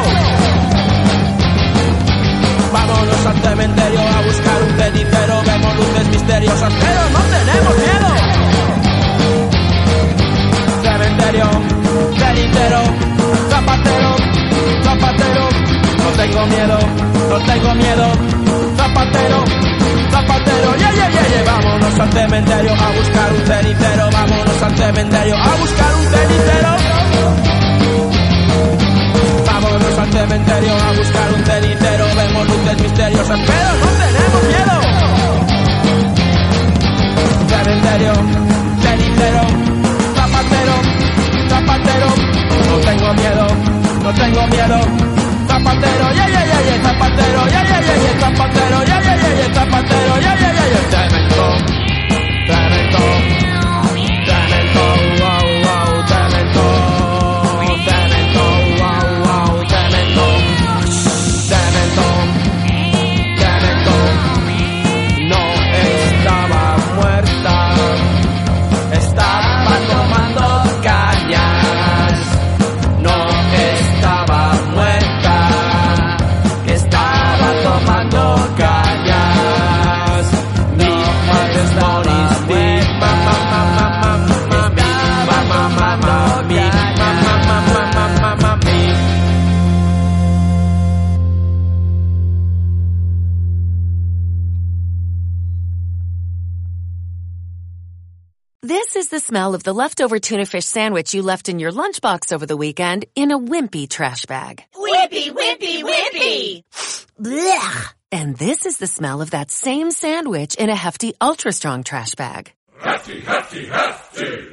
Vámonos 2.74 3.26
al 3.28 3.42
cementerio 3.42 4.00
a 4.02 4.22
buscar 4.22 4.64
un 4.64 4.78
cenicero. 4.80 5.42
Vemos 5.46 5.76
luces 5.76 6.08
misteriosas, 6.10 6.74
pero 6.82 7.02
no 7.10 7.20
tenemos 7.36 7.78
miedo 7.78 8.12
cementerio, 10.82 11.46
cenicero, 12.18 12.82
zapatero, 13.50 14.16
zapatero, 14.84 15.50
no 16.04 16.10
tengo 16.18 16.46
miedo, 16.48 16.80
no 17.30 17.38
tengo 17.46 17.76
miedo, 17.76 18.08
zapatero, 18.78 19.71
zapatero, 20.12 20.76
yeah, 20.78 20.92
yeah, 20.94 21.10
yeah, 21.10 21.28
yeah. 21.28 21.44
vámonos 21.52 22.00
al 22.00 22.12
cementerio 22.12 22.74
a 22.74 22.90
buscar 22.98 23.34
un 23.34 23.46
cenicero, 23.48 24.10
vámonos 24.12 24.62
al 24.62 24.78
cementerio 24.78 25.36
a 25.38 25.56
buscar 25.56 25.96
un 25.96 26.06
cenicero. 26.14 26.72
Vámonos 29.46 29.98
al 30.00 30.12
cementerio 30.12 30.74
a 30.74 30.92
buscar 30.94 31.34
un 31.34 31.46
cenicero, 31.46 32.06
vemos 32.16 32.48
luces 32.48 32.82
misteriosas, 32.82 33.40
pero 33.48 33.70
no 33.82 33.88
tenemos 34.02 34.44
miedo. 34.52 34.76
Cementerio, 37.52 38.14
cenicero, 38.82 39.44
zapatero, 40.16 40.76
zapatero, 41.50 42.08
no 42.70 42.78
tengo 42.80 43.14
miedo, 43.14 43.48
no 44.04 44.14
tengo 44.14 44.48
miedo, 44.48 45.11
Yeah 50.12 50.20
yeah 50.20 50.54
yeah 50.54 50.92
yeah 50.92 51.01
is 99.52 99.54
smell 99.54 99.56
of 99.56 99.64
the 99.64 99.84
leftover 99.84 100.20
tuna 100.20 100.46
fish 100.46 100.66
sandwich 100.66 101.14
you 101.14 101.24
left 101.24 101.50
in 101.50 101.60
your 101.60 101.72
lunchbox 101.72 102.34
over 102.34 102.46
the 102.46 102.58
weekend 102.58 103.06
in 103.16 103.32
a 103.32 103.40
wimpy 103.40 103.88
trash 103.88 104.26
bag. 104.26 104.64
Whippy, 104.76 105.32
whippy, 105.32 105.84
whippy! 105.84 106.64
Blech! 107.20 107.94
And 108.12 108.38
this 108.38 108.66
is 108.66 108.78
the 108.78 108.88
smell 108.88 109.22
of 109.22 109.32
that 109.32 109.52
same 109.52 109.92
sandwich 109.92 110.56
in 110.56 110.70
a 110.70 110.76
hefty, 110.76 111.14
ultra 111.20 111.52
strong 111.52 111.84
trash 111.84 112.16
bag. 112.16 112.54
Hefty, 112.80 113.22
hefty, 113.22 113.66
hefty! 113.68 114.48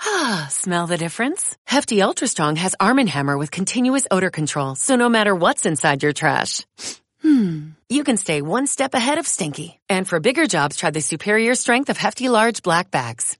Ah, 0.00 0.46
smell 0.50 0.86
the 0.86 0.96
difference? 0.96 1.56
Hefty 1.66 2.02
Ultra 2.02 2.28
Strong 2.28 2.56
has 2.56 2.76
Arm 2.78 3.06
& 3.08 3.08
Hammer 3.08 3.36
with 3.38 3.50
continuous 3.50 4.06
odor 4.10 4.30
control, 4.30 4.76
so 4.76 4.96
no 4.96 5.08
matter 5.08 5.34
what's 5.34 5.66
inside 5.66 6.02
your 6.02 6.12
trash, 6.12 6.64
hmm, 7.22 7.70
you 7.88 8.04
can 8.04 8.16
stay 8.16 8.42
one 8.42 8.66
step 8.66 8.94
ahead 8.94 9.18
of 9.18 9.26
stinky. 9.26 9.80
And 9.88 10.06
for 10.08 10.20
bigger 10.20 10.46
jobs, 10.46 10.76
try 10.76 10.90
the 10.90 11.00
superior 11.00 11.54
strength 11.56 11.90
of 11.90 11.98
Hefty 11.98 12.28
Large 12.28 12.62
Black 12.62 12.90
Bags. 12.90 13.36